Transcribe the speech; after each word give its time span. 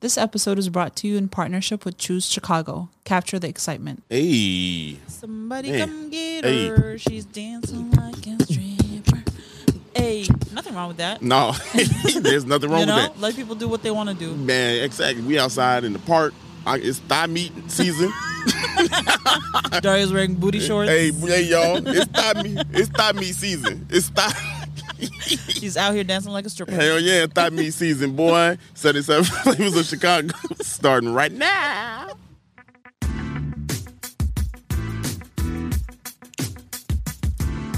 This 0.00 0.16
episode 0.16 0.58
is 0.58 0.68
brought 0.68 0.94
to 0.96 1.08
you 1.08 1.16
in 1.16 1.28
partnership 1.28 1.84
with 1.84 1.98
Choose 1.98 2.24
Chicago. 2.30 2.88
Capture 3.04 3.38
the 3.40 3.48
excitement. 3.48 4.04
Hey, 4.08 4.96
Somebody 5.08 5.70
Hey. 5.70 5.80
come 5.80 6.08
get 6.10 6.44
Hey. 6.44 6.68
her. 6.68 6.98
She's 6.98 7.24
dancing 7.24 7.90
like 7.92 8.24
a 8.28 8.36
stripper. 8.44 9.24
Hey, 9.96 10.24
nothing 10.52 10.74
wrong 10.76 10.86
with 10.88 10.98
that. 10.98 11.20
no, 11.20 11.52
there's 12.20 12.44
nothing 12.44 12.70
wrong 12.70 12.80
you 12.80 12.86
know, 12.86 12.94
with 12.94 13.14
that. 13.14 13.20
let 13.20 13.34
people 13.34 13.56
do 13.56 13.66
what 13.68 13.82
they 13.82 13.90
want 13.90 14.08
to 14.08 14.14
do. 14.14 14.36
Man, 14.36 14.84
exactly. 14.84 15.24
We 15.24 15.36
outside 15.36 15.82
in 15.82 15.92
the 15.94 15.98
park. 15.98 16.32
I, 16.64 16.76
it's 16.78 17.00
thigh 17.00 17.26
meat 17.26 17.52
season. 17.68 18.12
Daria's 19.80 20.12
wearing 20.12 20.34
booty 20.34 20.60
shorts. 20.64 20.90
hey, 20.90 21.10
hey, 21.10 21.42
y'all. 21.42 21.82
It's 21.88 22.06
thigh 22.12 22.40
meat. 22.42 22.58
It's 22.72 22.88
thigh 22.90 23.12
meat 23.12 23.34
season. 23.34 23.86
It's 23.90 24.10
thigh. 24.10 24.57
She's 25.48 25.76
out 25.76 25.94
here 25.94 26.04
dancing 26.04 26.32
like 26.32 26.46
a 26.46 26.50
stripper. 26.50 26.72
Hell 26.72 27.00
yeah, 27.00 27.26
thigh 27.26 27.50
me 27.50 27.70
season, 27.70 28.16
boy. 28.16 28.58
77 28.74 29.24
flavors 29.54 29.76
of 29.76 29.86
Chicago 29.86 30.34
starting 30.60 31.12
right 31.12 31.32
now. 31.32 32.08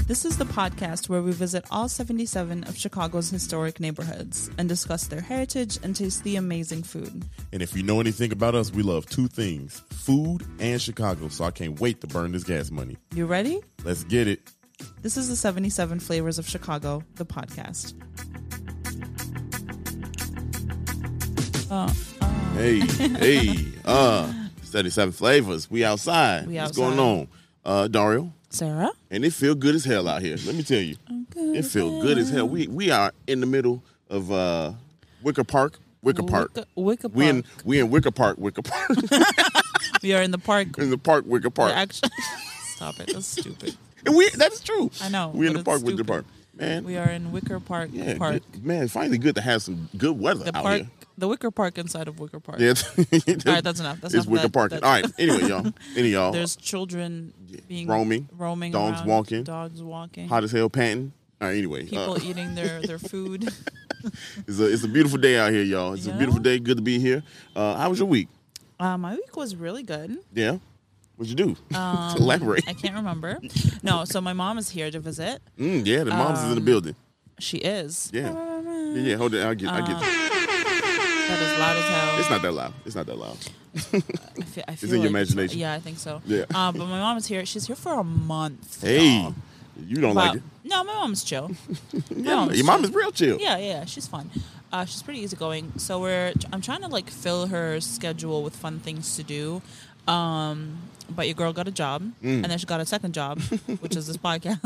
This 0.07 0.25
is 0.25 0.37
the 0.37 0.43
podcast 0.43 1.07
where 1.07 1.21
we 1.21 1.31
visit 1.31 1.63
all 1.71 1.87
77 1.87 2.65
of 2.65 2.77
Chicago's 2.77 3.29
historic 3.29 3.79
neighborhoods 3.79 4.49
and 4.57 4.67
discuss 4.67 5.07
their 5.07 5.21
heritage 5.21 5.79
and 5.83 5.95
taste 5.95 6.25
the 6.25 6.35
amazing 6.35 6.83
food. 6.83 7.23
And 7.53 7.61
if 7.61 7.77
you 7.77 7.83
know 7.83 8.01
anything 8.01 8.33
about 8.33 8.53
us, 8.53 8.73
we 8.73 8.83
love 8.83 9.05
two 9.05 9.29
things 9.29 9.81
food 9.91 10.45
and 10.59 10.81
Chicago. 10.81 11.29
So 11.29 11.45
I 11.45 11.51
can't 11.51 11.79
wait 11.79 12.01
to 12.01 12.07
burn 12.07 12.33
this 12.33 12.43
gas 12.43 12.71
money. 12.71 12.97
You 13.15 13.25
ready? 13.25 13.61
Let's 13.85 14.03
get 14.03 14.27
it. 14.27 14.41
This 15.01 15.17
is 15.17 15.29
the 15.29 15.35
77 15.35 15.99
Flavors 15.99 16.37
of 16.39 16.47
Chicago, 16.47 17.03
the 17.15 17.25
podcast. 17.25 17.93
Hey, 22.53 22.79
hey, 22.79 23.65
uh, 23.85 24.31
77 24.63 25.13
flavors. 25.13 25.71
We 25.71 25.85
outside. 25.85 26.47
We 26.47 26.55
What's 26.57 26.71
outside. 26.77 26.81
going 26.95 26.99
on? 26.99 27.27
Uh, 27.63 27.87
Dario. 27.87 28.33
Sarah? 28.49 28.91
And 29.09 29.23
it 29.23 29.31
feel 29.31 29.55
good 29.55 29.75
as 29.75 29.85
hell 29.85 30.07
out 30.07 30.21
here. 30.21 30.35
Let 30.45 30.55
me 30.55 30.63
tell 30.63 30.79
you. 30.81 30.97
It 31.35 31.63
feel 31.63 32.01
good 32.01 32.17
as 32.17 32.29
hell. 32.29 32.47
We 32.47 32.67
we 32.67 32.91
are 32.91 33.13
in 33.25 33.39
the 33.39 33.45
middle 33.45 33.81
of 34.09 34.31
uh 34.31 34.73
Wicker 35.23 35.45
Park. 35.45 35.79
Wicker 36.01 36.23
Park. 36.23 36.53
Wicker, 36.53 36.67
Wicker 36.75 37.09
Park. 37.09 37.15
We 37.15 37.29
in 37.29 37.43
we 37.63 37.79
in 37.79 37.89
Wicker 37.89 38.11
Park, 38.11 38.37
Wicker 38.37 38.61
Park. 38.61 38.89
We 40.03 40.13
are 40.15 40.21
in 40.21 40.31
the 40.31 40.39
park. 40.39 40.77
in 40.79 40.89
the 40.89 40.97
park, 40.97 41.25
Wicker 41.27 41.51
Park. 41.51 41.73
actually, 41.75 42.09
stop 42.75 42.99
it. 42.99 43.11
That's 43.13 43.27
stupid. 43.27 43.77
And 44.05 44.15
we 44.15 44.29
that's 44.29 44.61
true. 44.61 44.89
I 45.01 45.09
know, 45.09 45.29
We're 45.33 45.47
in 45.49 45.53
the 45.57 45.63
park, 45.63 45.81
Wicker 45.81 45.97
stupid. 45.97 46.07
Park. 46.07 46.25
Man. 46.55 46.83
We 46.83 46.97
are 46.97 47.09
in 47.09 47.31
Wicker 47.31 47.59
Park. 47.59 47.89
yeah, 47.93 48.17
Park. 48.17 48.41
good- 48.51 48.65
man, 48.65 48.83
it's 48.83 48.93
finally 48.93 49.17
good 49.17 49.35
to 49.35 49.41
have 49.41 49.61
some 49.63 49.89
good 49.97 50.19
weather 50.19 50.43
The 50.43 50.57
out 50.57 50.63
park. 50.63 50.77
here. 50.81 50.89
The 51.17 51.27
Wicker 51.27 51.49
Park 51.51 51.77
inside 51.77 52.07
of 52.07 52.19
Wicker 52.19 52.39
Park. 52.39 52.59
Yeah. 52.59 52.73
All 52.97 53.53
right, 53.53 53.63
that's 53.63 53.79
enough. 53.79 54.01
That's 54.01 54.13
it's 54.13 54.25
enough 54.25 54.27
Wicker 54.27 54.47
that- 54.47 54.53
Park. 54.53 54.73
All 54.73 54.79
right. 54.81 55.05
Anyway, 55.17 55.47
y'all. 55.47 55.71
Any 55.95 56.09
y'all 56.09 56.31
There's 56.31 56.55
children 56.55 57.33
being 57.67 57.87
roaming, 57.87 58.27
roaming, 58.37 58.71
dogs 58.71 58.99
around, 58.99 59.07
walking, 59.07 59.43
dogs 59.43 59.81
walking, 59.81 60.27
hot 60.27 60.43
as 60.43 60.51
hell 60.51 60.69
panting. 60.69 61.13
All 61.39 61.47
right, 61.47 61.57
anyway. 61.57 61.85
people 61.85 62.13
uh, 62.13 62.19
eating 62.23 62.53
their 62.55 62.81
their 62.81 62.99
food. 63.11 63.49
it's 64.47 64.59
a 64.59 64.65
it's 64.71 64.83
a 64.83 64.87
beautiful 64.87 65.17
day 65.19 65.37
out 65.39 65.51
here, 65.51 65.63
y'all. 65.63 65.93
It's 65.93 66.05
You 66.05 66.13
a 66.13 66.17
beautiful 66.17 66.41
day. 66.41 66.59
Good 66.59 66.77
to 66.77 66.83
be 66.83 66.99
here. 66.99 67.23
Uh, 67.55 67.75
how 67.75 67.89
was 67.89 67.97
your 67.99 68.07
week? 68.07 68.27
Uh, 68.79 68.97
my 68.97 69.15
week 69.15 69.35
was 69.35 69.55
really 69.55 69.83
good. 69.83 70.17
Yeah. 70.33 70.57
What'd 71.21 71.39
you 71.39 71.45
do? 71.45 71.55
Um, 71.77 72.17
Elaborate. 72.17 72.63
I 72.67 72.73
can't 72.73 72.95
remember. 72.95 73.37
No, 73.83 74.05
so 74.05 74.19
my 74.21 74.33
mom 74.33 74.57
is 74.57 74.71
here 74.71 74.89
to 74.89 74.99
visit. 74.99 75.39
Mm, 75.59 75.85
yeah, 75.85 76.03
the 76.03 76.09
mom's 76.09 76.39
is 76.39 76.45
in 76.45 76.49
the 76.51 76.57
Um, 76.57 76.65
building. 76.65 76.95
She 77.37 77.57
is. 77.57 78.09
Yeah. 78.11 78.31
Yeah, 78.33 78.95
yeah. 78.95 79.15
Hold 79.17 79.35
it. 79.35 79.45
I'll 79.45 79.53
get. 79.53 79.69
I'll 79.69 79.85
get. 79.85 79.99
That 79.99 81.39
is 81.39 81.59
loud 81.59 81.77
as 81.77 81.85
hell. 81.85 82.19
it's 82.19 82.29
not 82.31 82.41
that 82.41 82.51
loud. 82.53 82.73
It's 82.85 82.95
not 82.95 83.05
that 83.05 83.17
loud. 83.19 83.37
I 83.75 83.79
feel, 83.79 84.63
I 84.67 84.75
feel 84.75 84.93
in 84.93 85.01
your 85.01 85.09
imagination. 85.09 85.59
Yeah, 85.59 85.73
I 85.73 85.79
think 85.79 85.99
so. 85.99 86.23
Yeah. 86.25 86.45
Um, 86.55 86.75
but 86.75 86.87
my 86.87 86.99
mom 86.99 87.17
is 87.17 87.27
here. 87.27 87.45
She's 87.45 87.67
here 87.67 87.75
for 87.75 87.99
a 87.99 88.03
month. 88.03 88.81
Hey, 88.81 89.19
y'all. 89.21 89.35
you 89.79 89.97
don't 89.97 90.15
like 90.15 90.37
it? 90.37 90.43
No, 90.63 90.83
my 90.83 90.93
mom's 90.95 91.23
chill. 91.23 91.49
My 91.93 92.01
Yeah, 92.15 92.35
mom's 92.35 92.57
your 92.57 92.65
mom 92.65 92.81
chill. 92.81 92.89
is 92.89 92.95
real 92.95 93.11
chill. 93.11 93.39
Yeah, 93.39 93.57
yeah, 93.57 93.65
yeah, 93.73 93.85
she's 93.85 94.07
fun. 94.07 94.31
Uh, 94.71 94.85
she's 94.85 95.03
pretty 95.03 95.19
easygoing. 95.21 95.73
So 95.77 95.99
we're 96.01 96.33
I'm 96.51 96.61
trying 96.61 96.81
to 96.81 96.87
like 96.87 97.09
fill 97.11 97.45
her 97.47 97.79
schedule 97.79 98.41
with 98.43 98.55
fun 98.55 98.79
things 98.79 99.15
to 99.17 99.23
do. 99.23 99.61
Um, 100.07 100.79
but 101.09 101.27
your 101.27 101.35
girl 101.35 101.53
got 101.53 101.67
a 101.67 101.71
job, 101.71 102.01
Mm. 102.23 102.43
and 102.43 102.45
then 102.45 102.57
she 102.57 102.65
got 102.65 102.79
a 102.81 102.85
second 102.85 103.13
job, 103.13 103.39
which 103.81 103.95
is 103.95 104.07
this 104.07 104.17
podcast, 104.17 104.61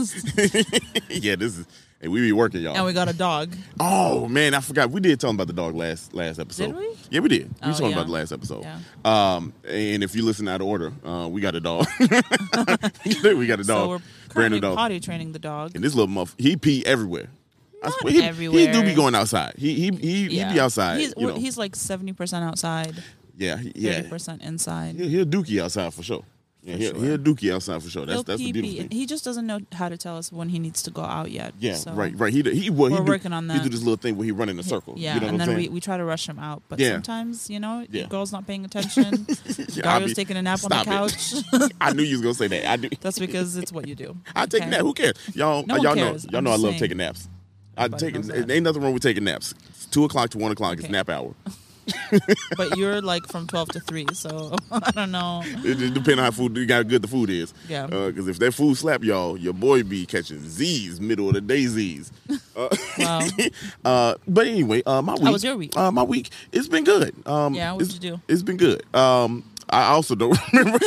yeah, 1.10 1.36
this 1.36 1.58
is. 1.58 1.66
Hey, 2.02 2.10
we 2.10 2.20
be 2.20 2.34
working, 2.34 2.62
y'all. 2.62 2.76
and 2.76 2.86
we 2.86 2.92
got 2.92 3.08
a 3.08 3.14
dog. 3.14 3.56
oh 3.80 4.28
man, 4.28 4.54
I 4.54 4.60
forgot. 4.60 4.92
We 4.92 5.00
did 5.00 5.18
talk 5.20 5.34
about 5.34 5.48
the 5.48 5.54
dog 5.54 5.76
last 5.76 6.14
last 6.14 6.40
episode. 6.40 6.68
Did 6.68 6.76
we? 6.76 6.90
Yeah, 7.10 7.20
we 7.22 7.30
did. 7.30 7.48
We 7.48 7.56
Oh, 7.64 7.68
was 7.70 7.78
talking 7.78 7.92
yeah. 7.92 7.96
about 7.98 8.08
the 8.08 8.14
last 8.14 8.32
episode. 8.34 8.64
Yeah. 8.64 8.80
Um, 9.36 9.54
and 9.68 10.04
if 10.04 10.14
you 10.16 10.24
listen 10.26 10.48
out 10.50 10.60
of 10.62 10.68
order, 10.68 10.92
uh, 11.06 11.28
we 11.32 11.40
got 11.42 11.56
a 11.56 11.62
dog. 11.62 11.86
we 12.00 13.48
got 13.48 13.60
a 13.60 13.64
dog. 13.64 13.66
So 13.66 13.88
we're 13.90 14.00
brand 14.34 14.54
new 14.54 14.60
dog. 14.60 14.76
potty 14.76 15.00
training 15.00 15.32
the 15.32 15.40
dog. 15.40 15.72
And 15.76 15.84
this 15.84 15.96
little 15.96 16.08
muff, 16.08 16.36
he 16.38 16.58
pee 16.58 16.86
everywhere. 16.86 17.28
I 17.84 17.88
Not 17.90 18.00
swear, 18.00 18.14
he, 18.34 18.50
He 18.66 18.68
do 18.72 18.84
be 18.84 18.94
going 18.94 19.16
outside. 19.16 19.54
He 19.58 19.74
he 19.76 19.92
he, 19.96 20.28
he 20.28 20.44
be 20.54 20.60
outside. 20.60 21.00
He's, 21.00 21.14
you 21.18 21.28
know. 21.28 21.36
he's 21.36 21.58
like 21.58 21.76
seventy 21.76 22.14
percent 22.14 22.44
outside, 22.44 22.96
yeah, 23.38 23.58
he- 23.58 23.70
thirty 23.70 23.80
yeah. 24.04 24.10
percent 24.10 24.42
inside. 24.42 24.96
He'll, 24.96 25.08
he'll 25.10 25.26
dookie 25.26 25.62
outside 25.62 25.94
for 25.94 26.04
sure. 26.04 26.24
Yeah, 26.62 26.78
he'll, 26.78 26.94
sure. 26.96 27.04
he'll 27.04 27.18
dookie 27.20 27.54
outside 27.54 27.84
for 27.84 27.90
sure. 27.92 28.08
That's 28.08 28.16
He'll 28.18 28.24
that's 28.24 28.40
the 28.40 28.46
pee 28.48 28.52
beautiful 28.52 28.78
thing. 28.88 28.90
He 28.98 29.06
just 29.06 29.24
doesn't 29.24 29.46
know 29.46 29.60
how 29.74 29.88
to 29.88 29.98
tell 29.98 30.18
us 30.18 30.32
when 30.32 30.50
he 30.50 30.58
needs 30.58 30.82
to 30.82 30.90
go 30.90 31.04
out 31.04 31.30
yet. 31.30 31.54
Yeah, 31.60 31.76
so- 31.76 31.94
right, 31.94 32.12
right. 32.18 32.34
He 32.34 32.42
do- 32.42 32.50
he 32.50 32.72
well, 32.72 32.90
he 32.90 32.96
We're 32.98 33.06
do, 33.06 33.12
working 33.12 33.34
on 33.34 33.46
that. 33.48 33.54
He 33.54 33.60
that. 33.60 33.64
do 33.66 33.70
this 33.70 33.82
little 33.82 33.98
thing 33.98 34.18
where 34.18 34.26
he 34.26 34.32
run 34.32 34.50
in 34.50 34.58
a 34.58 34.64
circle. 34.64 34.96
Yeah, 34.98 35.14
you 35.14 35.20
know 35.22 35.28
and 35.28 35.38
what 35.38 35.42
I'm 35.44 35.48
then 35.50 35.58
we, 35.58 35.64
saying? 35.66 35.74
we 35.76 35.80
try 35.80 35.98
to 35.98 36.04
rush 36.04 36.28
him 36.28 36.40
out, 36.40 36.64
but 36.68 36.80
Yeah. 36.80 36.94
sometimes 36.94 37.52
you 37.52 37.60
know 37.60 37.86
Yeah. 37.92 38.00
your 38.02 38.08
girl's 38.10 38.32
not 38.32 38.48
paying 38.48 38.66
attention. 38.66 39.28
Yeah, 39.76 39.94
I 39.94 40.00
Dario's 40.00 40.12
be- 40.12 40.16
taking 40.16 40.38
a 40.38 40.42
nap 40.42 40.60
on 40.64 40.70
the 40.70 40.84
couch. 40.86 41.72
I 41.82 41.94
knew 41.94 42.02
you 42.02 42.14
was 42.16 42.22
gonna 42.22 42.34
say 42.34 42.48
that. 42.48 42.68
I 42.68 42.78
do. 42.78 42.90
That's 43.02 43.20
because 43.20 43.58
it's 43.58 43.72
what 43.72 43.88
you 43.88 43.94
do. 43.94 44.18
I 44.36 44.48
take 44.48 44.62
a 44.62 44.64
okay? 44.64 44.72
nap. 44.72 44.82
Who 44.82 44.94
cares? 44.96 45.14
Y'all, 45.36 45.64
No 45.68 45.76
one 45.76 45.84
y'all 45.84 45.94
cares. 45.96 46.26
know. 46.26 46.32
Y'all 46.32 46.38
I'm 46.40 46.44
know 46.46 46.50
I 46.52 46.56
love 46.56 46.62
saying. 46.72 46.80
taking 46.80 46.98
naps. 46.98 47.28
I 47.78 47.90
take 47.90 48.16
knows 48.16 48.28
that. 48.28 48.50
ain't 48.50 48.64
nothing 48.64 48.82
wrong 48.82 48.94
with 48.94 49.04
taking 49.04 49.26
naps. 49.26 49.54
It's 49.70 49.86
two 49.86 50.04
o'clock 50.06 50.32
to 50.32 50.40
one 50.40 50.52
o'clock 50.52 50.80
is 50.80 50.90
nap 50.90 51.10
hour. 51.10 51.36
But 52.58 52.78
you're 52.78 53.02
like 53.02 53.28
from 53.28 53.48
twelve 53.48 53.70
to 53.70 53.80
three, 53.80 54.06
so 54.14 54.56
I 54.72 54.92
don't 54.92 55.12
know. 55.12 55.42
It 55.46 55.78
just 55.78 55.94
depends 55.94 56.20
on 56.20 56.26
how 56.26 56.32
food 56.32 56.56
you 56.58 56.66
got 56.66 56.76
how 56.76 56.84
good 56.84 57.02
the 57.02 57.08
food 57.08 57.30
is. 57.30 57.54
Yeah. 57.68 57.88
Because 57.88 58.28
if 58.28 58.40
that 58.40 58.54
food 58.54 58.78
slap 58.78 59.04
y'all, 59.04 59.38
your 59.38 59.54
boy 59.54 59.84
be 59.84 60.06
catching 60.06 60.40
Z's, 60.40 61.00
middle 61.02 61.28
of 61.28 61.34
the 61.36 61.42
day 61.42 61.66
Z's. 61.66 62.12
Uh, 62.56 62.70
Wow. 62.98 63.22
uh, 63.84 64.16
but 64.28 64.48
anyway, 64.48 64.82
uh, 64.86 65.02
my 65.02 65.14
week. 65.16 65.24
was 65.32 65.44
your 65.44 65.58
week? 65.58 65.76
Uh, 65.76 65.92
my 65.92 66.04
week. 66.04 66.30
It's 66.52 66.68
been 66.68 66.84
good. 66.86 67.14
Um, 67.28 67.54
Yeah, 67.54 67.74
what'd 67.74 67.94
you 67.94 68.00
do? 68.00 68.22
It's 68.28 68.44
been 68.44 68.58
good. 68.58 68.84
Um, 68.96 69.44
I 69.70 69.84
also 69.88 70.16
don't 70.16 70.38
remember. 70.54 70.78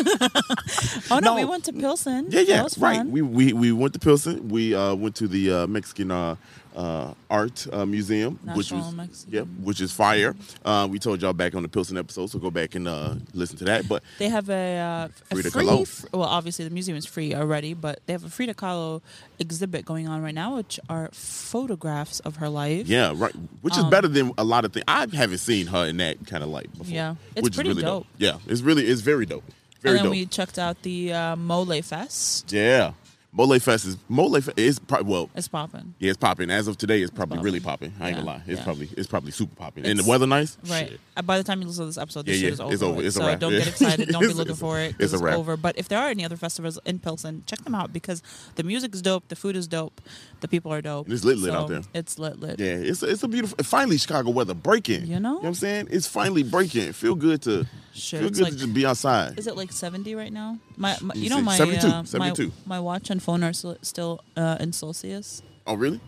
Oh 1.11 1.19
no, 1.19 1.21
No. 1.21 1.35
we 1.35 1.45
went 1.45 1.65
to 1.65 1.73
Pilsen. 1.73 2.27
Yeah, 2.31 2.41
yeah, 2.43 2.63
right. 2.79 2.97
fun. 2.99 3.11
We, 3.11 3.23
we 3.23 3.53
we 3.53 3.73
went 3.73 3.93
to 3.95 3.99
Pilsen. 3.99 4.49
We 4.49 4.75
uh, 4.75 4.95
went 4.95 5.17
to 5.17 5.27
the 5.29 5.53
uh, 5.53 5.67
Mexican 5.67 6.11
uh, 6.11 6.37
uh, 6.79 7.13
art 7.29 7.67
uh, 7.73 7.85
museum, 7.85 8.39
which 8.55 8.71
was 8.71 8.95
Mexican. 8.95 9.35
yep, 9.35 9.47
which 9.63 9.81
is 9.81 9.91
fire. 9.93 10.37
Uh, 10.65 10.87
we 10.89 10.99
told 11.01 11.21
y'all 11.21 11.33
back 11.33 11.55
on 11.57 11.63
the 11.65 11.69
Pilsen 11.69 11.99
episode, 11.99 12.31
so 12.31 12.39
go 12.39 12.51
back 12.53 12.77
and 12.77 12.87
uh, 12.87 13.17
listen 13.35 13.57
to 13.59 13.65
that. 13.65 13.89
But 13.89 14.05
They 14.19 14.29
have 14.29 14.49
a, 14.49 14.79
uh, 14.79 15.09
a 15.31 15.35
Frida 15.35 15.51
free. 15.51 15.65
Kahlo. 15.65 16.07
well, 16.13 16.23
obviously 16.29 16.65
the 16.65 16.71
museum 16.71 16.97
is 16.97 17.05
free 17.05 17.35
already, 17.35 17.75
but 17.75 17.99
they 18.07 18.13
have 18.13 18.23
a 18.25 18.31
Frida 18.31 18.55
Kahlo 18.55 19.03
exhibit 19.41 19.85
going 19.85 20.07
on 20.07 20.23
right 20.23 20.35
now, 20.35 20.55
which 20.57 20.79
are 20.89 21.11
photographs 21.13 22.21
of 22.21 22.37
her 22.37 22.49
life. 22.49 22.87
yeah, 22.87 23.13
right, 23.17 23.33
which 23.63 23.77
is 23.77 23.83
Um, 23.85 23.91
better 23.91 24.07
than 24.09 24.33
a 24.39 24.45
lot 24.45 24.65
of 24.65 24.73
things. 24.73 24.85
I 24.87 25.07
haven't 25.13 25.39
seen 25.39 25.67
her 25.69 25.85
in 25.87 25.97
that 25.97 26.25
kind 26.27 26.45
of 26.45 26.49
light 26.51 26.71
before. 26.79 26.95
Yeah. 26.95 27.17
It's 27.35 27.43
which 27.43 27.55
pretty 27.55 27.71
is 27.71 27.77
really 27.77 27.87
dope. 27.87 28.07
Yeah, 28.19 28.39
it's 28.47 28.61
really 28.61 28.87
it's 28.87 29.01
very 29.01 29.27
dope. 29.27 29.45
Very 29.81 29.99
and 29.99 29.99
then 29.99 30.05
dope. 30.07 30.13
we 30.13 30.27
checked 30.27 30.59
out 30.59 30.81
the 30.83 31.13
uh, 31.13 31.37
Mole 31.37 31.83
Fest. 31.83 32.53
yeah, 32.53 32.93
Mole 33.39 33.59
Fest 33.61 33.87
is 33.87 33.97
Mole 34.09 34.33
Fest 34.41 34.59
is 34.59 34.79
pro- 34.81 35.03
well. 35.05 35.31
It's 35.35 35.47
popping. 35.49 35.95
Yeah, 36.01 36.11
it's 36.11 36.19
popping. 36.19 36.51
As 36.51 36.67
of 36.67 36.77
today, 36.77 37.01
it's 37.01 37.11
probably 37.13 37.37
popping. 37.37 37.45
really 37.45 37.61
popping. 37.61 37.93
I 38.01 38.09
ain't 38.09 38.17
Yeah, 38.19 38.25
gonna 38.25 38.27
lie. 38.39 38.43
It's 38.49 38.59
yeah. 38.59 38.65
probably 38.65 38.89
it's 38.97 39.07
probably 39.07 39.31
super 39.31 39.55
popping. 39.55 39.87
And 39.87 39.97
the 39.99 40.05
weather 40.11 40.27
nice. 40.27 40.59
Right. 40.69 40.89
Shit. 40.91 41.01
Uh, 41.17 41.23
By 41.23 41.39
the 41.39 41.45
time 41.45 41.61
you 41.61 41.69
listen 41.69 41.83
to 41.85 41.87
this 41.87 41.99
episode, 41.99 42.27
this 42.27 42.37
Yeah, 42.41 42.47
shit 42.47 42.53
is 42.55 42.61
over. 42.61 42.73
it's 42.75 42.83
over. 42.83 43.03
It's 43.03 43.17
a 43.17 43.21
so 43.21 43.27
wrap. 43.27 43.39
don't 43.39 43.53
get 43.53 43.69
excited. 43.69 44.09
Don't 44.09 44.23
be 44.23 44.29
looking 44.35 44.41
it's- 44.53 44.59
for 44.59 44.81
it. 44.81 44.97
it's 44.99 45.13
a 45.13 45.17
It's, 45.17 45.23
wrap. 45.23 45.37
over. 45.39 45.57
But 45.57 45.79
if 45.79 45.89
there 45.89 46.01
are 46.01 46.09
any 46.09 46.25
other 46.25 46.37
festivals 46.37 46.79
in 46.85 46.99
Pilsen, 46.99 47.45
check 47.47 47.61
them 47.63 47.75
out 47.77 47.93
because 47.93 48.23
the 48.57 48.65
music 48.65 48.93
is 48.95 49.03
dope, 49.03 49.29
the 49.29 49.37
food 49.37 49.55
is 49.55 49.69
dope, 49.69 50.01
the 50.41 50.49
people 50.49 50.73
are 50.73 50.81
dope. 50.81 51.09
It's 51.11 51.25
lit 51.25 51.39
lit 51.39 51.53
out 51.55 51.69
there. 51.69 51.83
It's 51.95 52.19
lit 52.19 52.39
lit. 52.41 52.59
Yeah, 52.61 52.67
it's 52.75 53.03
it's 53.03 53.23
a 53.23 53.29
beautiful. 53.29 53.57
Finally, 53.65 53.99
Chicago 53.99 54.31
weather 54.31 54.55
breaking. 54.55 55.07
You 55.07 55.19
know? 55.21 55.35
what 55.35 55.45
I'm 55.47 55.55
saying? 55.55 55.89
It's 55.91 56.07
finally 56.07 56.43
breaking. 56.43 56.93
Feel 56.93 57.15
good 57.15 57.43
to 57.43 57.67
Shit, 57.93 58.21
feel 58.21 58.31
good 58.31 58.43
like- 58.43 58.53
to 58.53 58.59
just 58.59 58.75
be 58.75 58.87
outside. 58.87 59.39
Is 59.39 59.47
it 59.47 59.57
like 59.57 59.73
70 59.73 60.15
right 60.15 60.33
now? 60.33 60.59
My, 60.77 60.97
my 61.03 61.15
You 61.15 61.23
you 61.25 61.31
know 61.31 61.41
my 61.41 61.57
72, 61.57 61.87
uh, 61.87 62.05
72. 62.05 62.53
my 62.67 62.79
watch 62.81 63.11
and 63.11 63.23
phone 63.23 63.43
are 63.43 63.53
still, 63.53 63.77
still 63.83 64.21
uh, 64.37 64.57
in 64.61 64.73
Celsius, 64.73 65.43
Oh, 65.67 65.75
really? 65.75 66.01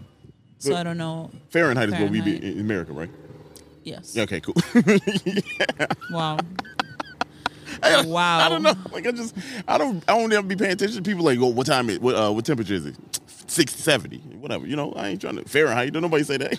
so. 0.59 0.77
I 0.77 0.83
don't 0.83 0.99
know. 0.99 1.31
Fahrenheit 1.51 1.89
is 1.89 1.99
what 1.99 2.11
we 2.11 2.21
be 2.21 2.37
in 2.37 2.61
America, 2.61 2.93
right? 2.93 3.11
Yes. 3.83 4.15
Yeah, 4.15 4.23
okay, 4.25 4.41
cool. 4.41 4.55
Wow. 6.13 6.39
I- 7.83 8.05
Wow. 8.05 8.39
I 8.41 8.49
don't 8.49 8.63
know. 8.63 8.75
Like 8.93 9.07
I 9.07 9.13
just 9.13 9.35
I 9.67 9.79
don't 9.79 10.05
I 10.09 10.19
don't 10.19 10.33
ever 10.33 10.47
be 10.47 10.57
paying 10.57 10.73
attention. 10.73 11.03
To 11.03 11.09
people 11.11 11.25
like, 11.25 11.39
oh, 11.41 11.47
what 11.47 11.67
time 11.67 11.89
is 11.89 11.99
what 11.99 12.15
uh, 12.15 12.31
what 12.31 12.45
temperature 12.45 12.75
is 12.75 12.85
it? 12.87 12.95
60, 13.51 13.81
70, 13.83 14.19
whatever. 14.41 14.67
You 14.67 14.77
know, 14.77 14.93
I 14.93 15.09
ain't 15.09 15.21
trying 15.21 15.37
to 15.37 15.45
Fahrenheit. 15.49 15.93
Don't 15.93 16.03
nobody 16.03 16.23
say 16.25 16.37
that. 16.37 16.59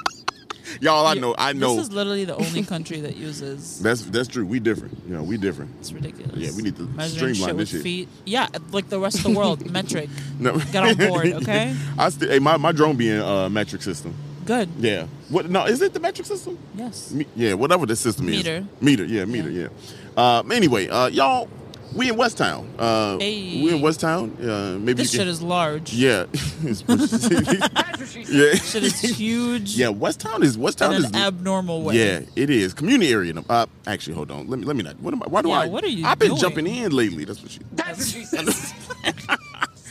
y'all. 0.80 1.06
I 1.06 1.14
know. 1.14 1.34
I 1.38 1.52
know. 1.52 1.76
This 1.76 1.88
is 1.88 1.92
literally 1.92 2.24
the 2.24 2.36
only 2.36 2.62
country 2.62 3.00
that 3.02 3.16
uses. 3.16 3.80
That's 3.82 4.02
that's 4.02 4.28
true. 4.28 4.46
We 4.46 4.58
different. 4.58 4.98
You 5.06 5.14
know, 5.14 5.22
we 5.22 5.36
different. 5.36 5.72
It's 5.80 5.92
ridiculous. 5.92 6.36
Yeah, 6.36 6.50
we 6.56 6.62
need 6.62 6.76
to 6.76 6.82
Measuring 6.82 7.34
streamline 7.34 7.48
shit 7.50 7.56
this 7.58 7.72
with 7.72 7.78
shit. 7.78 7.82
feet. 7.82 8.08
Yeah, 8.24 8.48
like 8.72 8.88
the 8.88 8.98
rest 8.98 9.18
of 9.18 9.24
the 9.24 9.30
world, 9.38 9.70
metric. 9.70 10.08
No. 10.38 10.58
Get 10.58 10.76
on 10.76 10.96
board, 11.08 11.26
okay? 11.34 11.74
I 11.98 12.08
still. 12.08 12.30
Hey, 12.30 12.38
my 12.38 12.56
my 12.56 12.72
drone 12.72 12.96
being 12.96 13.20
uh, 13.20 13.48
metric 13.48 13.82
system. 13.82 14.14
Good. 14.46 14.68
Yeah. 14.78 15.06
What? 15.28 15.50
No, 15.50 15.66
is 15.66 15.82
it 15.82 15.92
the 15.92 16.00
metric 16.00 16.26
system? 16.26 16.56
Yes. 16.76 17.10
Me, 17.12 17.26
yeah, 17.34 17.54
whatever 17.54 17.84
the 17.84 17.96
system 17.96 18.26
Meter. 18.26 18.38
is. 18.38 18.64
Meter. 18.80 19.02
Meter. 19.02 19.04
Yeah, 19.04 19.24
meter. 19.24 19.50
Yeah. 19.50 19.68
Uh, 20.16 20.42
anyway, 20.52 20.88
uh, 20.88 21.08
y'all, 21.08 21.48
we 21.96 22.08
in 22.10 22.16
West 22.16 22.36
Town. 22.38 22.68
Uh, 22.78 23.18
Hey. 23.18 23.62
We 23.62 23.72
in 23.74 23.80
West 23.80 24.00
Town. 24.00 24.36
Uh, 24.40 24.76
maybe 24.78 25.02
This 25.02 25.12
you 25.12 25.18
shit 25.20 25.28
is 25.28 25.40
large. 25.42 25.92
Yeah. 25.92 26.26
yeah. 26.62 28.54
Shit 28.54 28.82
is 28.84 29.00
huge. 29.00 29.76
Yeah. 29.76 29.88
West 29.88 30.20
Town 30.20 30.42
is 30.42 30.56
West 30.58 30.78
Town 30.78 30.92
In 30.94 30.98
is 30.98 31.04
an 31.06 31.14
abnormal 31.16 31.82
way. 31.82 31.96
Yeah, 31.96 32.20
it 32.36 32.50
is 32.50 32.74
community 32.74 33.12
area. 33.12 33.34
Uh, 33.48 33.66
actually, 33.86 34.14
hold 34.14 34.30
on. 34.30 34.46
Let 34.48 34.58
me 34.58 34.64
let 34.66 34.76
me 34.76 34.82
not. 34.82 35.00
What 35.00 35.14
am 35.14 35.22
I? 35.22 35.26
Why 35.26 35.42
do 35.42 35.48
Yeah, 35.48 35.60
I? 35.60 35.66
what 35.66 35.84
are 35.84 35.88
you 35.88 36.06
I've 36.06 36.18
been 36.18 36.28
doing? 36.30 36.40
jumping 36.40 36.66
in 36.66 36.92
lately. 36.92 37.24
That's 37.24 37.40
what 37.42 37.50
she. 37.50 37.60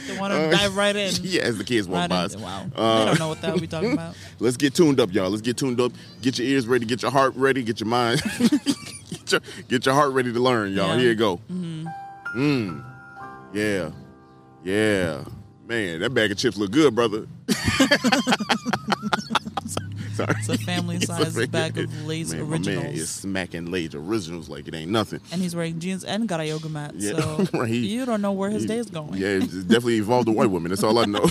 They 0.07 0.19
want 0.19 0.33
to 0.33 0.51
dive 0.51 0.75
right 0.77 0.95
in. 0.95 1.11
yeah, 1.23 1.41
as 1.41 1.57
the 1.57 1.63
kids 1.63 1.87
walk 1.87 2.01
Right 2.01 2.09
by. 2.11 2.15
us. 2.25 2.35
Wow. 2.37 2.65
Uh, 2.75 2.99
they 2.99 3.05
don't 3.05 3.19
know 3.19 3.27
what 3.29 3.41
the 3.41 3.47
hell 3.47 3.57
we 3.57 3.65
talking 3.65 3.93
about. 3.99 4.15
Let's 4.39 4.55
get 4.57 4.75
tuned 4.75 4.99
up, 4.99 5.11
y'all. 5.11 5.29
Let's 5.31 5.41
get 5.41 5.57
tuned 5.57 5.81
up. 5.81 5.93
Get 6.21 6.37
your 6.37 6.47
ears 6.47 6.67
ready. 6.67 6.85
Get 6.85 7.01
your 7.01 7.09
heart 7.11 7.33
ready. 7.35 7.63
Get 7.63 7.79
your 7.79 7.87
mind. 7.89 8.21
Get, 9.19 9.31
your, 9.31 9.41
get 9.67 9.85
your 9.85 9.95
heart 9.95 10.11
ready 10.13 10.31
to 10.33 10.39
learn, 10.39 10.73
y'all. 10.73 10.89
Yeah. 10.95 10.97
Here 10.99 11.09
you 11.09 11.15
go. 11.15 11.39
Mm. 11.49 12.83
Yeah. 13.53 13.91
Yeah. 14.63 15.23
Man, 15.67 15.99
that 16.01 16.13
bag 16.13 16.31
of 16.31 16.37
chips 16.37 16.57
look 16.57 16.71
good, 16.71 16.93
brother. 16.93 17.25
Sorry. 20.13 20.33
It's 20.37 20.47
a 20.47 20.57
family 20.59 20.95
It's 20.97 21.09
a 21.09 21.25
size 21.31 21.47
bag 21.47 21.77
of 21.77 22.05
Lay's 22.05 22.33
man, 22.33 22.43
My 22.47 22.55
originals. 22.55 22.83
man 22.85 22.93
is 22.93 23.09
smacking 23.09 23.69
Lay's 23.69 23.93
originals 23.93 24.47
like 24.47 24.65
it 24.67 24.73
ain't 24.73 24.89
nothing. 24.91 25.19
and 25.31 25.41
he's 25.41 25.53
wearing 25.55 25.77
jeans 25.79 26.05
and 26.05 26.25
got 26.27 26.39
a 26.39 26.47
yoga 26.47 26.69
mat. 26.69 26.93
Yeah, 26.95 27.19
so 27.19 27.45
right. 27.59 27.69
You 27.69 28.05
don't 28.05 28.21
know 28.21 28.31
where 28.31 28.49
his 28.49 28.61
He- 28.63 28.67
day 28.69 28.77
is 28.77 28.89
going. 28.89 29.15
Yeah, 29.15 29.27
it's 29.41 29.53
definitely 29.63 29.97
involved 29.97 30.29
a 30.29 30.31
white 30.31 30.49
woman. 30.49 30.69
That's 30.69 30.83
all 30.83 30.97
I 30.99 31.05
know. 31.05 31.25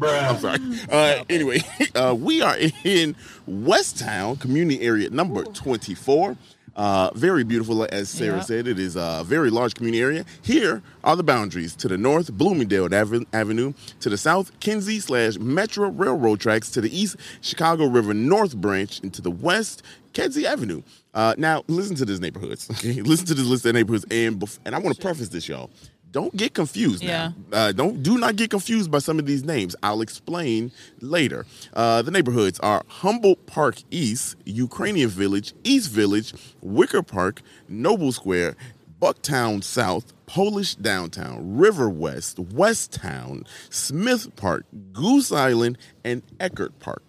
I'm 0.00 0.38
sorry. 0.38 0.58
Uh, 0.92 1.24
anyway, 1.28 1.60
uh, 1.96 2.14
we 2.16 2.40
are 2.40 2.56
in 2.84 3.16
West 3.48 3.98
Town, 3.98 4.36
community 4.36 4.80
area 4.82 5.10
number 5.10 5.42
24. 5.44 6.36
Uh, 6.76 7.10
very 7.16 7.42
beautiful, 7.42 7.84
as 7.90 8.08
Sarah 8.08 8.36
Yeah. 8.36 8.42
said. 8.42 8.68
It 8.68 8.78
is 8.78 8.94
a 8.94 9.24
very 9.26 9.50
large 9.50 9.74
community 9.74 10.00
area. 10.00 10.24
Here 10.42 10.80
are 11.02 11.16
the 11.16 11.24
boundaries. 11.24 11.74
To 11.74 11.88
the 11.88 11.98
north, 11.98 12.30
Bloomingdale 12.32 12.84
Ave- 12.94 13.26
Avenue. 13.32 13.72
To 13.98 14.08
the 14.08 14.16
south, 14.16 14.52
Kinzie 14.60 15.00
slash 15.00 15.34
Metra 15.38 15.90
Railroad 15.92 16.38
tracks. 16.38 16.70
To 16.70 16.80
the 16.80 16.96
east, 16.96 17.16
Chicago 17.40 17.86
River 17.86 18.14
North 18.14 18.56
Branch. 18.56 19.00
And 19.02 19.12
to 19.14 19.20
the 19.22 19.30
west, 19.30 19.82
Kedzie 20.12 20.44
Avenue. 20.46 20.82
Uh, 21.14 21.34
now, 21.36 21.64
listen 21.66 21.96
to 21.96 22.04
these 22.04 22.20
neighborhoods. 22.20 22.70
Okay? 22.70 23.02
listen 23.02 23.26
to 23.26 23.34
this 23.34 23.46
list 23.46 23.66
of 23.66 23.74
neighborhoods. 23.74 24.04
And, 24.12 24.38
bef- 24.38 24.60
and 24.64 24.72
I 24.72 24.78
want 24.78 24.94
to 24.94 25.02
preface 25.02 25.30
this, 25.30 25.48
y'all. 25.48 25.70
Don't 26.10 26.34
get 26.34 26.54
confused 26.54 27.04
now. 27.04 27.34
Uh, 27.52 27.72
don't 27.72 28.02
do 28.02 28.18
not 28.18 28.36
get 28.36 28.50
confused 28.50 28.90
by 28.90 28.98
some 28.98 29.18
of 29.18 29.26
these 29.26 29.44
names. 29.44 29.76
I'll 29.82 30.00
explain 30.00 30.72
later. 31.00 31.44
Uh, 31.74 32.02
the 32.02 32.10
neighborhoods 32.10 32.58
are 32.60 32.82
Humboldt 32.88 33.44
Park 33.46 33.76
East, 33.90 34.36
Ukrainian 34.46 35.10
Village, 35.10 35.52
East 35.64 35.90
Village, 35.90 36.32
Wicker 36.62 37.02
Park, 37.02 37.42
Noble 37.68 38.12
Square, 38.12 38.56
Bucktown 39.00 39.62
South, 39.62 40.12
Polish 40.26 40.74
Downtown, 40.76 41.56
River 41.56 41.88
West, 41.88 42.38
West 42.38 42.92
Town, 42.92 43.44
Smith 43.70 44.34
Park, 44.36 44.64
Goose 44.92 45.30
Island, 45.30 45.78
and 46.04 46.22
Eckhart 46.40 46.78
Park. 46.78 47.02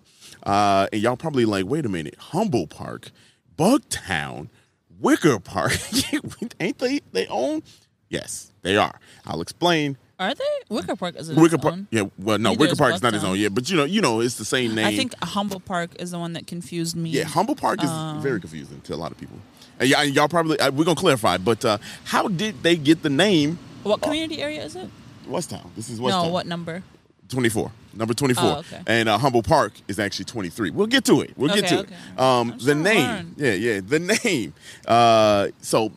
Uh, 0.43 0.87
and 0.93 1.01
y'all 1.01 1.17
probably 1.17 1.45
like, 1.45 1.65
wait 1.65 1.85
a 1.85 1.89
minute, 1.89 2.15
Humboldt 2.17 2.69
Park, 2.69 3.11
Bucktown, 3.57 4.49
Wicker 4.99 5.39
Park, 5.39 5.71
ain't 6.59 6.77
they 6.79 6.99
they 7.11 7.27
own? 7.27 7.63
Yes, 8.09 8.51
they 8.61 8.75
are. 8.77 8.93
I'll 9.25 9.41
explain. 9.41 9.97
Are 10.19 10.33
they? 10.35 10.43
Wicker 10.67 10.95
Park 10.97 11.15
is 11.15 11.31
Wicker 11.31 11.57
Park, 11.57 11.73
own. 11.75 11.87
yeah. 11.91 12.01
Well, 12.17 12.37
no, 12.37 12.49
Neither 12.49 12.59
Wicker 12.59 12.75
Park 12.75 12.93
is 12.95 13.01
not 13.01 13.13
his 13.13 13.23
own 13.23 13.37
yet, 13.39 13.53
but 13.55 13.69
you 13.69 13.77
know, 13.77 13.85
you 13.85 14.01
know, 14.01 14.19
it's 14.19 14.35
the 14.35 14.43
same 14.43 14.75
name. 14.75 14.85
I 14.85 14.95
think 14.95 15.13
Humboldt 15.23 15.63
Park 15.63 15.91
is 15.97 16.11
the 16.11 16.19
one 16.19 16.33
that 16.33 16.45
confused 16.45 16.95
me. 16.97 17.09
Yeah, 17.11 17.23
Humboldt 17.23 17.61
Park 17.61 17.81
is 17.81 17.89
Um, 17.89 18.21
very 18.21 18.39
confusing 18.41 18.81
to 18.81 18.93
a 18.93 18.97
lot 18.97 19.11
of 19.11 19.17
people. 19.17 19.37
And 19.79 19.87
y'all, 19.89 20.03
y'all 20.03 20.27
probably 20.27 20.59
uh, 20.59 20.71
we're 20.71 20.83
gonna 20.83 20.95
clarify, 20.99 21.37
but 21.37 21.63
uh, 21.63 21.77
how 22.03 22.27
did 22.27 22.61
they 22.63 22.75
get 22.75 23.01
the 23.01 23.09
name 23.09 23.57
What 23.83 24.01
community 24.01 24.41
area 24.41 24.61
is 24.65 24.75
it? 24.75 24.89
West 25.25 25.51
Town? 25.51 25.71
This 25.77 25.89
is 25.89 26.01
West 26.01 26.17
no, 26.17 26.27
what 26.29 26.45
number? 26.47 26.83
24 27.29 27.71
number 27.93 28.13
24 28.15 28.43
Oh, 28.43 28.57
okay. 28.59 28.81
and 28.87 29.07
uh, 29.07 29.17
humboldt 29.19 29.47
park 29.47 29.73
is 29.87 29.99
actually 29.99 30.25
23 30.25 30.71
we'll 30.71 30.87
get 30.87 31.05
to 31.05 31.21
it 31.21 31.31
we'll 31.37 31.53
get 31.53 31.67
to 31.67 31.79
okay. 31.81 31.93
it 32.15 32.19
um, 32.19 32.55
the 32.63 32.73
name 32.73 33.05
learn. 33.05 33.35
yeah 33.37 33.53
yeah 33.53 33.79
the 33.85 33.99
name 34.23 34.53
uh, 34.87 35.49
so 35.61 35.91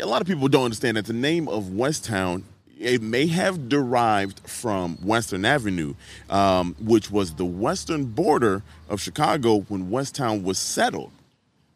a 0.00 0.06
lot 0.06 0.20
of 0.20 0.26
people 0.26 0.48
don't 0.48 0.64
understand 0.64 0.96
that 0.96 1.06
the 1.06 1.12
name 1.12 1.48
of 1.48 1.64
westtown 1.64 2.42
it 2.78 3.02
may 3.02 3.26
have 3.26 3.68
derived 3.68 4.38
from 4.48 4.96
western 5.04 5.44
avenue 5.44 5.94
um, 6.30 6.76
which 6.80 7.10
was 7.10 7.34
the 7.34 7.44
western 7.44 8.04
border 8.04 8.62
of 8.88 9.00
chicago 9.00 9.60
when 9.68 9.90
westtown 9.90 10.42
was 10.42 10.58
settled 10.58 11.10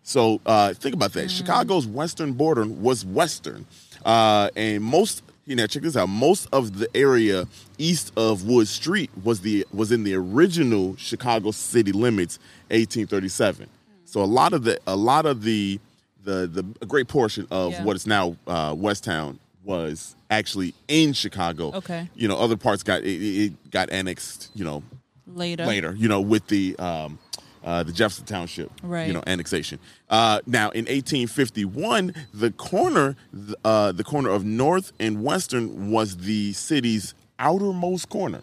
so 0.03 0.41
uh, 0.47 0.75
think 0.75 0.95
about 0.95 1.13
that. 1.13 1.31
Chicago's 1.31 1.87
western 1.87 2.33
border 2.33 2.67
was 2.67 3.05
western, 3.05 3.67
uh, 4.05 4.51
and 4.57 4.83
most 4.83 5.23
you 5.47 5.55
know 5.55 5.67
check 5.67 5.83
this 5.83 5.97
out. 5.97 6.09
Most 6.09 6.49
of 6.53 6.79
the 6.79 6.89
area 6.97 7.47
east 7.79 8.13
of 8.17 8.45
Wood 8.45 8.67
Street 8.69 9.11
was 9.23 9.41
the 9.41 9.67
was 9.73 9.93
in 9.93 10.03
the 10.03 10.15
original 10.15 10.97
Chicago 10.97 11.53
city 11.53 11.93
limits, 11.93 12.39
1837. 12.71 13.69
So 14.05 14.23
a 14.23 14.27
lot 14.27 14.53
of 14.53 14.65
the 14.65 14.81
a 14.87 14.97
lot 14.97 15.25
of 15.25 15.43
the 15.43 15.79
the 16.25 16.47
the 16.47 16.65
a 16.81 16.87
great 16.87 17.09
portion 17.09 17.47
of 17.51 17.73
Yeah. 17.73 17.85
what 17.85 17.97
is 17.97 18.07
now 18.07 18.37
uh, 18.47 18.75
Westtown 18.75 19.39
was 19.65 20.17
actually 20.31 20.75
in 20.89 21.13
Chicago. 21.13 21.73
Okay. 21.73 22.09
You 22.15 22.29
know, 22.29 22.37
other 22.37 22.57
parts 22.57 22.83
got 22.83 23.03
it, 23.03 23.07
it 23.09 23.45
it 23.45 23.71
got 23.71 23.91
annexed. 23.91 24.51
You 24.55 24.65
know, 24.65 24.83
Later. 25.27 25.65
later, 25.67 25.95
you 25.97 26.09
know, 26.09 26.21
with 26.21 26.47
the 26.49 26.77
um, 26.79 27.19
uh, 27.65 27.83
the 27.85 27.93
Jefferson 27.93 28.25
Township, 28.25 28.71
Right. 28.83 29.07
you 29.07 29.13
know, 29.13 29.23
annexation. 29.27 29.79
Uh, 30.11 30.41
now, 30.47 30.71
in 30.71 30.85
1851, 30.87 32.13
the 32.35 32.51
corner, 32.51 33.15
uh, 33.65 33.93
the 33.93 34.03
corner 34.05 34.31
of 34.31 34.45
North 34.45 34.93
and 34.99 35.23
Western 35.23 35.91
was 35.93 36.17
the 36.19 36.53
city's 36.55 37.15
outermost 37.39 38.09
corner. 38.09 38.41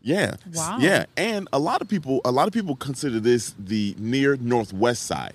Yeah. 0.00 0.34
Wow. 0.54 0.78
Yeah, 0.80 1.04
and 1.16 1.48
a 1.52 1.58
lot 1.58 1.80
of 1.82 1.88
people, 1.88 2.20
a 2.24 2.30
lot 2.32 2.46
of 2.48 2.52
people 2.54 2.74
consider 2.76 3.20
this 3.20 3.54
the 3.58 3.94
near 3.98 4.36
northwest 4.36 5.02
side. 5.04 5.34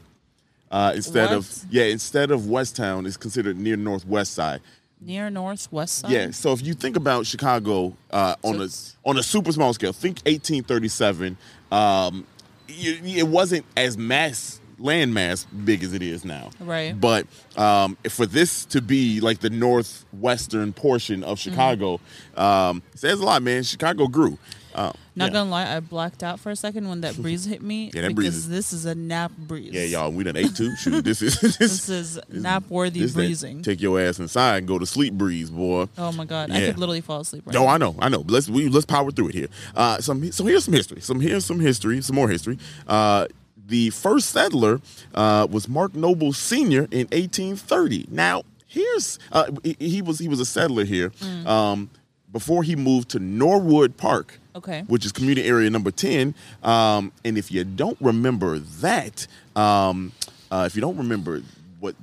Uh, 0.69 0.91
instead 0.95 1.31
of 1.31 1.49
yeah, 1.69 1.85
instead 1.85 2.31
of 2.31 2.47
West 2.47 2.75
Town 2.75 3.06
it's 3.06 3.18
considered 3.18 3.57
near 3.57 3.77
northwest 3.77 4.33
side. 4.33 4.61
Near 4.99 5.30
North 5.30 5.71
West 5.71 5.99
Side. 5.99 6.11
Yeah. 6.11 6.31
So 6.31 6.53
if 6.53 6.65
you 6.65 6.73
think 6.73 6.95
about 6.97 7.27
Chicago 7.27 7.95
uh, 8.09 8.35
on 8.44 8.68
So 8.68 8.95
a 9.06 9.09
on 9.09 9.18
a 9.19 9.23
super 9.23 9.51
small 9.51 9.71
scale, 9.73 9.94
think 9.94 10.18
1837. 10.25 11.37
Um, 11.71 12.25
y- 12.68 12.99
it 13.03 13.27
wasn't 13.27 13.63
as 13.77 13.95
mass 13.95 14.59
land 14.80 15.13
mass 15.13 15.45
big 15.45 15.83
as 15.83 15.94
it 15.94 16.01
is 16.01 16.25
now. 16.25 16.49
Right. 16.59 16.99
But 16.99 17.27
um, 17.56 17.95
for 18.09 18.25
this 18.25 18.65
to 18.65 18.81
be 18.81 19.19
like 19.21 19.39
the 19.39 19.49
northwestern 19.51 20.73
portion 20.73 21.23
of 21.23 21.37
Mm-hmm. 21.37 21.51
Chicago, 21.51 21.99
um, 22.35 22.81
says 22.95 23.19
a 23.19 23.23
lot, 23.25 23.42
man. 23.44 23.61
Chicago 23.63 24.07
grew. 24.07 24.37
Uh, 24.77 24.91
Not 25.15 25.25
yeah. 25.25 25.29
gonna 25.33 25.49
lie, 25.49 25.75
I 25.75 25.79
blacked 25.79 26.21
out 26.23 26.39
for 26.39 26.51
a 26.51 26.55
second 26.55 26.87
when 26.87 27.01
that 27.01 27.17
breeze 27.21 27.45
hit 27.45 27.61
me. 27.61 27.91
Yeah, 27.93 28.01
that 28.03 28.07
because 28.09 28.15
breeze 28.15 28.35
is- 28.35 28.49
this 28.49 28.73
is 28.73 28.85
a 28.85 28.93
nap 28.95 29.31
breeze. 29.37 29.71
Yeah, 29.73 29.83
y'all, 29.83 30.11
we 30.11 30.23
done 30.23 30.35
ate 30.37 30.55
too. 30.55 30.75
Shoot, 30.75 31.03
this 31.05 31.21
is 31.21 31.39
This 31.41 31.57
this, 31.57 31.89
is 31.89 32.19
nap 32.29 32.63
worthy 32.69 32.99
this 33.01 33.13
that 33.13 33.17
breezing. 33.19 33.63
Take 33.63 33.81
your 33.81 33.99
ass 33.99 34.19
inside 34.19 34.57
and 34.59 34.67
go 34.67 34.77
to 34.79 34.85
sleep, 34.85 35.13
breeze, 35.15 35.49
boy. 35.49 35.87
oh 35.97 36.11
my 36.11 36.25
god, 36.25 36.51
I 36.51 36.59
Yeah. 36.59 36.67
could 36.67 36.77
literally 36.79 37.01
fall 37.01 37.21
asleep 37.21 37.43
right 37.45 37.53
No, 37.53 37.63
now. 37.63 37.69
I 37.69 37.77
know, 37.77 37.95
I 37.99 38.09
know. 38.09 38.23
But 38.23 38.33
let's 38.33 38.49
we 38.49 38.69
let's 38.69 38.85
power 38.85 39.09
through 39.11 39.29
it 39.29 39.35
here. 39.35 39.47
Uh, 39.75 39.99
some 39.99 40.31
so 40.31 40.45
here's 40.45 40.63
some 40.65 40.73
history. 40.75 41.01
Some 41.01 41.19
here's 41.19 41.43
some 41.45 41.59
history. 41.59 42.01
Some 42.01 42.15
more 42.15 42.29
history. 42.29 42.59
Uh, 42.87 43.25
the 43.65 43.89
first 43.89 44.29
settler 44.29 44.79
uh, 45.15 45.45
was 45.49 45.67
Mark 45.67 45.93
Noble 45.95 46.31
Sr. 46.33 46.83
in 46.91 47.07
1830. 47.11 48.05
Now 48.11 48.43
here's 48.67 49.19
uh, 49.31 49.51
he, 49.63 49.75
he 49.79 50.01
was 50.01 50.19
he 50.19 50.27
was 50.27 50.39
a 50.39 50.45
settler 50.45 50.85
here 50.85 51.11
um, 51.45 51.89
before 52.31 52.63
he 52.63 52.75
moved 52.75 53.09
to 53.09 53.19
Norwood 53.19 53.97
Park. 53.97 54.39
Okay. 54.57 54.83
Which 54.87 55.06
is 55.06 55.11
community 55.11 55.47
area 55.47 55.69
number 55.69 55.92
10. 55.92 56.33
Um, 56.64 57.11
and 57.23 57.37
if 57.37 57.52
you 57.52 57.64
don't 57.64 57.97
remember 58.02 58.59
that, 58.59 59.28
um, 59.56 60.11
uh, 60.52 60.64
if 60.68 60.76
you 60.76 60.81
don't 60.81 60.97
remember 60.97 61.42
what 61.80 61.95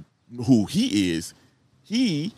who 0.47 0.65
he 0.67 1.13
is, 1.13 1.35
he 1.83 2.33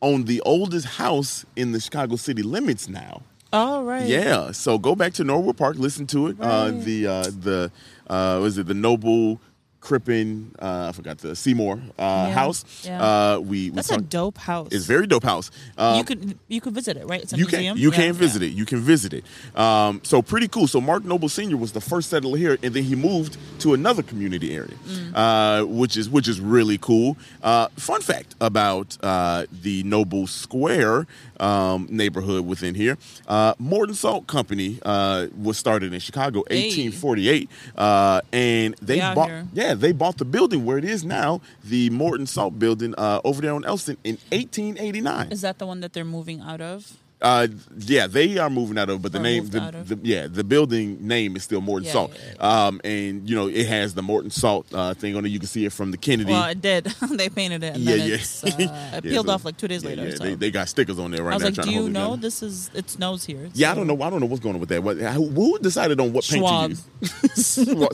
owned 0.00 0.26
the 0.26 0.40
oldest 0.42 0.86
house 0.86 1.44
in 1.56 1.72
the 1.72 1.80
Chicago 1.80 2.16
city 2.16 2.42
limits 2.42 2.88
now. 2.88 3.22
All 3.52 3.84
right. 3.84 4.06
Yeah, 4.06 4.52
so 4.52 4.78
go 4.78 4.94
back 4.94 5.12
to 5.14 5.24
Norwood 5.24 5.56
Park, 5.58 5.76
listen 5.76 6.06
to 6.08 6.28
it. 6.28 6.36
Uh, 6.40 6.70
the 6.70 7.06
uh, 7.06 7.22
the 7.24 7.70
uh, 8.08 8.38
was 8.40 8.56
it 8.56 8.66
the 8.66 8.74
Noble 8.74 9.40
Crippen, 9.82 10.54
uh, 10.60 10.86
I 10.88 10.92
forgot 10.92 11.18
the 11.18 11.34
Seymour 11.34 11.74
uh, 11.74 11.80
Yeah, 11.98 12.30
house. 12.30 12.64
yeah. 12.84 13.02
Uh, 13.02 13.40
we 13.40 13.68
we 13.70 13.76
That's 13.76 13.90
a 13.90 13.98
dope 14.00 14.38
house. 14.38 14.68
It's 14.70 14.86
very 14.86 15.06
dope 15.08 15.24
house. 15.24 15.50
Um, 15.76 15.98
you 15.98 16.04
could 16.04 16.38
you 16.48 16.60
could 16.60 16.72
visit 16.72 16.96
it, 16.96 17.06
right? 17.08 17.20
It's 17.20 17.32
a 17.32 17.36
you 17.36 17.44
museum. 17.46 17.74
can 17.76 17.82
you 17.82 17.90
Yeah, 17.90 17.96
can 17.96 18.12
visit 18.14 18.42
it. 18.42 18.52
You 18.52 18.64
can 18.64 18.78
visit 18.80 19.12
it. 19.12 19.24
Um, 19.58 20.00
so 20.04 20.22
pretty 20.22 20.46
cool. 20.46 20.68
So 20.68 20.80
Mark 20.80 21.04
Noble 21.04 21.28
Senior 21.28 21.56
was 21.56 21.72
the 21.72 21.80
first 21.80 22.10
settler 22.10 22.38
here, 22.38 22.56
and 22.62 22.72
then 22.74 22.84
he 22.84 22.94
moved 22.94 23.36
to 23.60 23.74
another 23.74 24.02
community 24.04 24.54
area, 24.54 24.76
Mm. 24.88 25.12
uh, 25.14 25.66
which 25.66 25.96
is 25.96 26.08
which 26.08 26.28
is 26.28 26.40
really 26.40 26.78
cool. 26.78 27.16
Uh, 27.42 27.66
fun 27.76 28.00
fact 28.02 28.36
about 28.40 28.96
uh, 29.02 29.46
the 29.62 29.82
Noble 29.82 30.26
Square 30.28 31.06
um, 31.42 31.86
neighborhood 31.90 32.46
within 32.46 32.74
here: 32.74 32.96
uh, 33.28 33.54
Morton 33.58 33.94
Salt 33.94 34.26
Company 34.26 34.78
uh, 34.84 35.26
was 35.36 35.58
started 35.58 35.92
in 35.92 36.00
Chicago, 36.00 36.40
1848, 36.50 37.48
uh, 37.76 38.20
and 38.32 38.74
they 38.80 39.00
bought 39.00 39.28
here. 39.28 39.46
yeah 39.52 39.74
they 39.74 39.92
bought 39.92 40.18
the 40.18 40.24
building 40.24 40.64
where 40.64 40.78
it 40.78 40.84
is 40.84 41.04
now, 41.04 41.40
the 41.64 41.90
Morton 41.90 42.26
Salt 42.26 42.58
Building 42.58 42.94
uh, 42.96 43.20
over 43.24 43.40
there 43.42 43.54
on 43.54 43.64
Elston 43.64 43.96
in 44.04 44.18
1889. 44.30 45.32
Is 45.32 45.40
that 45.42 45.58
the 45.58 45.66
one 45.66 45.80
that 45.80 45.92
they're 45.92 46.04
moving 46.04 46.40
out 46.40 46.60
of? 46.60 46.96
Uh, 47.22 47.46
yeah, 47.78 48.08
they 48.08 48.36
are 48.38 48.50
moving 48.50 48.76
out 48.76 48.90
of, 48.90 49.00
but 49.00 49.12
the 49.12 49.18
Or 49.20 49.22
name, 49.22 49.46
the, 49.46 49.60
the 49.86 49.98
yeah, 50.02 50.26
the 50.26 50.42
building 50.42 51.06
name 51.06 51.36
is 51.36 51.44
still 51.44 51.60
Morton 51.60 51.86
Yeah, 51.86 51.92
Salt. 51.92 52.12
yeah, 52.38 52.66
Um, 52.66 52.80
and 52.82 53.28
you 53.30 53.36
know 53.36 53.46
it 53.46 53.66
has 53.68 53.94
the 53.94 54.02
Morton 54.02 54.30
Salt 54.30 54.66
uh, 54.74 54.92
thing 54.94 55.14
on 55.14 55.24
it. 55.24 55.28
You 55.28 55.38
can 55.38 55.46
see 55.48 55.64
it 55.64 55.72
from 55.72 55.92
the 55.92 55.96
Kennedy. 55.96 56.32
Well, 56.32 56.48
it 56.48 56.60
did. 56.60 56.84
they 57.12 57.28
painted 57.28 57.62
it, 57.62 57.74
and 57.76 57.84
yeah, 57.84 57.94
yeah. 57.94 58.14
uh, 58.14 58.18
it 58.58 58.60
Yeah, 58.60 59.00
peeled 59.00 59.26
so- 59.26 59.32
off 59.32 59.44
like 59.44 59.56
two 59.56 59.68
days 59.68 59.84
yeah, 59.84 59.90
later. 59.90 60.08
yeah, 60.08 60.14
so. 60.16 60.24
they, 60.24 60.34
they 60.34 60.50
got 60.50 60.68
stickers 60.68 60.98
on 60.98 61.12
there 61.12 61.22
right 61.22 61.38
now. 61.38 61.46
I 61.46 61.48
was 61.48 61.56
now. 61.56 61.62
like, 61.62 61.70
do 61.72 61.76
you 61.76 61.88
know 61.88 62.16
this 62.16 62.42
is 62.42 62.70
it 62.74 62.90
snows 62.90 63.24
here? 63.24 63.48
Yeah, 63.54 63.70
I 63.70 63.74
don't 63.76 63.86
know. 63.86 64.02
I 64.02 64.10
don't 64.10 64.18
know 64.18 64.26
what's 64.26 64.42
going 64.42 64.56
on 64.56 64.60
with 64.60 64.70
that. 64.70 64.82
What, 64.82 64.96
who, 64.96 65.58
decided 65.60 66.00
on 66.00 66.12
what 66.12 66.24
paint 66.24 66.40
Schwab. 66.40 66.70
to 66.72 66.76
use? 67.00 67.44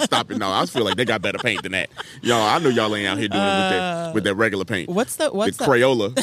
Stop 0.04 0.30
it! 0.30 0.38
No, 0.38 0.50
I 0.50 0.64
feel 0.64 0.84
like 0.84 0.96
they 0.96 1.04
got 1.04 1.20
better 1.20 1.38
paint 1.38 1.62
than 1.64 1.72
that. 1.72 1.90
Y'all, 2.22 2.40
I 2.40 2.58
know 2.60 2.70
y'all 2.70 2.94
ain't 2.96 3.06
out 3.08 3.18
here 3.18 3.28
doing 3.28 3.42
it 3.42 3.46
with 3.46 3.70
that 3.70 4.14
with 4.14 4.24
that 4.24 4.34
regular 4.36 4.64
paint. 4.64 4.88
Uh, 4.88 4.92
What's 4.94 5.16
the 5.16 5.28
what's 5.30 5.56
the 5.58 5.64
Crayola 5.64 6.14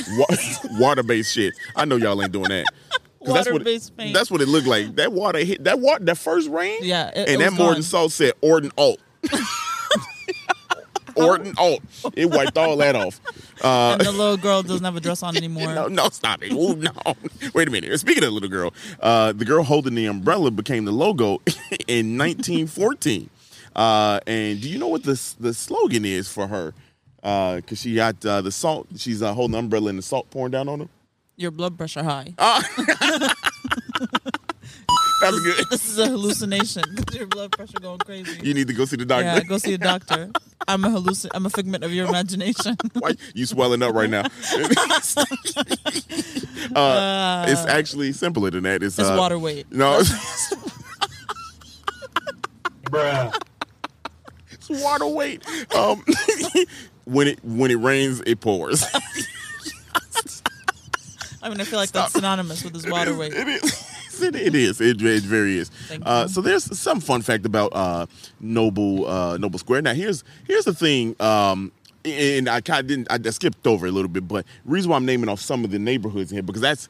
water-based 0.80 1.32
shit. 1.34 1.54
I 1.76 1.86
know 1.86 1.98
y'all 1.98 2.22
ain't 2.22 2.32
doing 2.32 2.50
that. 2.50 2.66
That's 3.34 3.52
what 3.52 3.66
it-. 3.68 4.14
That's 4.14 4.30
what 4.32 4.42
it 4.42 4.48
looked 4.48 4.68
like. 4.68 4.96
That 4.96 5.12
water 5.14 5.40
hit 5.40 5.64
that 5.64 5.80
water. 5.80 6.04
That 6.06 6.18
first 6.18 6.50
rain. 6.50 6.80
Yeah, 6.84 7.10
it- 7.10 7.30
and 7.30 7.30
it 7.30 7.38
that 7.40 7.54
Morton 7.54 7.76
gone. 7.76 7.84
Salt 7.84 8.12
said 8.12 8.34
Orton 8.42 8.72
Alt. 8.78 9.00
Orton 11.16 11.54
Alt. 11.58 11.82
It 12.14 12.26
wiped 12.30 12.58
all 12.58 12.76
that 12.78 12.94
off. 12.96 13.22
Uh, 13.64 13.94
and 13.98 14.02
the 14.02 14.12
little 14.12 14.36
girl 14.36 14.62
doesn't 14.64 14.84
have 14.84 14.98
a 14.98 15.00
dress 15.00 15.24
on 15.24 15.38
anymore. 15.38 15.74
no, 15.74 15.88
no, 15.88 16.10
stop 16.10 16.44
it. 16.44 16.52
Ooh, 16.52 16.76
no. 16.76 16.92
Wait 17.54 17.70
a 17.70 17.72
minute. 17.72 17.98
Speaking 18.02 18.24
of 18.24 18.30
the 18.30 18.34
little 18.34 18.50
girl, 18.50 18.74
uh, 19.00 19.32
the 19.32 19.46
girl 19.46 19.64
holding 19.64 19.96
the 19.96 20.08
umbrella 20.08 20.52
became 20.52 20.84
the 20.84 20.92
logo 20.92 21.36
in 21.88 22.18
1914. 22.18 23.30
Uh, 23.74 24.20
and 24.28 24.60
do 24.62 24.70
you 24.70 24.78
know 24.78 24.88
what 24.90 25.04
the 25.04 25.22
the 25.40 25.54
slogan 25.54 26.04
is 26.04 26.28
for 26.28 26.48
her? 26.48 26.74
Because 27.22 27.80
she 27.80 27.96
got 27.96 28.24
uh, 28.26 28.42
the 28.42 28.52
salt. 28.52 28.88
She's 28.98 29.22
uh, 29.24 29.34
holding 29.34 29.54
the 29.54 29.60
umbrella 29.60 29.90
and 29.90 29.98
the 29.98 30.04
salt 30.04 30.30
pouring 30.32 30.52
down 30.52 30.68
on 30.68 30.82
her. 30.82 30.88
Your 31.38 31.52
blood 31.52 31.78
pressure 31.78 32.04
high. 32.04 32.34
That's 35.22 35.40
good. 35.40 35.66
this 35.72 35.88
is 35.90 35.98
a 35.98 36.08
hallucination. 36.08 36.84
Your 37.14 37.28
blood 37.28 37.52
pressure 37.52 37.80
going 37.80 38.00
crazy. 38.00 38.40
You 38.46 38.54
need 38.54 38.68
to 38.68 38.74
go 38.74 38.86
see 38.86 38.96
the 38.98 39.06
doctor. 39.06 39.26
yeah, 39.26 39.40
go 39.42 39.58
see 39.58 39.74
a 39.74 39.78
doctor. 39.78 40.30
I'm 40.68 40.84
a 40.84 40.90
hallucin. 40.90 41.30
I'm 41.34 41.46
a 41.46 41.50
figment 41.50 41.84
of 41.84 41.92
your 41.94 42.08
imagination. 42.08 42.76
Why 42.94 43.12
you 43.34 43.46
swelling 43.46 43.82
up 43.84 43.94
right 43.94 44.10
now? 44.10 44.24
uh, 46.76 47.46
it's 47.48 47.66
actually 47.66 48.12
simpler 48.14 48.50
than 48.52 48.64
that. 48.64 48.82
It's, 48.84 48.98
It's 48.98 49.08
uh, 49.08 49.16
water 49.18 49.38
weight. 49.38 49.68
No, 49.72 50.02
Bruh. 52.84 53.34
it's 54.52 54.70
water 54.70 55.08
weight. 55.08 55.44
Um, 55.76 56.04
when 57.06 57.28
it 57.28 57.44
when 57.44 57.70
it 57.72 57.76
rains, 57.80 58.22
it 58.26 58.40
pours. 58.42 58.84
I 61.46 61.50
mean, 61.50 61.62
I 61.62 61.64
feel 61.64 61.78
like 61.78 61.92
that's 61.92 62.14
synonymous 62.14 62.64
with 62.64 62.74
this 62.74 62.88
water 62.90 63.16
weight. 63.16 63.34
It 63.46 63.48
is. 63.48 64.22
It, 64.22 64.36
it 64.36 64.56
is. 64.56 64.82
It, 64.82 65.02
it 65.02 65.24
very 65.24 65.58
is. 65.58 65.70
Thank 65.70 66.04
Uh, 66.06 66.28
so 66.28 66.42
there's 66.42 66.64
some 66.80 67.00
fun 67.02 67.22
fact 67.22 67.46
about 67.46 67.72
uh, 67.74 68.08
Noble 68.40 69.06
uh, 69.06 69.38
Noble 69.38 69.60
Square. 69.60 69.84
Now 69.84 69.94
here's 69.94 70.24
here's 70.48 70.66
the 70.66 70.74
thing. 70.74 71.16
Um, 71.20 71.72
and 72.04 72.50
I 72.50 72.62
kind 72.62 72.80
of 72.80 72.88
didn't. 72.88 73.08
I 73.12 73.30
skipped 73.30 73.68
over 73.68 73.86
a 73.86 73.92
little 73.92 74.10
bit, 74.10 74.28
but 74.28 74.46
reason 74.64 74.90
why 74.90 74.98
I'm 74.98 75.06
naming 75.06 75.30
off 75.30 75.40
some 75.40 75.64
of 75.64 75.72
the 75.72 75.78
neighborhoods 75.78 76.32
here 76.32 76.42
because 76.42 76.62
that's 76.62 76.90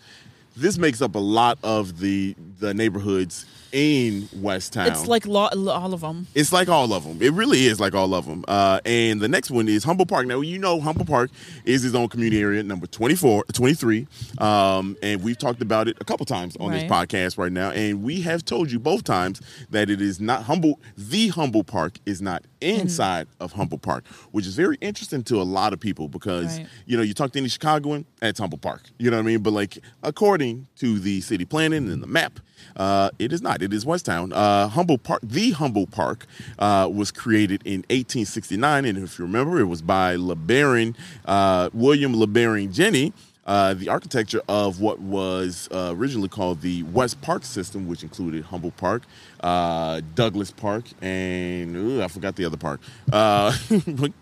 this 0.55 0.77
makes 0.77 1.01
up 1.01 1.15
a 1.15 1.19
lot 1.19 1.57
of 1.63 2.00
the 2.00 2.35
the 2.59 2.74
neighborhoods 2.74 3.45
in 3.75 4.29
West 4.41 4.72
Town. 4.72 4.88
It's 4.88 5.05
like 5.05 5.25
lo- 5.27 5.50
all 5.70 5.94
of 5.94 6.00
them. 6.00 6.27
It's 6.34 6.53
like 6.53 6.70
all 6.70 6.94
of 6.94 7.03
them. 7.03 7.22
It 7.22 7.34
really 7.34 7.65
is 7.65 7.77
like 7.77 7.94
all 7.94 8.13
of 8.15 8.25
them. 8.25 8.46
Uh, 8.48 8.79
and 8.86 9.20
the 9.20 9.27
next 9.27 9.51
one 9.51 9.67
is 9.67 9.84
Humboldt 9.84 10.08
Park. 10.08 10.27
Now, 10.27 10.39
you 10.39 10.58
know 10.58 10.79
Humboldt 10.79 11.10
Park 11.10 11.29
is 11.65 11.84
his 11.84 11.94
own 11.94 12.08
community 12.08 12.41
area, 12.41 12.63
number 12.63 12.88
24, 12.88 13.44
23. 13.51 14.08
Um, 14.38 14.96
and 15.03 15.22
we've 15.22 15.38
talked 15.38 15.62
about 15.62 15.89
it 15.89 15.98
a 16.00 16.05
couple 16.05 16.25
times 16.25 16.55
on 16.58 16.72
this 16.72 16.84
podcast 16.84 17.38
right 17.38 17.51
now. 17.51 17.72
And 17.72 18.01
we 18.01 18.22
have 18.22 18.46
told 18.46 18.72
you 18.72 18.79
both 18.79 19.03
times 19.03 19.41
that 19.72 19.89
it 19.89 20.01
is 20.01 20.22
not 20.22 20.44
Humboldt, 20.44 20.79
the 20.98 21.27
Humboldt 21.27 21.67
Park 21.67 22.00
is 22.05 22.22
not 22.22 22.44
inside 22.62 23.27
of 23.41 23.51
Humboldt 23.51 23.82
Park, 23.82 24.08
which 24.32 24.48
is 24.48 24.55
very 24.55 24.77
interesting 24.79 25.22
to 25.25 25.41
a 25.41 25.44
lot 25.44 25.74
of 25.74 25.82
people 25.82 26.08
because, 26.08 26.60
Right. 26.60 26.67
you 26.86 26.96
know, 26.96 27.03
you 27.03 27.13
talk 27.13 27.34
to 27.34 27.39
any 27.39 27.50
Chicagoan, 27.50 28.05
that's 28.22 28.39
Humboldt 28.39 28.62
Park. 28.62 28.84
You 29.00 29.12
know 29.12 29.17
what 29.17 29.24
I 29.24 29.25
mean? 29.25 29.39
But 29.39 29.51
like, 29.51 29.79
according 30.01 30.67
to 30.77 30.98
the 30.98 31.20
city 31.20 31.44
planning 31.44 31.91
and 31.91 32.01
the 32.01 32.08
map, 32.08 32.39
uh, 32.75 33.10
it 33.19 33.31
is 33.31 33.41
not. 33.41 33.62
It 33.62 33.74
is 33.74 33.86
Westtown. 33.86 34.31
Uh, 34.34 34.67
Humboldt 34.67 35.03
Park, 35.03 35.22
the 35.24 35.51
Humboldt 35.51 35.91
Park, 35.91 36.25
uh, 36.60 36.89
was 36.91 37.12
created 37.12 37.62
in 37.65 37.79
1869, 37.89 38.86
and 38.86 38.98
if 38.98 39.19
you 39.19 39.25
remember, 39.25 39.60
it 39.60 39.65
was 39.65 39.81
by 39.81 40.15
LeBaron, 40.15 40.95
uh, 41.25 41.69
William 41.74 42.13
LeBaron 42.13 42.74
Jenney. 42.74 43.13
Uh, 43.45 43.75
the 43.75 43.88
architecture 43.88 44.41
of 44.50 44.81
what 44.81 45.00
was 45.00 45.69
uh, 45.72 45.93
originally 45.95 46.27
called 46.27 46.62
the 46.62 46.81
West 46.84 47.22
Park 47.22 47.45
system, 47.45 47.88
which 47.88 48.01
included 48.01 48.43
Humboldt 48.45 48.75
Park, 48.75 49.03
uh, 49.45 50.01
Douglas 50.15 50.49
Park, 50.51 50.85
and 51.01 51.75
ooh, 51.75 52.01
I 52.01 52.07
forgot 52.07 52.35
the 52.35 52.45
other 52.45 52.57
park. 52.57 52.81
Uh, 53.13 53.55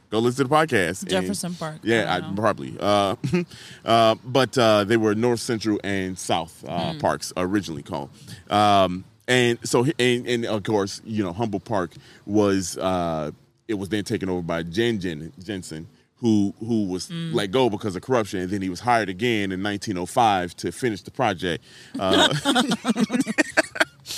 go 0.10 0.20
listen 0.20 0.44
to 0.44 0.50
the 0.50 0.56
podcast. 0.56 1.02
And- 1.04 1.10
Jefferson 1.12 1.56
Park. 1.56 1.78
yeah, 1.84 2.14
I 2.14 2.18
I, 2.18 2.34
probably. 2.36 2.76
Uh, 2.80 3.16
uh, 3.86 4.16
but 4.26 4.58
uh, 4.58 4.84
they 4.84 4.98
were 4.98 5.16
North 5.16 5.40
Central 5.40 5.80
and 5.84 6.20
South 6.20 6.64
uh, 6.68 6.92
Hmm. 6.94 7.00
parks 7.00 7.32
originally 7.38 7.84
called. 7.84 8.10
Um, 8.50 9.06
and 9.28 9.58
so, 9.64 9.86
and, 9.98 10.28
and 10.28 10.46
of 10.46 10.64
course, 10.64 11.02
you 11.06 11.24
know, 11.24 11.32
Humboldt 11.32 11.64
Park 11.64 11.92
was 12.26 12.78
uh, 12.78 13.32
it 13.70 13.76
was 13.76 13.88
then 13.90 14.04
taken 14.04 14.28
over 14.30 14.42
by 14.42 14.64
Jen 14.64 15.00
Jen 15.00 15.32
Jensen, 15.42 15.88
who 16.18 16.54
who 16.60 16.86
was 16.88 17.08
Hmm. 17.08 17.32
let 17.34 17.52
go 17.52 17.70
because 17.70 17.96
of 17.96 18.02
corruption, 18.02 18.42
and 18.42 18.50
then 18.50 18.62
he 18.62 18.68
was 18.70 18.82
hired 18.82 19.08
again 19.08 19.54
in 19.54 19.64
1905 19.64 20.56
to 20.58 20.72
finish 20.74 21.02
the 21.04 21.12
project. 21.12 21.64
Uh, 21.98 22.34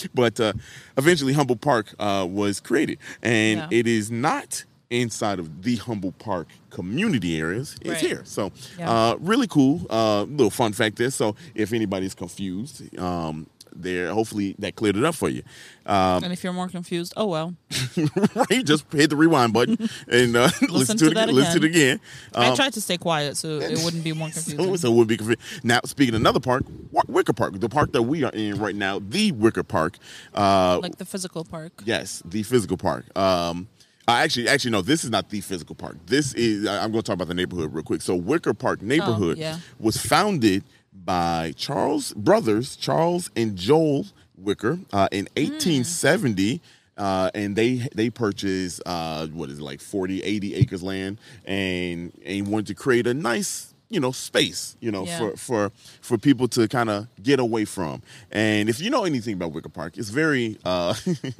but 0.13 0.39
uh, 0.39 0.53
eventually, 0.97 1.33
Humboldt 1.33 1.61
Park 1.61 1.93
uh, 1.99 2.25
was 2.29 2.59
created, 2.59 2.97
and 3.21 3.59
Yeah. 3.59 3.67
it 3.79 3.87
is 3.87 4.09
not 4.11 4.65
inside 4.91 5.39
of 5.39 5.63
the 5.63 5.77
Humboldt 5.77 6.17
Park 6.19 6.47
community 6.69 7.39
areas. 7.39 7.75
It's 7.81 7.89
Right. 7.89 7.99
here, 8.09 8.21
so 8.23 8.51
Yeah. 8.77 8.91
uh, 8.91 9.15
really 9.19 9.47
cool. 9.47 9.85
Uh, 9.89 10.23
little 10.23 10.51
fun 10.51 10.73
fact 10.73 10.97
there. 10.97 11.09
So 11.09 11.35
if 11.55 11.73
anybody's 11.73 12.13
confused, 12.13 12.83
um, 12.99 13.47
there 13.75 14.12
hopefully 14.13 14.55
that 14.60 14.75
cleared 14.75 14.98
it 14.98 15.03
up 15.03 15.15
for 15.15 15.29
you. 15.29 15.44
Um, 15.86 16.24
And 16.24 16.34
if 16.34 16.44
you're 16.44 16.53
more 16.53 16.67
confused, 16.70 17.13
oh 17.17 17.25
well. 17.27 17.55
right, 18.36 18.63
just 18.65 18.91
hit 18.91 19.10
the 19.10 19.15
rewind 19.15 19.53
button 19.53 19.77
and 20.08 20.36
uh, 20.36 20.50
listen, 20.70 20.98
to, 20.98 21.10
to 21.12 21.20
it. 21.20 21.29
Listen 21.29 21.60
to 21.62 21.65
it 21.67 21.70
again. 21.70 22.00
I 22.34 22.48
Um, 22.50 22.55
tried 22.55 22.74
to 22.74 22.82
stay 22.82 22.98
quiet 22.98 23.38
so 23.38 23.60
it 23.60 23.79
wouldn't 23.84 24.03
be 24.03 24.13
more 24.13 24.29
confusing. 24.29 24.77
so 24.77 24.91
it 24.91 24.96
would 24.96 25.08
be 25.08 25.17
confusing. 25.17 25.41
Now, 25.63 25.82
speaking 25.86 26.15
of 26.15 26.22
another 26.22 26.39
park, 26.39 26.63
Wicker 27.08 27.34
Park, 27.34 27.60
the 27.60 27.70
park 27.70 27.91
that 27.94 28.03
we 28.03 28.24
are 28.24 28.32
in 28.32 28.58
right 28.60 28.75
now, 28.75 29.00
the 29.00 29.32
Wicker 29.34 29.63
Park. 29.63 29.98
Uh, 30.34 30.79
like 30.82 30.98
the 30.98 31.05
physical 31.05 31.44
park. 31.46 31.72
Yes, 31.86 32.22
the 32.25 32.44
physical 32.44 32.77
park. 32.77 33.05
Um, 33.17 33.67
I 34.08 34.22
actually, 34.24 34.48
actually, 34.48 34.70
no. 34.70 34.82
This 34.84 35.03
is 35.03 35.10
not 35.10 35.29
the 35.32 35.41
physical 35.41 35.74
park. 35.74 35.98
This 36.05 36.34
is. 36.36 36.67
I- 36.67 36.84
I'm 36.84 36.91
going 36.91 37.01
to 37.01 37.08
talk 37.08 37.15
about 37.15 37.27
the 37.27 37.34
neighborhood 37.34 37.74
real 37.74 37.84
quick. 37.84 38.03
So, 38.03 38.15
Wicker 38.15 38.53
Park 38.53 38.84
neighborhood 38.84 39.38
Oh, 39.38 39.41
yeah. 39.41 39.58
was 39.79 39.98
founded 39.98 40.63
by 41.05 41.53
Charles 41.55 42.13
brothers, 42.13 42.75
Charles 42.75 43.29
and 43.35 43.55
Joel 43.55 44.05
Wicker, 44.38 44.79
uh, 44.91 45.07
in 45.12 45.27
1870. 45.38 46.62
Uh, 46.97 47.29
and 47.35 47.57
they 47.57 47.88
they 47.93 48.09
purchased 48.09 48.81
uh, 48.85 49.27
what 49.27 49.50
is 49.50 49.59
it 49.59 49.62
like 49.62 49.81
40, 49.81 50.24
80 50.24 50.55
acres 50.55 50.81
land, 50.81 51.19
and 51.45 52.12
and 52.25 52.47
wanted 52.47 52.67
to 52.67 52.74
create 52.74 53.05
a 53.05 53.13
nice 53.13 53.74
you 53.89 54.00
know 54.00 54.12
space 54.13 54.77
you 54.79 54.91
know 54.91 55.05
Yeah. 55.05 55.17
for 55.19 55.35
for 55.38 55.71
for 56.01 56.17
people 56.17 56.47
to 56.50 56.69
kind 56.69 56.89
of 56.89 57.07
get 57.21 57.41
away 57.41 57.65
from. 57.65 58.01
And 58.31 58.69
if 58.69 58.79
you 58.79 58.89
know 58.89 59.03
anything 59.03 59.33
about 59.33 59.51
Wicker 59.51 59.67
Park, 59.67 59.97
it's 59.97 60.09
very 60.09 60.57
uh, 60.63 60.93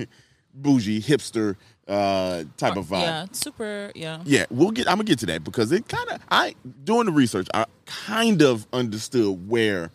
bougie, 0.54 1.02
hipster 1.02 1.56
uh, 1.88 2.44
type 2.58 2.78
of 2.78 2.86
vibe. 2.86 3.02
Yeah, 3.02 3.26
super. 3.32 3.92
Yeah. 3.96 4.22
Yeah, 4.26 4.46
we'll 4.50 4.72
get. 4.72 4.88
I'm 4.88 4.96
gonna 4.96 5.04
get 5.06 5.20
to 5.20 5.26
that 5.28 5.44
because 5.44 5.72
it 5.72 5.88
kind 5.88 6.10
of. 6.10 6.22
I 6.30 6.56
doing 6.84 7.06
the 7.06 7.12
research. 7.12 7.48
I 7.54 7.66
kind 7.86 8.42
of 8.42 8.66
understood 8.74 9.48
where 9.48 9.92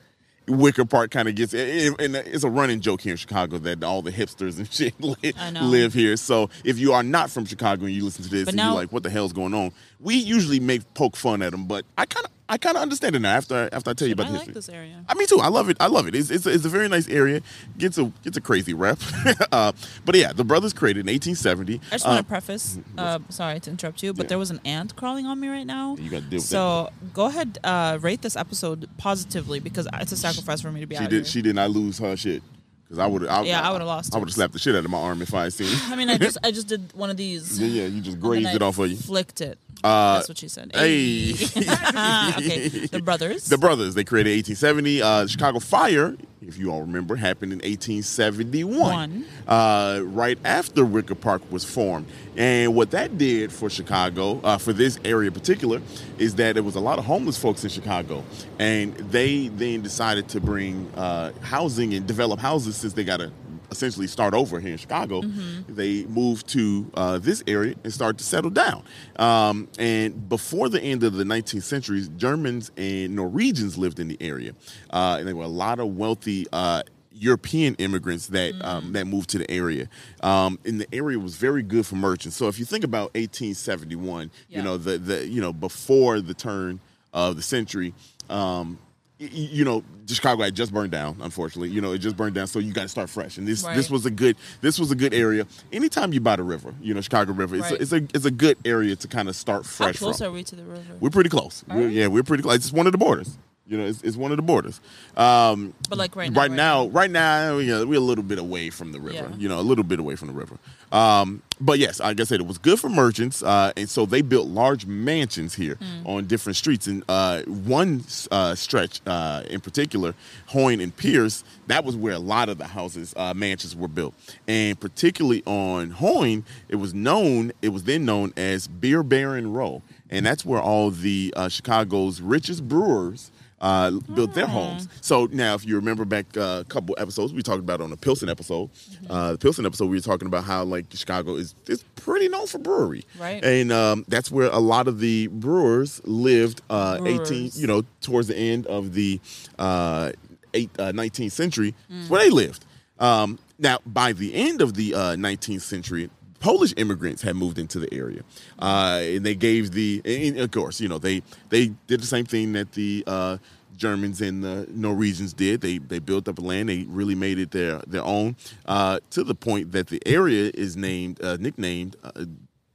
Wicker 0.47 0.85
Park 0.85 1.11
kind 1.11 1.29
of 1.29 1.35
gets, 1.35 1.53
and 1.55 1.97
it's 2.17 2.45
a 2.45 2.51
running 2.51 2.81
joke 2.81 3.01
here 3.01 3.13
in 3.13 3.17
Chicago 3.17 3.59
that 3.59 3.83
all 3.85 4.03
the 4.03 4.11
hipsters 4.11 4.59
and 4.59 4.73
shit 4.73 4.95
live, 5.01 5.63
live 5.63 5.93
here. 5.95 6.17
So 6.17 6.51
if 6.65 6.79
you 6.79 6.93
are 6.93 7.03
not 7.03 7.31
from 7.31 7.45
Chicago 7.45 7.85
and 7.85 7.95
you 7.95 8.05
listen 8.05 8.25
to 8.25 8.31
this 8.31 8.45
But 8.45 8.51
and 8.55 8.57
now- 8.57 8.73
you're 8.73 8.81
like, 8.83 8.93
what 8.93 9.03
the 9.03 9.11
hell's 9.11 9.33
going 9.33 9.55
on? 9.55 9.73
We 10.01 10.17
usually 10.17 10.61
make 10.61 10.93
poke 10.95 11.17
fun 11.17 11.43
at 11.43 11.53
them, 11.53 11.67
but 11.67 11.85
I 11.99 12.07
kind 12.07 12.27
of, 12.27 12.33
I 12.51 12.59
kind 12.59 12.77
of 12.77 12.83
understand 12.83 13.15
it 13.17 13.21
now 13.21 13.35
after 13.37 13.69
after 13.73 13.91
I 13.91 13.95
tell 13.95 14.09
you 14.09 14.15
about 14.15 14.27
I 14.27 14.31
the 14.31 14.33
like 14.39 14.41
history. 14.49 14.55
this 14.55 14.69
area. 14.69 15.05
I 15.09 15.15
mean 15.15 15.27
too. 15.29 15.39
I 15.41 15.49
love 15.49 15.69
it. 15.71 15.77
I 15.81 15.87
love 15.87 16.07
it. 16.09 16.15
It's 16.15 16.31
it's 16.31 16.45
a, 16.47 16.51
it's 16.51 16.65
a 16.65 16.69
very 16.69 16.89
nice 16.89 17.09
area. 17.09 17.41
Gets 17.79 17.97
a 17.97 18.13
gets 18.25 18.37
a 18.37 18.41
crazy 18.41 18.75
rep. 18.75 18.99
uh, 19.53 19.73
but 20.05 20.15
yeah, 20.17 20.33
the 20.33 20.45
brothers 20.45 20.73
created 20.73 21.07
in 21.09 21.13
1870. 21.15 21.75
I 21.75 21.95
just 21.95 22.05
Uh, 22.07 22.09
want 22.11 22.19
to 22.19 22.25
preface. 22.29 22.79
Uh, 22.99 23.21
sorry 23.29 23.61
to 23.61 23.71
interrupt 23.71 24.03
you, 24.03 24.13
but 24.13 24.25
Yeah. 24.25 24.29
there 24.31 24.39
was 24.39 24.51
an 24.51 24.61
ant 24.65 24.97
crawling 24.97 25.27
on 25.27 25.39
me 25.41 25.49
right 25.49 25.67
now. 25.67 25.97
You 25.97 26.11
gotta 26.11 26.23
deal 26.25 26.39
with 26.39 26.45
so 26.45 26.91
go 27.15 27.27
ahead, 27.27 27.59
uh, 27.65 27.99
rate 28.01 28.23
this 28.23 28.37
episode 28.37 28.89
positively 28.99 29.61
because 29.61 29.87
it's 29.95 30.13
a 30.13 30.17
sacrifice 30.17 30.61
for 30.61 30.73
me 30.73 30.81
to 30.81 30.87
be 30.87 30.97
she 30.97 31.05
out 31.05 31.11
did 31.11 31.17
here. 31.17 31.25
she 31.25 31.43
did 31.43 31.55
not 31.55 31.71
lose 31.71 31.99
her 31.99 32.17
shit 32.17 32.43
because 32.91 32.99
I 32.99 33.07
would 33.07 33.23
have. 33.23 33.47
Yeah, 33.47 33.61
I 33.61 33.71
would've 33.71 33.87
lost 33.87 34.13
I 34.13 34.19
would 34.19 34.29
have 34.29 34.35
slapped 34.35 34.53
the 34.53 34.59
shit 34.59 34.75
out 34.75 34.85
of 34.85 34.91
my 34.91 34.99
arm 34.99 35.23
if 35.23 35.33
I 35.33 35.45
had 35.45 35.53
seen. 35.53 35.73
I 35.93 35.95
mean, 35.95 36.11
I 36.11 36.19
just 36.19 36.39
I 36.45 36.51
just 36.51 36.67
did 36.67 36.93
one 36.93 37.09
of 37.09 37.17
these. 37.17 37.61
yeah, 37.61 37.83
yeah, 37.83 37.87
you 37.87 38.01
just 38.01 38.19
grazed 38.19 38.53
it 38.53 38.63
off 38.63 38.79
of 38.81 38.91
you. 38.91 38.97
Flicked 38.97 39.41
it. 39.41 39.59
Uh, 39.85 40.17
That's 40.17 40.29
what 40.29 40.39
she 40.39 40.49
said. 40.49 40.73
Hey. 40.75 41.31
okay, 41.35 42.69
the 42.69 43.01
brothers. 43.03 43.47
The 43.47 43.59
brothers, 43.59 43.95
they 43.95 44.03
created 44.03 44.31
1870. 44.31 45.03
Uh, 45.03 45.27
Chicago 45.29 45.61
Fire, 45.61 46.17
if 46.47 46.59
you 46.59 46.73
all 46.73 46.81
remember, 46.81 47.17
happened 47.17 47.53
in 47.53 47.59
1871, 47.59 48.81
One. 48.81 49.25
uh, 49.47 50.01
right 50.05 50.39
after 50.45 50.85
Wicker 50.85 51.15
Park 51.15 51.43
was 51.51 51.65
formed. 51.65 52.07
And 52.37 52.75
what 52.75 52.93
that 52.93 53.19
did 53.19 53.53
for 53.53 53.69
Chicago, 53.69 54.41
uh, 54.43 54.57
for 54.57 54.73
this 54.73 54.99
area 55.05 55.29
in 55.29 55.35
particular, 55.35 55.83
is 56.19 56.37
that 56.37 56.55
there 56.55 56.63
was 56.63 56.77
a 56.77 56.81
lot 56.81 56.99
of 56.99 57.05
homeless 57.05 57.37
folks 57.37 57.63
in 57.63 57.71
Chicago. 57.71 58.25
And 58.59 58.95
they 58.97 59.49
then 59.49 59.83
decided 59.83 60.29
to 60.31 60.41
bring 60.41 60.91
uh, 60.97 61.33
housing 61.43 61.93
and 61.93 62.07
develop 62.07 62.41
houses 62.41 62.77
since 62.77 62.95
they 62.95 63.05
got 63.05 63.19
to 63.19 63.31
essentially 63.71 64.07
start 64.07 64.35
over 64.35 64.61
here 64.61 64.73
in 64.73 64.79
Chicago. 64.79 65.23
They 65.69 66.05
moved 66.05 66.49
to 66.49 66.91
uh, 66.95 67.19
this 67.19 67.43
area 67.47 67.75
and 67.85 67.93
started 67.93 68.19
to 68.19 68.25
settle 68.25 68.51
down. 68.51 68.83
Um, 69.17 69.69
and 69.79 70.29
before 70.29 70.69
the 70.69 70.83
end 70.83 71.05
of 71.05 71.15
the 71.15 71.25
19th 71.25 71.63
century, 71.63 72.07
Germans 72.17 72.71
and 72.77 73.15
Norwegians 73.15 73.79
lived 73.79 74.01
in 74.01 74.09
the 74.09 74.17
area. 74.21 74.53
Uh, 74.91 75.17
and 75.19 75.29
there 75.29 75.37
were 75.37 75.45
a 75.45 75.49
lot 75.49 75.79
of 75.79 75.97
wealthy 75.97 76.47
uh, 76.53 76.83
European 77.13 77.75
immigrants 77.75 78.29
that 78.29 78.55
um, 78.65 78.93
that 78.95 79.07
moved 79.07 79.29
to 79.31 79.39
the 79.39 79.51
area, 79.51 79.89
um, 80.23 80.59
and 80.65 80.81
the 80.81 80.87
area 80.95 81.19
was 81.19 81.35
very 81.37 81.63
good 81.63 81.85
for 81.85 81.97
merchants. 81.97 82.35
So 82.37 82.49
if 82.49 82.59
you 82.59 82.65
think 82.65 82.83
about 82.83 83.13
1871, 83.15 84.31
Yeah. 84.49 84.59
you 84.59 84.65
know 84.65 84.77
the 84.79 84.97
the 84.97 85.27
you 85.29 85.41
know 85.43 85.53
before 85.53 86.21
the 86.23 86.33
turn 86.33 86.81
of 87.13 87.37
the 87.37 87.43
century, 87.43 87.93
um, 88.31 88.79
you 89.21 89.65
know 89.65 89.85
Chicago 90.07 90.43
had 90.43 90.55
just 90.55 90.73
burned 90.73 90.91
down. 90.91 91.17
Unfortunately, 91.21 91.69
you 91.69 91.81
know 91.81 91.93
it 91.93 91.99
just 91.99 92.17
burned 92.17 92.35
down. 92.35 92.47
So 92.47 92.59
you 92.59 92.73
got 92.73 92.83
to 92.83 92.89
start 92.89 93.11
fresh. 93.11 93.37
And 93.39 93.47
this 93.47 93.63
Right. 93.63 93.77
this 93.77 93.91
was 93.91 94.07
a 94.07 94.11
good 94.11 94.37
this 94.63 94.79
was 94.79 94.91
a 94.91 94.95
good 94.97 95.13
area. 95.15 95.47
Anytime 95.73 96.13
you 96.13 96.21
buy 96.21 96.37
the 96.37 96.43
river, 96.43 96.75
you 96.81 96.95
know 96.95 97.01
Chicago 97.01 97.33
River, 97.33 97.57
it's, 97.57 97.71
Right. 97.71 97.79
a, 97.79 97.83
it's 97.83 97.93
a 97.93 97.97
it's 98.15 98.25
a 98.25 98.31
good 98.31 98.57
area 98.65 98.97
to 98.97 99.09
kind 99.09 99.29
of 99.29 99.37
start 99.37 99.67
fresh. 99.67 99.97
How 99.99 100.07
close 100.07 100.19
from. 100.19 100.29
are 100.29 100.33
we 100.33 100.43
to 100.45 100.57
the 100.57 100.65
river? 100.65 100.95
We're 101.01 101.11
pretty 101.11 101.31
close. 101.31 101.63
We're- 101.69 101.89
yeah, 101.89 102.07
we're 102.07 102.23
pretty 102.23 102.43
close. 102.43 102.57
It's 102.57 102.73
one 102.73 102.87
of 102.87 102.93
the 102.93 102.99
borders. 102.99 103.37
You 103.71 103.79
know, 103.79 103.87
it's, 103.87 104.03
it's 104.03 104.17
one 104.17 104.33
of 104.33 104.37
the 104.37 104.43
borders. 104.43 104.81
Um, 105.17 105.75
But 105.89 105.97
like 105.97 106.17
right 106.17 106.33
now, 106.33 106.41
right 106.41 106.51
right 106.51 106.57
now, 106.57 106.87
right 106.89 107.11
now, 107.11 107.59
you 107.59 107.69
know, 107.69 107.87
we're 107.87 107.99
a 107.99 108.01
little 108.01 108.25
bit 108.25 108.41
away 108.41 108.69
from 108.69 108.91
the 108.91 108.99
river. 108.99 109.29
Yeah. 109.31 109.37
You 109.39 109.49
know, 109.49 109.61
a 109.61 109.63
little 109.63 109.85
bit 109.85 110.01
away 110.01 110.17
from 110.17 110.27
the 110.27 110.35
river. 110.35 110.59
Um, 110.91 111.43
but 111.61 111.79
yes, 111.79 112.01
like 112.01 112.19
I 112.19 112.25
said, 112.25 112.41
it 112.41 112.47
was 112.49 112.59
good 112.59 112.81
for 112.81 112.89
merchants, 112.89 113.45
uh, 113.45 113.73
and 113.77 113.89
so 113.89 114.07
they 114.07 114.23
built 114.23 114.49
large 114.49 114.87
mansions 114.87 115.55
here 115.55 115.77
Hmm. 115.77 116.05
on 116.07 116.27
different 116.27 116.57
streets. 116.57 116.89
And 116.89 117.05
uh, 117.09 117.43
one 117.43 118.03
uh, 118.33 118.57
stretch 118.57 119.01
uh, 119.07 119.45
in 119.49 119.61
particular, 119.61 120.15
Hoyne 120.47 120.81
and 120.81 120.97
Pierce, 120.97 121.45
that 121.69 121.85
was 121.85 121.95
where 121.95 122.15
a 122.15 122.19
lot 122.19 122.49
of 122.49 122.59
the 122.59 122.67
houses, 122.67 123.15
uh, 123.17 123.35
mansions 123.35 123.77
were 123.77 123.89
built. 123.89 124.15
And 124.49 124.81
particularly 124.81 125.45
on 125.47 125.91
Hoyne, 125.91 126.45
it 126.69 126.77
was 126.77 126.93
known, 126.93 127.53
it 127.63 127.69
was 127.69 127.85
then 127.85 128.05
known 128.05 128.33
as 128.37 128.67
Beer 128.67 129.05
Baron 129.05 129.53
Row, 129.53 129.83
and 130.09 130.27
that's 130.27 130.45
where 130.45 130.61
all 130.61 130.91
the 130.91 131.33
uh, 131.37 131.49
Chicago's 131.49 132.21
richest 132.21 132.67
brewers 132.67 133.31
uh, 133.61 133.91
built 134.15 134.35
their 134.35 134.47
homes. 134.47 134.89
So 135.01 135.27
now, 135.33 135.55
if 135.55 135.67
you 135.67 135.77
remember 135.77 136.05
back 136.05 136.27
uh, 136.37 136.63
a 136.63 136.65
couple 136.69 136.95
episodes, 136.99 137.33
we 137.33 137.43
talked 137.43 137.59
about 137.61 137.81
on 137.81 137.91
the 137.91 137.97
Pilsen 137.97 138.29
episode. 138.29 138.71
Uh, 139.09 139.33
the 139.33 139.39
Pilsen 139.39 139.67
episode, 139.67 139.87
we 139.87 139.97
were 139.97 140.03
talking 140.03 140.27
about 140.27 140.45
how 140.45 140.65
like 140.65 140.87
Chicago 140.93 141.37
is 141.37 141.55
is 141.67 141.83
pretty 141.97 142.29
known 142.29 142.47
for 142.47 142.59
brewery, 142.59 143.05
Right. 143.19 143.45
And 143.45 143.71
um, 143.73 144.05
that's 144.09 144.31
where 144.31 144.49
a 144.49 144.59
lot 144.59 144.89
of 144.89 145.01
the 145.01 145.27
brewers 145.29 146.01
lived. 146.05 146.63
Uh, 146.71 146.99
Eighteen, 147.05 147.51
you 147.55 147.67
know, 147.67 147.85
towards 148.01 148.29
the 148.29 148.37
end 148.37 148.67
of 148.67 148.95
the 148.95 149.21
uh, 149.59 150.13
eight, 150.55 150.71
uh, 150.79 150.93
19th 150.93 151.33
century, 151.33 151.75
that's 151.89 152.11
where 152.11 152.23
they 152.25 152.31
lived. 152.31 152.65
Um, 152.99 153.39
now, 153.59 153.79
by 153.87 154.13
the 154.13 154.35
end 154.35 154.61
of 154.63 154.75
the 154.75 154.95
uh, 154.95 154.99
19th 155.17 155.63
century, 155.63 156.11
Polish 156.41 156.75
immigrants 156.77 157.23
had 157.23 157.37
moved 157.37 157.59
into 157.59 157.79
the 157.79 157.93
area, 157.95 158.23
uh, 158.59 159.01
and 159.03 159.25
they 159.25 159.35
gave 159.35 159.71
the, 159.73 160.03
and 160.05 160.39
of 160.41 160.51
course, 160.51 160.81
you 160.81 160.89
know, 160.89 160.99
they 160.99 161.23
they 161.51 161.69
did 161.87 162.01
the 162.01 162.07
same 162.07 162.25
thing 162.25 162.53
that 162.55 162.73
the 162.73 163.05
uh, 163.07 163.37
Germans 163.77 164.21
and 164.21 164.43
the 164.43 164.67
Norwegians 164.71 165.33
did. 165.33 165.61
They 165.61 165.79
they 165.79 165.99
built 165.99 166.29
up 166.29 166.39
land. 166.41 166.69
They 166.69 166.85
really 166.89 167.15
made 167.15 167.39
it 167.39 167.51
their 167.51 167.79
their 167.87 168.03
own, 168.05 168.37
uh, 168.67 169.01
to 169.11 169.23
the 169.23 169.35
point 169.35 169.73
that 169.73 169.87
the 169.89 170.01
area 170.07 170.51
is 170.55 170.77
named 170.77 171.23
uh, 171.23 171.37
nicknamed 171.39 171.97
uh, 172.03 172.25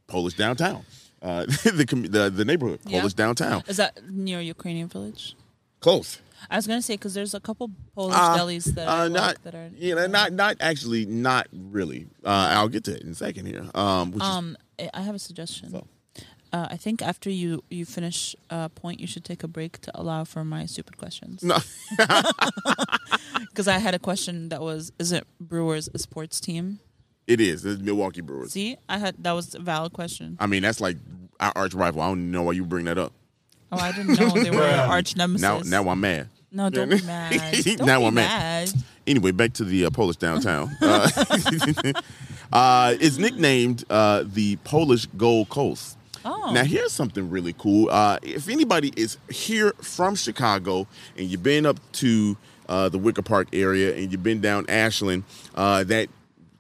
Polish 0.08 0.36
downtown. 0.36 0.86
Uh, 1.22 1.46
the, 1.64 2.08
the 2.10 2.30
the 2.30 2.46
neighborhood 2.46 2.80
Yeah. 2.86 3.00
Polish 3.00 3.14
downtown. 3.14 3.64
Is 3.68 3.78
that 3.78 4.00
near 4.10 4.40
Ukrainian 4.42 4.88
village? 4.88 5.36
Close. 5.80 6.20
I 6.50 6.56
was 6.58 6.68
gonna 6.68 6.82
say 6.82 6.94
because 6.96 7.14
there's 7.14 7.34
a 7.34 7.40
couple 7.40 7.72
Polish 7.96 8.16
Uh, 8.16 8.38
delis 8.38 8.66
that 8.76 8.88
uh, 8.88 9.08
not 9.08 9.42
that 9.44 9.56
are 9.56 9.70
you 9.76 9.96
know 9.96 10.08
not 10.08 10.34
not 10.34 10.58
actually 10.60 11.06
not 11.06 11.48
really. 11.54 12.08
Uh, 12.24 12.50
I'll 12.52 12.70
get 12.70 12.84
to 12.86 12.96
it 12.96 13.02
in 13.04 13.12
a 13.12 13.16
second 13.16 13.46
here. 13.48 13.66
Um, 13.74 14.12
which 14.12 14.24
is, 14.24 14.30
Um, 14.30 14.58
I 14.80 14.90
I 14.94 15.02
have 15.02 15.16
a 15.16 15.20
suggestion. 15.20 15.72
So. 15.72 15.88
Uh, 16.54 16.68
I 16.72 16.78
think 16.78 17.02
after 17.02 17.30
you 17.30 17.64
you 17.70 17.84
finish 17.86 18.36
a 18.50 18.70
point, 18.70 19.00
you 19.02 19.08
should 19.08 19.26
take 19.26 19.44
a 19.44 19.48
break 19.48 19.80
to 19.82 19.92
allow 20.00 20.24
for 20.24 20.46
my 20.46 20.66
stupid 20.66 20.96
questions. 20.98 21.44
no, 21.44 21.58
Because 23.50 23.68
I 23.68 23.78
had 23.80 23.94
a 23.96 24.00
question 24.00 24.50
that 24.50 24.62
was, 24.62 24.92
is 25.00 25.12
it 25.12 25.26
Brewers 25.40 25.90
a 25.94 26.00
sports 26.00 26.40
team? 26.40 26.80
it 27.28 27.42
is. 27.42 27.66
It's 27.66 27.82
Milwaukee 27.82 28.22
Brewers. 28.22 28.54
See, 28.54 28.78
I 28.88 29.00
had 29.00 29.16
that 29.24 29.32
was 29.32 29.56
a 29.56 29.60
valid 29.60 29.94
question. 29.94 30.38
I 30.40 30.46
mean, 30.46 30.62
that's 30.62 30.80
like 30.80 30.98
our 31.40 31.52
arch 31.56 31.74
rival. 31.74 32.02
I 32.02 32.08
don't 32.10 32.30
know 32.30 32.44
why 32.44 32.52
you 32.54 32.64
bring 32.66 32.86
that 32.86 32.98
up. 33.00 33.14
Oh, 33.72 33.78
I 33.78 33.92
didn't 33.92 34.20
know 34.20 34.30
they 34.30 34.52
were 34.52 34.64
arch 34.64 35.16
nemesis. 35.16 35.42
Now, 35.42 35.60
now 35.84 35.90
I'm 35.90 36.00
mad. 36.00 36.30
no, 36.52 36.70
don't 36.70 36.90
be 36.90 37.02
mad. 37.06 37.32
Don't 37.64 37.86
Now 37.86 38.00
be 38.00 38.06
I'm 38.06 38.14
mad. 38.14 38.70
mad. 38.74 38.84
Anyway, 39.08 39.32
back 39.32 39.54
to 39.54 39.64
the 39.64 39.86
uh, 39.86 39.90
Polish 39.92 40.16
downtown. 40.18 40.76
uh, 40.82 41.10
uh, 42.54 42.96
it's 43.00 43.18
nicknamed 43.18 43.84
uh, 43.90 44.24
the 44.26 44.56
Polish 44.58 45.06
Gold 45.18 45.50
Coast. 45.50 45.98
Oh. 46.24 46.52
Now, 46.54 46.64
here's 46.64 46.92
something 46.92 47.30
really 47.30 47.54
cool. 47.54 47.90
Uh, 47.92 48.18
if 48.24 48.50
anybody 48.50 48.92
is 48.96 49.18
here 49.30 49.74
from 49.82 50.16
Chicago 50.16 50.88
and 51.18 51.28
you've 51.28 51.44
been 51.44 51.66
up 51.68 51.78
to 51.94 52.36
uh, 52.68 52.90
the 52.90 52.98
Wicker 52.98 53.22
Park 53.22 53.48
area 53.54 53.96
and 53.96 54.12
you've 54.12 54.24
been 54.24 54.42
down 54.42 54.66
Ashland, 54.68 55.24
uh, 55.54 55.84
that 55.84 56.10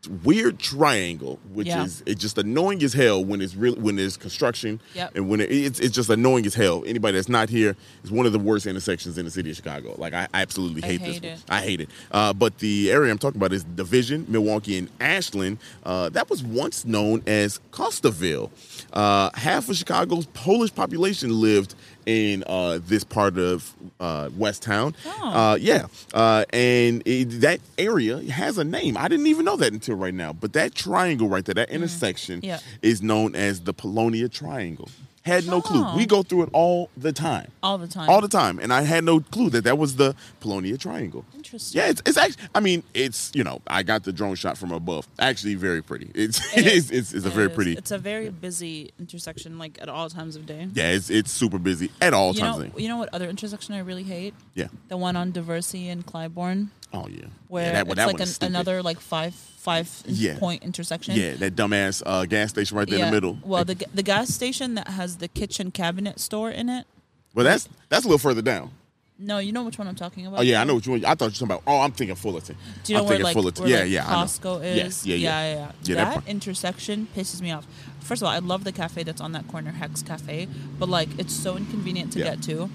weird 0.07 0.59
triangle, 0.59 1.39
which 1.53 1.67
Yeah. 1.67 1.83
is 1.85 2.03
it's 2.05 2.21
just 2.21 2.37
annoying 2.37 2.83
as 2.83 2.93
hell 2.93 3.23
when 3.23 3.41
it's 3.41 3.55
real 3.55 3.75
when 3.75 3.95
there's 3.95 4.17
construction 4.17 4.79
Yep. 4.93 5.15
and 5.15 5.29
when 5.29 5.41
it, 5.41 5.51
it's 5.51 5.79
it's 5.79 5.95
just 5.95 6.09
annoying 6.09 6.45
as 6.45 6.53
hell. 6.53 6.83
Anybody 6.85 7.17
that's 7.17 7.29
not 7.29 7.49
here 7.49 7.75
is 8.03 8.11
one 8.11 8.25
of 8.25 8.31
the 8.33 8.39
worst 8.39 8.65
intersections 8.65 9.17
in 9.17 9.25
the 9.25 9.31
city 9.31 9.49
of 9.49 9.55
Chicago. 9.55 9.95
Like 9.97 10.13
I, 10.13 10.27
I 10.33 10.41
absolutely 10.41 10.83
I 10.83 10.87
hate, 10.87 11.01
hate 11.01 11.21
this. 11.21 11.39
it. 11.41 11.49
One. 11.49 11.57
I 11.59 11.61
hate 11.61 11.81
it. 11.81 11.89
Uh, 12.11 12.33
but 12.33 12.59
the 12.59 12.91
area 12.91 13.11
I'm 13.11 13.17
talking 13.17 13.37
about 13.39 13.53
is 13.53 13.63
Division, 13.63 14.25
Milwaukee, 14.27 14.77
and 14.77 14.89
Ashland. 14.99 15.57
Uh, 15.83 16.09
that 16.09 16.29
was 16.29 16.43
once 16.43 16.85
known 16.85 17.23
as 17.27 17.59
Costaville. 17.71 18.51
Uh, 18.93 19.29
half 19.33 19.69
of 19.69 19.75
Chicago's 19.75 20.25
Polish 20.27 20.73
population 20.73 21.41
lived 21.41 21.75
in 22.05 22.43
uh, 22.47 22.79
this 22.85 23.03
part 23.03 23.37
of 23.37 23.73
uh, 23.99 24.29
West 24.37 24.61
Town. 24.63 24.95
Oh. 25.05 25.29
Uh, 25.29 25.55
yeah, 25.55 25.87
uh, 26.13 26.45
and 26.51 27.01
it, 27.05 27.25
that 27.41 27.59
area 27.77 28.19
has 28.31 28.57
a 28.57 28.63
name. 28.63 28.97
I 28.97 29.07
didn't 29.07 29.27
even 29.27 29.45
know 29.45 29.55
that 29.57 29.73
until 29.73 29.95
right 29.95 30.13
now. 30.13 30.33
But 30.33 30.53
that 30.53 30.75
triangle 30.75 31.27
right 31.29 31.43
there, 31.45 31.55
that 31.55 31.69
intersection, 31.69 32.41
Mm. 32.41 32.45
Yeah. 32.45 32.59
is 32.81 33.01
known 33.01 33.35
as 33.35 33.61
the 33.61 33.73
Polonia 33.73 34.27
Triangle. 34.29 34.89
Had 35.25 35.47
no 35.47 35.59
clue. 35.61 35.83
Oh. 35.83 35.97
We 35.97 36.05
go 36.05 36.21
through 36.21 36.43
it 36.43 36.49
all 36.53 36.89
the 36.95 37.11
time. 37.11 37.51
All 37.63 37.77
the 37.79 37.87
time. 37.87 38.07
All 38.09 38.21
the 38.21 38.27
time, 38.27 38.59
and 38.59 38.71
I 38.71 38.83
had 38.83 39.03
no 39.03 39.19
clue 39.21 39.49
that 39.49 39.63
that 39.63 39.77
was 39.77 39.95
the 39.95 40.15
Polonia 40.39 40.77
Triangle. 40.77 41.25
Interesting. 41.35 41.81
Yeah, 41.81 41.89
it's, 41.89 42.01
it's 42.05 42.17
actually. 42.17 42.43
I 42.53 42.59
mean, 42.59 42.83
it's 42.93 43.31
you 43.33 43.43
know, 43.43 43.59
I 43.65 43.81
got 43.81 44.03
the 44.03 44.13
drone 44.13 44.35
shot 44.35 44.55
from 44.57 44.71
above. 44.71 45.07
Actually, 45.17 45.55
very 45.55 45.81
pretty. 45.81 46.11
It's 46.13 46.39
It 46.55 46.67
it's, 46.67 46.75
is. 46.75 46.91
it's, 46.91 47.13
it's 47.13 47.25
a 47.25 47.29
very 47.31 47.47
is. 47.49 47.55
pretty. 47.55 47.73
It's 47.73 47.89
a 47.91 47.97
very 47.97 48.29
busy 48.29 48.91
intersection, 48.99 49.57
like 49.57 49.79
at 49.81 49.89
all 49.89 50.09
times 50.09 50.35
of 50.35 50.45
day. 50.45 50.67
yeah, 50.73 50.91
it's 50.91 51.09
it's 51.09 51.31
super 51.31 51.57
busy 51.57 51.89
at 52.01 52.13
all 52.13 52.33
You 52.33 52.41
times. 52.41 52.57
know, 52.59 52.63
of 52.65 52.75
day. 52.75 52.83
you 52.83 52.87
know 52.87 52.97
what 52.97 53.09
other 53.13 53.27
intersection 53.27 53.73
I 53.73 53.79
really 53.79 54.03
hate? 54.03 54.35
Yeah. 54.53 54.67
The 54.89 54.97
one 54.97 55.15
on 55.15 55.31
Diversey 55.31 55.87
and 55.91 56.05
Clybourn, 56.05 56.67
Oh 56.95 57.07
yeah. 57.09 57.25
where 57.47 57.65
yeah, 57.65 57.71
that, 57.83 57.87
it's 57.87 57.95
that 57.95 58.07
like 58.07 58.19
an, 58.21 58.47
another 58.55 58.81
like 58.81 58.99
five 58.99 59.33
five 59.35 59.89
Yeah. 60.05 60.37
point 60.39 60.63
intersection. 60.63 61.15
Yeah, 61.15 61.33
that 61.35 61.55
dumbass 61.55 62.01
uh, 62.05 62.25
gas 62.25 62.49
station 62.51 62.77
right 62.77 62.87
there 62.87 62.99
in 62.99 63.05
the 63.05 63.11
middle. 63.11 63.37
Well, 63.43 63.65
the 63.65 63.75
the 63.93 64.03
gas 64.03 64.29
station 64.29 64.75
that 64.75 64.87
has 64.89 65.17
the 65.17 65.27
kitchen 65.27 65.71
cabinet 65.71 66.19
store 66.19 66.49
in 66.51 66.69
it. 66.69 66.85
well, 67.33 67.43
that's 67.45 67.67
that's 67.89 68.05
a 68.05 68.07
little 68.07 68.19
further 68.19 68.41
down. 68.41 68.71
No, 69.17 69.37
you 69.39 69.53
know 69.53 69.63
which 69.63 69.77
one 69.79 69.87
I'm 69.87 69.95
talking 69.95 70.25
about. 70.25 70.39
Oh 70.39 70.43
yeah, 70.43 70.59
I 70.59 70.65
know 70.65 70.75
what 70.75 70.85
you 70.85 70.91
want. 70.91 71.05
I 71.05 71.15
thought 71.15 71.25
you 71.25 71.45
were 71.45 71.47
talking 71.47 71.47
about. 71.47 71.63
Oh, 71.65 71.79
I'm 71.79 71.91
thinking 71.93 72.17
Fullerton. 72.17 72.57
Do 72.83 72.91
you 72.91 72.97
know 72.97 73.03
I'm 73.05 73.09
where 73.09 73.19
like, 73.19 73.33
Fullerton. 73.33 73.63
where, 73.63 73.71
yeah, 73.71 74.01
like, 74.03 74.09
yeah. 74.09 74.15
Costco 74.23 74.63
is? 74.65 74.75
Yes, 74.75 75.05
yeah, 75.05 75.15
yeah. 75.15 75.29
yeah, 75.29 75.53
yeah. 75.55 75.71
Yeah, 75.83 75.95
that 75.95 76.13
that 76.25 76.29
intersection 76.29 77.07
pisses 77.15 77.41
me 77.41 77.51
off. 77.51 77.65
First 78.01 78.21
of 78.21 78.27
all, 78.27 78.33
I 78.33 78.39
love 78.39 78.65
the 78.65 78.73
cafe 78.73 79.03
that's 79.03 79.21
on 79.21 79.31
that 79.31 79.47
corner, 79.47 79.71
Hex 79.71 80.01
Cafe, 80.03 80.47
but 80.77 80.89
like 80.89 81.07
it's 81.17 81.33
so 81.33 81.55
inconvenient 81.55 82.11
to 82.13 82.19
Yeah. 82.19 82.31
get 82.35 82.43
to. 82.43 82.69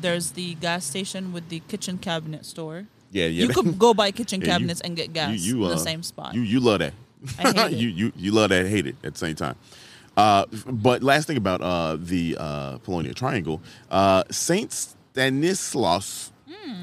There's 0.00 0.32
the 0.32 0.54
gas 0.56 0.84
station 0.84 1.32
with 1.32 1.48
the 1.50 1.60
kitchen 1.68 1.98
cabinet 1.98 2.44
store. 2.44 2.86
Yeah, 3.16 3.26
yeah. 3.26 3.42
You 3.44 3.48
could 3.48 3.78
go 3.78 3.94
buy 3.94 4.10
kitchen 4.10 4.40
Yeah, 4.42 4.46
you- 4.46 4.52
cabinets 4.52 4.80
and 4.82 4.94
get 4.96 5.12
gas 5.12 5.30
you, 5.40 5.58
you, 5.58 5.64
in 5.64 5.68
the 5.70 5.74
uh, 5.76 5.78
same 5.78 6.02
spot. 6.02 6.34
You 6.34 6.42
you 6.42 6.60
love 6.60 6.80
that. 6.80 6.92
I 7.38 7.42
hate 7.42 7.56
it. 7.72 7.78
you 7.78 7.88
you 7.88 8.12
you 8.16 8.30
love 8.32 8.50
that, 8.50 8.66
hate 8.66 8.86
it 8.86 8.96
at 9.02 9.12
the 9.14 9.18
same 9.18 9.34
time. 9.36 9.56
Uh, 10.16 10.44
but 10.66 11.02
last 11.02 11.26
thing 11.26 11.36
about 11.36 11.60
uh, 11.60 11.96
the 12.00 12.36
uh, 12.40 12.78
Polonia 12.78 13.12
Triangle, 13.14 13.60
uh, 13.90 14.22
Saint 14.30 14.72
Stanislaus 14.72 16.32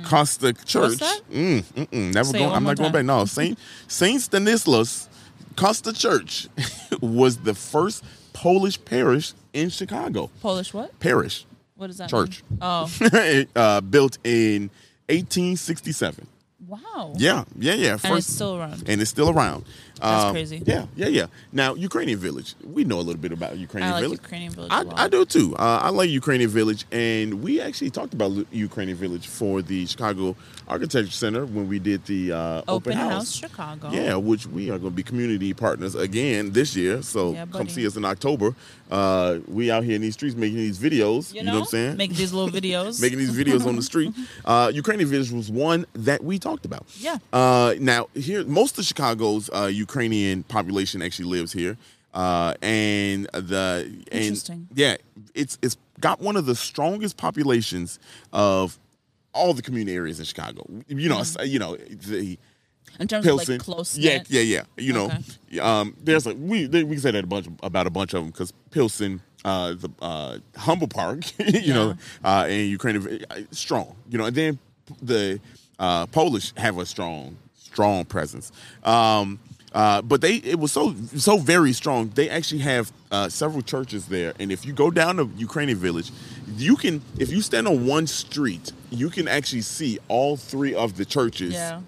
Kostka 0.04 0.54
Church. 0.66 0.94
Hmm. 0.94 0.98
that? 1.00 1.22
Mm, 1.32 1.64
mm-mm, 1.64 2.14
never 2.14 2.30
Say 2.30 2.38
it 2.38 2.40
going. 2.40 2.50
one 2.50 2.58
I'm 2.58 2.64
more 2.64 2.72
not 2.72 2.78
going 2.78 2.92
time. 2.94 3.06
back. 3.06 3.06
No, 3.06 3.26
Saint 3.26 3.58
Saint 3.88 4.22
Stanislaus 4.22 5.10
Kostka 5.56 5.98
Church 5.98 6.48
was 7.02 7.38
the 7.38 7.54
first 7.54 8.04
Polish 8.34 8.84
parish 8.86 9.34
in 9.54 9.70
Chicago. 9.70 10.30
Polish 10.42 10.74
what? 10.74 10.98
Parish 11.00 11.46
What 11.76 11.90
is 11.90 11.98
that? 11.98 12.10
church. 12.10 12.44
mean? 12.50 12.60
Oh, 12.62 12.90
uh, 13.56 13.82
built 13.82 14.18
in 14.24 14.70
1867. 15.10 16.28
wow. 16.68 17.14
Yeah, 17.18 17.44
yeah, 17.58 17.74
yeah. 17.74 17.98
And 18.04 18.18
it's 18.18 18.28
still 18.28 18.58
around. 18.58 18.84
and 18.88 19.02
it's 19.02 19.10
still 19.10 19.30
around. 19.30 19.66
That's 20.04 20.24
Um, 20.26 20.32
crazy. 20.34 20.62
Yeah, 20.66 20.86
yeah, 20.96 21.08
yeah. 21.08 21.26
Now, 21.54 21.76
Ukrainian 21.76 22.20
Village. 22.20 22.56
We 22.64 22.84
know 22.84 22.98
a 22.98 23.06
little 23.08 23.22
bit 23.22 23.32
about 23.32 23.58
Ukrainian 23.58 23.92
I 23.92 23.96
like 23.96 24.04
Village. 24.04 24.20
Ukrainian 24.22 24.52
Village 24.52 24.72
I. 24.72 24.84
I 25.06 25.08
do 25.08 25.24
too. 25.26 25.56
Uh, 25.56 25.80
I 25.82 25.90
like 25.90 26.10
Ukrainian 26.10 26.50
Village, 26.50 26.86
and 26.92 27.42
we 27.42 27.62
actually 27.62 27.90
talked 27.90 28.14
about 28.14 28.32
Ukrainian 28.52 28.98
Village 28.98 29.28
for 29.28 29.62
the 29.62 29.86
Chicago 29.86 30.36
Architecture 30.68 31.12
Center 31.12 31.46
when 31.46 31.68
we 31.70 31.80
did 31.80 32.06
the 32.06 32.32
uh, 32.34 32.62
Open, 32.68 32.94
house. 32.94 33.12
House 33.14 33.32
Chicago. 33.36 33.90
Yeah, 33.92 34.16
which 34.16 34.46
we 34.48 34.70
are 34.72 34.78
going 34.78 34.92
to 34.92 34.96
be 34.96 35.04
community 35.04 35.54
partners 35.54 35.96
again 35.96 36.52
this 36.52 36.76
year. 36.76 37.02
So 37.02 37.34
Yeah, 37.34 37.46
come 37.52 37.70
see 37.70 37.86
us 37.88 37.96
in 37.96 38.04
October. 38.06 38.56
Uh, 38.92 39.40
we 39.48 39.72
out 39.72 39.84
here 39.84 39.96
in 39.96 40.02
these 40.02 40.14
streets 40.14 40.36
making 40.36 40.58
these 40.58 40.78
videos. 40.78 41.34
You 41.34 41.44
know, 41.44 41.52
know, 41.54 41.60
what 41.60 41.66
I'm 41.68 41.72
saying? 41.72 41.98
Making 41.98 42.18
these 42.18 42.34
little 42.34 42.50
videos. 42.50 43.02
making 43.06 43.18
these 43.20 43.36
videos 43.36 43.66
on 43.66 43.76
the 43.78 43.82
street. 43.82 44.14
Uh, 44.46 44.70
Ukrainian 44.74 45.08
Village 45.10 45.32
was 45.32 45.50
one 45.50 45.86
that 45.94 46.24
we 46.24 46.38
talked 46.38 46.66
about. 46.66 46.86
Yeah. 46.98 47.18
Uh, 47.32 47.76
now 47.80 48.08
here, 48.14 48.44
most 48.46 48.78
of 48.78 48.84
Chicago's 48.86 49.50
uh, 49.54 49.68
Ukrainian 49.98 50.42
population 50.44 51.02
actually 51.04 51.30
lives 51.30 51.54
here, 51.54 51.78
uh, 52.16 52.56
and 52.64 53.26
the 53.34 53.68
and 54.12 54.68
yeah, 54.74 54.98
it's 55.36 55.60
it's 55.62 55.78
got 56.00 56.20
one 56.20 56.36
of 56.36 56.46
the 56.48 56.56
strongest 56.56 57.16
populations 57.18 58.00
of 58.32 58.80
all 59.34 59.54
the 59.54 59.62
community 59.62 59.96
areas 59.96 60.18
in 60.20 60.26
Chicago. 60.26 60.66
You 60.88 61.10
know, 61.10 61.18
Mm. 61.20 61.48
you 61.54 61.60
know 61.60 61.76
the. 61.78 62.40
in 63.00 63.08
terms 63.08 63.24
Pilsen. 63.26 63.56
of 63.56 63.60
like 63.60 63.66
close. 63.66 63.96
yeah, 63.98 64.24
yeah, 64.30 64.42
yeah. 64.42 64.64
You 64.78 64.94
know, 64.94 65.06
Okay. 65.06 65.60
um, 65.60 65.96
there's 66.04 66.26
like 66.26 66.38
we 66.40 66.66
they, 66.66 66.84
we 66.84 66.96
can 66.96 67.02
say 67.04 67.12
that 67.12 67.24
a 67.24 67.28
bunch 67.28 67.48
about 67.62 67.86
a 67.86 67.92
bunch 67.92 68.14
of 68.16 68.22
them 68.24 68.32
because 68.32 68.52
Pilsen, 68.72 69.22
uh, 69.46 69.74
the 69.84 69.90
uh, 70.02 70.38
Humboldt 70.58 70.92
Park, 70.94 71.20
you 71.68 71.74
know, 71.78 71.90
uh, 72.24 72.46
and 72.50 72.68
Ukraine 72.78 72.98
uh, 73.30 73.36
strong. 73.52 73.96
You 74.10 74.18
know, 74.18 74.26
and 74.26 74.36
then 74.36 74.60
the 75.04 75.40
uh, 75.78 76.08
Polish 76.08 76.52
have 76.58 76.80
a 76.80 76.86
strong, 76.86 77.38
strong 77.70 78.06
presence. 78.06 78.52
Um, 78.84 79.40
uh, 79.74 80.02
but 80.02 80.22
they 80.22 80.36
it 80.36 80.60
was 80.60 80.72
so 80.72 80.94
so 81.16 81.38
very 81.38 81.74
strong. 81.74 82.10
They 82.14 82.30
actually 82.30 82.62
have 82.62 82.92
uh, 83.12 83.30
several 83.30 83.62
churches 83.62 84.08
there, 84.08 84.34
and 84.40 84.52
if 84.52 84.66
you 84.66 84.74
go 84.74 84.92
down 84.92 85.18
to 85.18 85.30
Ukrainian 85.38 85.78
Village, 85.78 86.12
you 86.58 86.76
can 86.76 87.02
if 87.18 87.32
you 87.32 87.42
stand 87.42 87.68
on 87.68 87.86
one 87.86 88.08
street, 88.08 88.72
you 88.92 89.10
can 89.10 89.28
actually 89.28 89.62
see 89.62 90.00
all 90.08 90.38
three 90.38 90.74
of 90.76 90.98
the 90.98 91.06
churches 91.06 91.54
Yeah. 91.54 91.82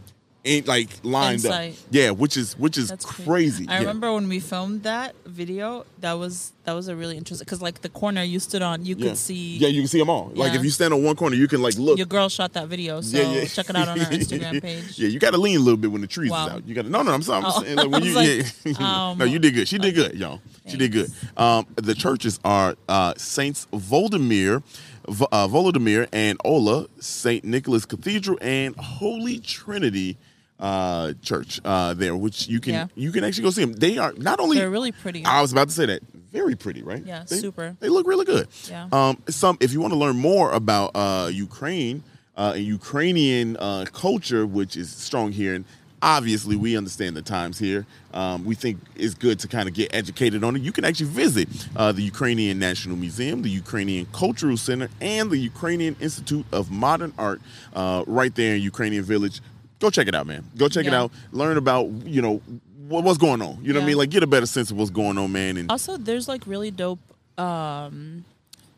Ain't 0.48 0.68
like 0.68 0.90
lined 1.04 1.44
Insight. 1.44 1.72
up. 1.72 1.78
Yeah, 1.90 2.12
which 2.12 2.38
is 2.38 2.58
which 2.60 2.78
is 2.78 2.90
That's 2.90 3.04
crazy. 3.04 3.66
I 3.68 3.74
Yeah. 3.74 3.80
remember 3.80 4.14
when 4.14 4.30
we 4.30 4.40
filmed 4.40 4.84
that 4.84 5.16
video. 5.26 5.86
That 6.02 6.14
was 6.20 6.52
that 6.66 6.74
was 6.74 6.88
a 6.88 6.96
really 6.96 7.18
interesting 7.18 7.46
because 7.46 7.62
like 7.64 7.82
the 7.82 7.90
corner 7.90 8.22
you 8.22 8.40
stood 8.40 8.62
on, 8.62 8.86
you 8.86 8.96
Yeah. 8.98 9.08
could 9.10 9.18
see. 9.18 9.58
Yeah, 9.58 9.70
you 9.70 9.82
can 9.82 9.88
see 9.88 9.98
them 9.98 10.10
all. 10.10 10.32
Like 10.36 10.54
if 10.54 10.64
you 10.64 10.70
stand 10.70 10.94
on 10.94 11.04
one 11.04 11.16
corner, 11.16 11.36
you 11.36 11.48
can 11.48 11.64
like 11.64 11.76
look. 11.80 11.98
Your 11.98 12.06
girl 12.06 12.30
shot 12.30 12.54
that 12.54 12.68
video, 12.68 13.02
so 13.02 13.18
yeah, 13.18 13.32
yeah. 13.42 13.46
check 13.46 13.70
it 13.72 13.76
out 13.76 13.88
on 13.88 14.00
our 14.00 14.06
Instagram 14.12 14.62
page. 14.62 15.00
Yeah, 15.00 15.08
you 15.08 15.18
got 15.18 15.32
to 15.32 15.38
lean 15.40 15.58
a 15.58 15.60
little 15.62 15.78
bit 15.78 15.92
when 15.92 16.02
the 16.02 16.08
trees 16.08 16.30
Wow. 16.30 16.46
is 16.48 16.54
out. 16.54 16.68
You 16.68 16.76
got 16.76 16.84
to 16.86 16.90
no, 16.92 17.02
no. 17.02 17.12
I'm 17.12 17.24
sorry. 17.24 17.44
I'm 17.44 17.52
Oh. 17.52 17.62
saying 17.64 17.78
like 17.78 17.90
when 17.90 18.04
you, 18.06 18.20
yeah. 18.20 19.10
um, 19.12 19.18
no, 19.18 19.26
you 19.26 19.40
did 19.40 19.56
good. 19.56 19.68
She 19.68 19.80
did 19.80 19.96
good, 19.96 20.14
y'all. 20.14 20.42
She 20.68 20.78
did 20.78 20.92
good. 20.92 21.12
Um, 21.38 21.66
the 21.76 21.96
churches 21.96 22.40
are 22.46 22.76
uh, 22.88 23.14
Saints 23.18 23.66
Voldemir, 23.74 24.62
uh, 25.08 25.48
Volodymyr, 25.48 26.08
and 26.14 26.38
Olha, 26.40 26.88
Saint 27.00 27.44
Nicholas 27.46 27.86
Cathedral, 27.86 28.38
and 28.42 28.76
Holy 28.76 29.40
Trinity 29.40 30.18
uh, 30.60 31.14
Church 31.22 31.60
uh, 31.66 31.94
there, 31.94 32.16
which 32.16 32.48
you 32.48 32.60
can 32.60 32.74
Yeah. 32.74 32.88
you 32.96 33.12
can 33.12 33.24
actually 33.24 33.44
go 33.44 33.50
see 33.52 33.64
them. 33.66 33.74
They 33.74 33.98
are 33.98 34.14
not 34.14 34.40
only 34.40 34.58
They're 34.58 34.70
really 34.70 34.92
pretty. 34.92 35.26
I 35.26 35.42
was 35.42 35.52
about 35.52 35.68
to 35.70 35.74
say 35.74 35.86
that. 35.88 36.02
Very 36.32 36.56
pretty, 36.56 36.82
right? 36.84 37.04
Yeah, 37.06 37.24
They- 37.28 37.38
super. 37.38 37.76
They 37.80 37.88
look 37.90 38.08
really 38.08 38.26
good. 38.26 38.48
Yeah. 38.70 38.88
Um, 38.92 39.18
some 39.30 39.58
if 39.62 39.72
you 39.74 39.80
want 39.82 39.94
to 39.94 40.00
learn 40.00 40.18
more 40.18 40.52
about 40.52 40.92
uh, 40.96 41.30
Ukraine 41.32 42.04
uh, 42.38 42.54
and 42.56 42.66
Ukrainian 42.66 43.56
uh, 43.58 43.86
culture, 43.94 44.46
which 44.46 44.76
is 44.76 44.90
strong 44.90 45.32
here, 45.32 45.54
and 45.56 45.64
obviously 46.02 46.56
we 46.58 46.76
understand 46.78 47.16
the 47.16 47.22
times 47.22 47.58
here. 47.58 47.86
Um, 48.14 48.44
we 48.46 48.54
think 48.56 48.80
it's 48.96 49.14
good 49.14 49.40
to 49.40 49.48
kind 49.48 49.68
of 49.70 49.74
get 49.76 49.94
educated 49.96 50.44
on 50.44 50.56
it. 50.58 50.62
You 50.62 50.72
can 50.74 50.84
actually 50.86 51.10
visit 51.10 51.48
uh, 51.76 51.92
the 51.94 52.02
Ukrainian 52.02 52.60
National 52.60 52.96
Museum, 52.98 53.42
the 53.42 53.50
Ukrainian 53.50 54.06
Cultural 54.12 54.58
Center, 54.58 54.90
and 55.02 55.30
the 55.32 55.38
Ukrainian 55.38 55.96
Institute 56.02 56.46
of 56.52 56.70
Modern 56.70 57.14
Art, 57.18 57.42
uh, 57.74 58.04
right 58.08 58.34
there 58.36 58.56
in 58.56 58.62
Ukrainian 58.62 59.04
Village. 59.04 59.40
Go 59.80 59.90
check 59.90 60.08
it 60.08 60.16
out, 60.16 60.26
man. 60.28 60.44
Go 60.58 60.68
check 60.70 60.86
it 60.86 60.94
out. 60.94 61.12
Learn 61.32 61.58
about 61.58 61.90
you 62.06 62.22
know 62.22 62.42
what, 62.88 63.04
what's 63.04 63.18
going 63.18 63.42
on. 63.42 63.60
You 63.64 63.74
know 63.74 63.80
what 63.80 63.86
I 63.86 63.88
mean? 63.88 63.98
Like 63.98 64.10
get 64.10 64.24
a 64.24 64.28
better 64.28 64.46
sense 64.46 64.72
of 64.72 64.78
what's 64.78 64.90
going 64.92 65.18
on, 65.18 65.32
man. 65.32 65.58
And 65.58 65.70
Also, 65.72 65.98
there's 65.98 66.28
like 66.28 66.46
really 66.48 66.72
dope, 66.72 67.00
um, 67.38 68.24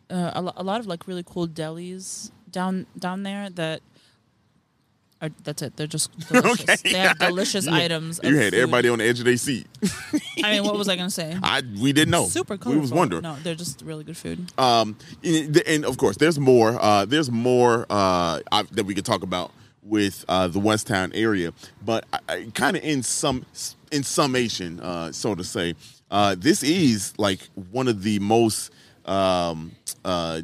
uh, 0.10 0.32
a, 0.36 0.54
a 0.58 0.64
lot 0.64 0.80
of 0.80 0.88
like 0.88 1.08
really 1.08 1.24
cool 1.26 1.48
delis 1.48 2.32
down 2.52 2.86
down 2.98 3.24
there 3.24 3.50
that. 3.52 3.82
Are, 5.20 5.30
that's 5.44 5.64
it. 5.64 5.76
They're 5.76 5.88
just 5.88 6.16
delicious. 6.30 6.62
Okay. 6.70 6.92
They 6.92 7.00
have 7.00 7.18
delicious 7.18 7.66
You- 7.66 7.74
items. 7.74 8.20
You 8.24 8.36
had 8.38 8.54
food. 8.54 8.60
everybody 8.60 8.88
on 8.90 9.00
the 9.00 9.06
edge 9.06 9.18
of 9.18 9.26
their 9.26 9.36
seat. 9.38 9.66
I 10.44 10.52
mean, 10.52 10.64
what 10.64 10.78
was 10.78 10.88
I 10.88 10.96
gonna 10.96 11.10
say? 11.10 11.36
I 11.42 11.64
we 11.82 11.92
didn't 11.92 12.12
know. 12.12 12.26
Super 12.26 12.54
We 12.54 12.58
colorful. 12.60 12.82
was 12.82 12.94
wondering. 12.94 13.24
No, 13.24 13.36
they're 13.42 13.56
just 13.56 13.82
really 13.82 14.04
good 14.04 14.16
food. 14.16 14.52
Um, 14.60 14.96
and, 15.24 15.58
and 15.66 15.86
of 15.86 15.98
course, 15.98 16.18
there's 16.18 16.38
more. 16.40 16.78
Uh, 16.80 17.06
there's 17.06 17.32
more 17.32 17.88
uh, 17.90 18.42
I, 18.52 18.62
that 18.74 18.86
we 18.86 18.94
could 18.94 19.06
talk 19.06 19.24
about 19.24 19.52
with 19.88 20.26
uh, 20.28 20.48
the 20.48 20.60
West 20.60 20.88
Town 20.88 21.12
area, 21.14 21.54
but 21.84 22.06
kind 22.54 22.78
of 22.78 22.84
in 22.84 23.04
some 23.04 23.46
in 23.92 24.04
summation, 24.04 24.80
uh, 24.80 25.12
so 25.12 25.34
to 25.36 25.44
say, 25.44 25.76
uh, 26.12 26.36
this 26.38 26.64
is 26.64 27.14
like 27.18 27.40
one 27.72 27.88
of 27.88 28.04
the 28.04 28.20
most 28.20 28.72
um, 29.06 29.72
uh, 30.04 30.42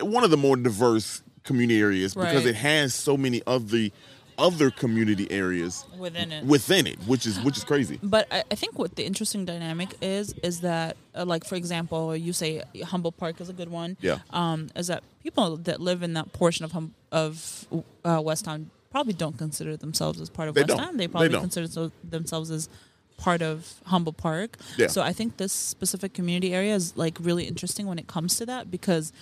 one 0.00 0.24
of 0.24 0.30
the 0.30 0.36
more 0.36 0.56
diverse 0.56 1.22
community 1.44 1.80
areas 1.80 2.14
because 2.14 2.46
it 2.46 2.54
has 2.54 2.94
so 2.94 3.16
many 3.16 3.42
of 3.42 3.70
the 3.70 3.92
other 4.38 4.70
community 4.70 5.30
areas 5.30 5.84
Within 5.98 6.32
it. 6.32 6.44
within 6.44 6.86
it, 6.86 6.98
which 7.06 7.26
is 7.26 7.40
which 7.40 7.56
is 7.56 7.64
crazy. 7.64 7.98
But 8.02 8.26
I, 8.30 8.44
I 8.50 8.54
think 8.54 8.78
what 8.78 8.96
the 8.96 9.04
interesting 9.04 9.44
dynamic 9.44 9.94
is 10.02 10.32
is 10.42 10.60
that, 10.60 10.96
uh, 11.14 11.24
like 11.24 11.44
for 11.44 11.54
example, 11.56 12.16
you 12.16 12.32
say 12.32 12.62
Humboldt 12.84 13.16
Park 13.16 13.40
is 13.40 13.48
a 13.48 13.52
good 13.52 13.70
one. 13.70 13.96
Yeah. 14.00 14.18
Um, 14.30 14.68
is 14.76 14.86
that 14.88 15.02
people 15.22 15.56
that 15.58 15.80
live 15.80 16.02
in 16.02 16.12
that 16.14 16.32
portion 16.32 16.64
of 16.64 16.72
hum- 16.72 16.94
of 17.12 17.66
uh, 18.04 18.18
Westtown 18.18 18.66
probably 18.90 19.12
don't 19.12 19.36
consider 19.38 19.76
themselves 19.76 20.20
as 20.20 20.30
part 20.30 20.48
of 20.48 20.54
They 20.54 20.64
don't. 20.64 20.78
Westtown. 20.78 20.92
They 20.92 20.96
They 20.98 21.08
probably 21.08 21.28
don't. 21.30 21.40
consider 21.40 21.66
so- 21.68 21.92
themselves 22.08 22.50
as 22.50 22.68
part 23.16 23.42
of 23.42 23.74
Humboldt 23.86 24.16
Park. 24.16 24.56
Yeah. 24.76 24.88
So 24.88 25.00
I 25.02 25.12
think 25.12 25.36
this 25.36 25.52
specific 25.52 26.14
community 26.14 26.52
area 26.52 26.74
is 26.74 26.96
like 26.96 27.16
really 27.20 27.44
interesting 27.44 27.86
when 27.86 27.98
it 27.98 28.06
comes 28.08 28.36
to 28.38 28.46
that 28.46 28.70
because 28.70 29.12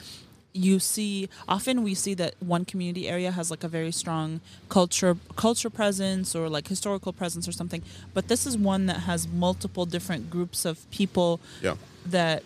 you 0.55 0.79
see 0.79 1.29
often 1.49 1.83
we 1.83 1.95
see 1.95 2.13
that 2.15 2.35
one 2.41 2.65
community 2.65 3.09
area 3.09 3.31
has 3.31 3.51
like 3.51 3.65
a 3.65 3.69
very 3.69 3.91
strong 3.91 4.41
culture 4.69 5.17
culture 5.37 5.71
presence 5.71 6.35
or 6.37 6.49
like 6.49 6.69
historical 6.69 7.13
presence 7.13 7.49
or 7.49 7.53
something 7.53 7.83
but 8.13 8.29
this 8.29 8.47
is 8.47 8.57
one 8.59 8.85
that 8.87 9.01
has 9.01 9.27
multiple 9.27 9.87
different 9.87 10.29
groups 10.31 10.65
of 10.67 10.89
people 10.91 11.41
Yeah. 11.63 11.77
that 12.07 12.43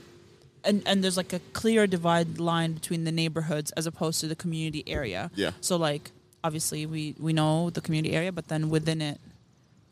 and, 0.64 0.82
and 0.86 1.02
there's 1.02 1.16
like 1.16 1.32
a 1.32 1.40
clear 1.52 1.86
divide 1.86 2.38
line 2.38 2.72
between 2.74 3.04
the 3.04 3.12
neighborhoods 3.12 3.70
as 3.72 3.86
opposed 3.86 4.20
to 4.20 4.28
the 4.28 4.36
community 4.36 4.84
area 4.86 5.30
Yeah. 5.34 5.50
so 5.60 5.76
like 5.76 6.12
obviously 6.44 6.86
we 6.86 7.16
we 7.18 7.32
know 7.32 7.70
the 7.70 7.80
community 7.80 8.14
area 8.14 8.30
but 8.30 8.46
then 8.46 8.68
within 8.70 9.02
it 9.02 9.18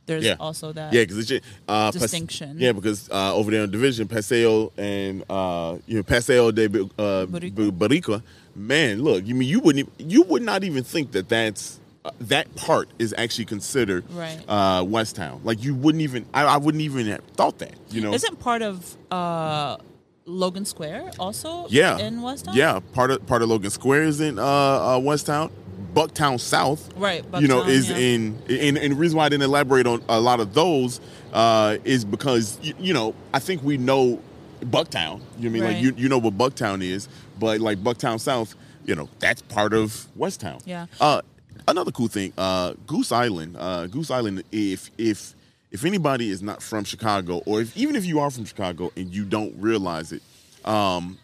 there's 0.07 0.25
Yeah. 0.25 0.37
also 0.41 0.73
that 0.73 0.93
Yeah, 0.93 1.03
because 1.03 1.31
it's 1.31 1.47
uh, 1.69 1.91
Pas- 1.93 2.01
Distinction. 2.01 2.59
yeah, 2.59 2.73
because 2.73 3.09
uh, 3.11 3.35
over 3.35 3.51
there 3.51 3.65
in 3.65 3.71
division, 3.71 4.09
Paseo 4.09 4.73
and 4.77 5.25
uh, 5.31 5.77
you 5.87 5.97
know 5.97 6.03
Paseo 6.03 6.51
de 6.51 6.65
uh, 6.67 7.27
Boricua. 7.27 7.71
Boricua, 7.71 8.23
man, 8.55 9.03
look, 9.03 9.27
you 9.27 9.35
mean 9.35 9.49
you 9.49 9.61
wouldn't 9.61 9.89
e- 9.99 10.05
you 10.05 10.23
would 10.25 10.43
not 10.43 10.65
even 10.65 10.85
think 10.85 11.13
that 11.13 11.29
that's 11.29 11.81
uh, 12.05 12.11
that 12.21 12.55
part 12.55 12.89
is 12.99 13.15
actually 13.17 13.47
considered 13.47 14.05
Right. 14.11 14.39
uh, 14.49 14.85
West 14.87 15.17
Town. 15.17 15.41
Like 15.45 15.63
you 15.65 15.75
wouldn't 15.75 16.03
even 16.03 16.27
I, 16.35 16.45
I 16.45 16.57
wouldn't 16.59 16.83
even 16.83 17.07
have 17.07 17.23
thought 17.35 17.59
that. 17.61 17.73
You 17.91 18.03
know, 18.03 18.13
Isn't 18.13 18.39
part 18.41 18.61
of 18.63 18.97
uh, 19.11 19.79
Logan 20.27 20.65
Square 20.67 21.13
also 21.19 21.67
Yeah, 21.71 21.99
in 21.99 22.21
Westtown. 22.21 22.55
Yeah, 22.55 22.81
part 22.93 23.11
of 23.11 23.27
part 23.27 23.41
of 23.43 23.49
Logan 23.49 23.71
Square 23.71 24.03
is 24.05 24.21
in 24.21 24.39
uh, 24.39 24.43
uh, 24.45 24.99
Westtown. 24.99 25.51
Bucktown 25.95 26.41
South, 26.41 26.93
Right, 26.97 27.25
you 27.39 27.49
know, 27.49 27.63
is 27.63 27.89
yeah. 27.89 27.97
in. 27.97 28.39
And, 28.49 28.77
and 28.77 28.93
the 28.93 28.97
reason 28.97 29.17
why 29.17 29.27
I 29.27 29.29
didn't 29.29 29.45
elaborate 29.45 29.87
on 29.87 30.03
a 30.09 30.21
lot 30.21 30.41
of 30.41 30.55
those 30.55 31.01
uh, 31.33 31.79
is 31.85 32.05
because 32.05 32.59
you, 32.63 32.75
you 32.79 32.93
know 32.93 33.15
I 33.33 33.39
think 33.39 33.63
we 33.63 33.77
know 33.77 34.21
Bucktown. 34.61 35.21
You 35.39 35.51
know 35.51 35.59
what 35.59 35.67
I 35.67 35.73
mean 35.73 35.75
like 35.75 35.77
you 35.79 35.95
you 35.97 36.09
know 36.09 36.19
what 36.19 36.37
Bucktown 36.37 36.83
is, 36.83 37.09
but 37.39 37.61
like 37.61 37.79
Bucktown 37.79 38.21
South, 38.21 38.55
you 38.85 38.95
know 38.95 39.09
that's 39.21 39.43
part 39.43 39.73
of 39.73 40.07
Westtown. 40.19 40.61
Yeah. 40.65 40.87
Uh, 41.01 41.23
another 41.69 41.93
cool 41.93 42.09
thing, 42.09 42.33
uh, 42.37 42.75
Goose 42.87 43.13
Island. 43.13 43.57
Uh, 43.59 43.87
Goose 43.87 44.11
Island. 44.11 44.43
If 44.51 44.91
if 44.99 45.35
if 45.71 45.85
anybody 45.85 46.31
is 46.31 46.43
not 46.43 46.63
from 46.63 46.85
Chicago, 46.85 47.39
or 47.47 47.61
if, 47.61 47.77
even 47.77 47.97
if 47.97 48.05
you 48.05 48.21
are 48.21 48.31
from 48.31 48.45
Chicago 48.45 48.93
and 48.97 49.13
you 49.13 49.25
don't 49.25 49.55
realize 49.59 50.13
it, 50.13 50.23
um, 50.65 51.19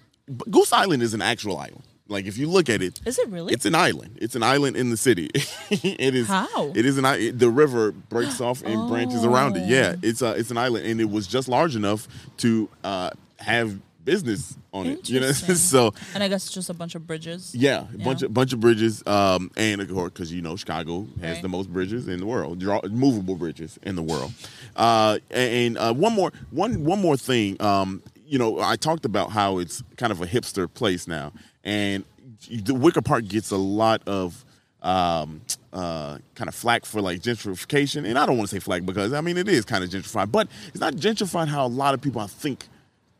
Goose 0.50 0.72
Island 0.72 1.02
is 1.02 1.14
an 1.14 1.22
actual 1.22 1.56
island. 1.56 1.82
Like 2.10 2.26
if 2.26 2.36
you 2.36 2.48
look 2.50 2.68
at 2.68 2.82
it, 2.82 3.00
Is 3.06 3.18
it 3.18 3.28
really? 3.28 3.52
it's 3.54 3.64
an 3.64 3.74
island. 3.74 4.18
It's 4.20 4.34
an 4.34 4.42
island 4.42 4.76
in 4.76 4.90
the 4.90 4.96
city. 4.96 5.30
it 5.70 6.14
is. 6.14 6.26
How? 6.28 6.72
It 6.74 6.84
is 6.84 6.98
an. 6.98 7.04
i- 7.04 7.16
It, 7.18 7.38
the 7.38 7.48
river 7.50 7.92
breaks 7.92 8.40
off 8.46 8.62
and 8.62 8.88
branches 8.90 9.24
around 9.24 9.56
it. 9.56 9.66
Yeah, 9.68 9.94
Oh. 9.96 10.00
it's 10.02 10.20
a. 10.20 10.32
It's 10.34 10.50
an 10.50 10.58
island, 10.58 10.86
and 10.86 11.00
it 11.00 11.08
was 11.08 11.26
just 11.26 11.48
large 11.48 11.76
enough 11.76 12.08
to 12.38 12.68
uh, 12.84 13.10
have 13.38 13.78
business 14.04 14.56
on 14.72 14.86
it. 14.86 15.08
You 15.08 15.20
know, 15.20 15.30
so 15.72 15.94
and 16.14 16.22
I 16.24 16.28
guess 16.28 16.46
it's 16.46 16.54
just 16.54 16.68
a 16.70 16.74
bunch 16.74 16.94
of 16.96 17.06
bridges. 17.06 17.54
yeah, 17.54 17.84
a 17.94 17.98
bunch 17.98 18.22
Yeah. 18.22 18.26
of 18.26 18.34
bunch 18.34 18.52
of 18.52 18.58
bridges, 18.60 19.06
um, 19.06 19.50
and 19.56 19.80
of 19.80 19.88
course, 19.88 20.10
because 20.12 20.32
you 20.32 20.42
know 20.42 20.56
Chicago 20.56 21.06
has 21.20 21.34
Right. 21.34 21.42
the 21.42 21.48
most 21.48 21.72
bridges 21.72 22.08
in 22.08 22.18
the 22.18 22.26
world, 22.26 22.58
draw, 22.58 22.80
movable 22.90 23.36
bridges 23.36 23.78
in 23.84 23.94
the 23.94 24.02
world. 24.02 24.32
Uh, 24.74 25.18
and 25.30 25.78
uh, 25.78 25.92
one 25.94 26.12
more, 26.14 26.32
one 26.50 26.82
one 26.84 27.00
more 27.00 27.16
thing. 27.16 27.60
Um, 27.62 28.02
you 28.26 28.38
know, 28.38 28.60
I 28.60 28.76
talked 28.76 29.04
about 29.04 29.30
how 29.32 29.58
it's 29.58 29.82
kind 29.96 30.12
of 30.12 30.22
a 30.22 30.26
hipster 30.26 30.72
place 30.72 31.08
now, 31.08 31.32
and 31.64 32.04
the 32.50 32.74
Wicker 32.74 33.02
Park 33.02 33.26
gets 33.26 33.50
a 33.50 33.56
lot 33.56 34.02
of 34.06 34.44
um, 34.82 35.42
uh, 35.72 36.18
kind 36.34 36.48
of 36.48 36.54
flack 36.54 36.84
for 36.86 37.00
like 37.02 37.20
gentrification, 37.20 38.06
and 38.06 38.18
I 38.18 38.24
don't 38.26 38.38
want 38.38 38.48
to 38.50 38.56
say 38.56 38.60
flack 38.60 38.86
because 38.86 39.12
I 39.12 39.20
mean 39.20 39.36
it 39.36 39.48
is 39.48 39.64
kind 39.64 39.84
of 39.84 39.90
gentrified, 39.90 40.32
but 40.32 40.48
it's 40.68 40.80
not 40.80 40.94
gentrified 40.94 41.48
how 41.48 41.66
a 41.66 41.68
lot 41.68 41.92
of 41.94 42.00
people 42.00 42.20
I 42.20 42.26
think 42.26 42.66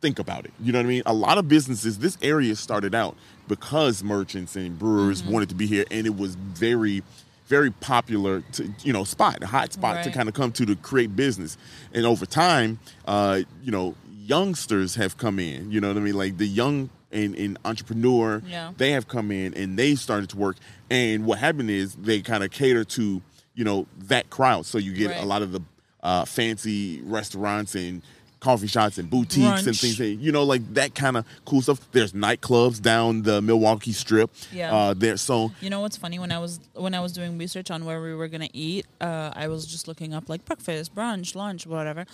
think 0.01 0.17
about 0.17 0.45
it. 0.45 0.51
You 0.59 0.71
know 0.71 0.79
what 0.79 0.85
I 0.85 0.89
mean? 0.89 1.03
A 1.05 1.13
lot 1.13 1.37
of 1.37 1.47
businesses, 1.47 1.99
this 1.99 2.17
area 2.23 2.55
started 2.55 2.95
out 2.95 3.15
because 3.47 4.03
merchants 4.03 4.55
and 4.55 4.77
brewers 4.79 5.21
Mm-hmm. 5.21 5.31
wanted 5.31 5.49
to 5.49 5.55
be 5.55 5.67
here, 5.67 5.85
and 5.91 6.07
it 6.07 6.17
was 6.17 6.33
very, 6.33 7.03
very 7.45 7.69
popular 7.69 8.41
to 8.53 8.73
you 8.83 8.91
know 8.93 9.03
spot, 9.03 9.43
a 9.43 9.45
hot 9.45 9.71
spot 9.73 10.03
to 10.03 10.09
kind 10.09 10.27
of 10.27 10.33
come 10.33 10.51
to 10.53 10.65
to 10.65 10.75
create 10.75 11.15
business. 11.15 11.57
And 11.93 12.07
over 12.07 12.25
time, 12.25 12.79
uh, 13.05 13.41
you 13.63 13.71
know, 13.71 13.93
youngsters 14.25 14.95
have 14.95 15.17
come 15.17 15.37
in. 15.37 15.71
You 15.71 15.79
know 15.79 15.89
what 15.89 15.97
I 15.97 15.99
mean? 15.99 16.15
Like 16.15 16.37
the 16.37 16.47
young 16.47 16.89
and, 17.13 17.35
and 17.35 17.57
entrepreneur, 17.65 18.41
Yeah. 18.47 18.71
they 18.77 18.91
have 18.91 19.07
come 19.07 19.31
in 19.31 19.53
and 19.53 19.77
they 19.77 19.95
started 19.95 20.29
to 20.31 20.37
work. 20.37 20.57
And 20.89 21.25
what 21.25 21.39
happened 21.39 21.69
is 21.69 21.95
they 21.95 22.21
kind 22.21 22.43
of 22.43 22.51
cater 22.51 22.83
to 22.83 23.21
you 23.53 23.63
know 23.65 23.85
that 24.03 24.29
crowd. 24.29 24.65
So 24.65 24.77
you 24.77 24.93
get 24.93 25.11
Right. 25.11 25.21
a 25.21 25.25
lot 25.25 25.41
of 25.41 25.51
the 25.51 25.61
uh, 26.03 26.25
fancy 26.25 27.01
restaurants 27.01 27.75
and 27.75 28.01
coffee 28.39 28.65
shops 28.65 28.97
and 28.97 29.07
boutiques 29.07 29.67
and 29.67 29.77
things. 29.77 29.97
that- 29.99 30.15
You 30.15 30.31
know, 30.31 30.43
like 30.43 30.73
that 30.73 30.95
kind 30.95 31.15
of 31.17 31.25
cool 31.45 31.61
stuff. 31.61 31.79
There's 31.91 32.13
nightclubs 32.13 32.81
down 32.81 33.21
the 33.21 33.39
Milwaukee 33.41 33.91
Strip. 33.91 34.31
Yeah. 34.51 34.73
Uh, 34.75 34.93
there. 34.95 35.17
So 35.17 35.51
You 35.61 35.69
know 35.69 35.81
what's 35.81 35.97
funny? 35.97 36.17
When 36.17 36.31
I 36.31 36.39
was 36.39 36.59
when 36.73 36.95
I 36.95 37.01
was 37.01 37.11
doing 37.11 37.37
research 37.37 37.69
on 37.69 37.85
where 37.85 38.01
we 38.01 38.15
were 38.15 38.27
gonna 38.29 38.49
eat, 38.53 38.87
uh, 38.99 39.31
I 39.35 39.47
was 39.47 39.67
just 39.67 39.87
looking 39.87 40.13
up 40.13 40.27
like 40.29 40.43
breakfast, 40.45 40.95
brunch, 40.95 41.35
lunch, 41.35 41.67
whatever. 41.67 42.05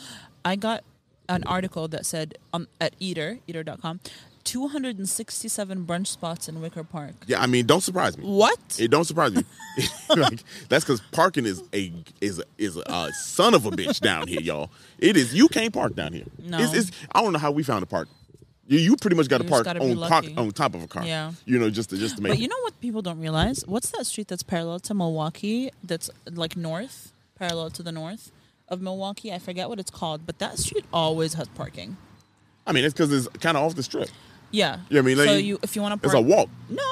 I 0.44 0.56
got 0.58 0.84
an 1.30 1.44
article 1.46 1.88
that 1.90 2.06
said 2.06 2.38
um, 2.54 2.68
at 2.82 2.94
Eater, 3.00 3.40
Eater.com, 3.48 4.00
267 4.48 5.86
brunch 5.86 6.08
spots 6.08 6.48
in 6.48 6.62
Wicker 6.62 6.86
Park. 6.86 7.12
yeah, 7.28 7.42
I 7.42 7.48
mean, 7.48 7.66
don't 7.66 7.82
surprise 7.82 8.18
me. 8.18 8.24
What? 8.24 8.80
It 8.80 8.90
don't 8.90 9.04
surprise 9.04 9.36
me. 9.36 9.44
like, 10.16 10.42
that's 10.70 10.86
because 10.86 11.02
parking 11.12 11.46
is 11.46 11.62
a 11.74 11.92
is 12.22 12.40
a, 12.40 12.44
is 12.58 12.78
a 12.78 13.12
son 13.12 13.54
of 13.54 13.66
a 13.66 13.72
bitch 13.72 14.00
down 14.00 14.28
here, 14.28 14.40
y'all. 14.40 14.72
It 15.00 15.18
is. 15.18 15.34
You 15.34 15.50
can't 15.50 15.74
park 15.74 15.96
down 15.96 16.14
here. 16.14 16.24
No. 16.40 16.60
It's, 16.60 16.74
it's, 16.74 16.92
I 17.12 17.22
don't 17.22 17.34
know 17.34 17.40
how 17.40 17.52
we 17.52 17.62
found 17.62 17.84
a 17.84 17.86
park. 17.86 18.08
You, 18.68 18.80
you 18.80 18.96
pretty 18.96 19.18
much 19.18 19.28
got 19.28 19.40
to 19.40 19.44
park 19.44 19.66
just 19.66 19.76
gotta 19.76 19.82
be 19.82 20.02
on 20.02 20.10
park, 20.10 20.26
on 20.38 20.52
top 20.52 20.76
of 20.76 20.82
a 20.82 20.88
car. 20.88 21.06
Yeah. 21.06 21.34
You 21.46 21.60
know, 21.60 21.70
just 21.70 21.90
to 21.90 21.98
just 21.98 22.16
to 22.16 22.24
make. 22.24 22.32
But 22.32 22.40
you 22.40 22.48
know 22.48 22.60
what 22.62 22.80
people 22.80 23.02
don't 23.02 23.20
realize? 23.20 23.66
What's 23.68 23.90
that 23.92 24.06
street 24.06 24.30
that's 24.30 24.44
parallel 24.44 24.80
to 24.80 24.94
Milwaukee? 24.94 25.72
That's 25.84 26.10
like 26.32 26.56
north, 26.56 27.12
parallel 27.36 27.70
to 27.72 27.84
the 27.84 27.92
north 27.92 28.32
of 28.70 28.82
Milwaukee. 28.82 29.34
I 29.34 29.40
forget 29.40 29.68
what 29.68 29.78
it's 29.78 29.92
called, 29.92 30.26
but 30.26 30.40
that 30.40 30.58
street 30.58 30.86
always 30.94 31.34
has 31.34 31.50
parking. 31.50 31.98
I 32.66 32.72
mean, 32.72 32.86
it's 32.86 32.94
because 32.94 33.12
it's 33.12 33.28
kind 33.40 33.58
of 33.58 33.64
off 33.64 33.76
the 33.76 33.84
strip. 33.84 34.10
Yeah. 34.52 34.80
Yeah, 34.90 35.00
I 35.00 35.02
mean, 35.04 35.18
like, 35.18 35.28
so 35.28 35.36
you 35.36 35.60
if 35.62 35.76
you 35.76 35.82
want 35.82 36.02
to 36.02 36.06
It's 36.06 36.14
park, 36.14 36.26
a 36.26 36.28
walk. 36.28 36.50
No. 36.70 36.84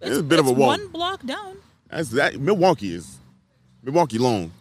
It's 0.00 0.18
a 0.18 0.22
bit 0.22 0.38
of 0.38 0.46
a 0.46 0.52
walk. 0.52 0.68
One 0.78 0.88
block 0.88 1.24
down. 1.24 1.56
That's 1.88 2.10
that. 2.10 2.38
Milwaukee 2.40 2.94
is 2.94 3.18
Milwaukee 3.82 4.18
long. 4.18 4.52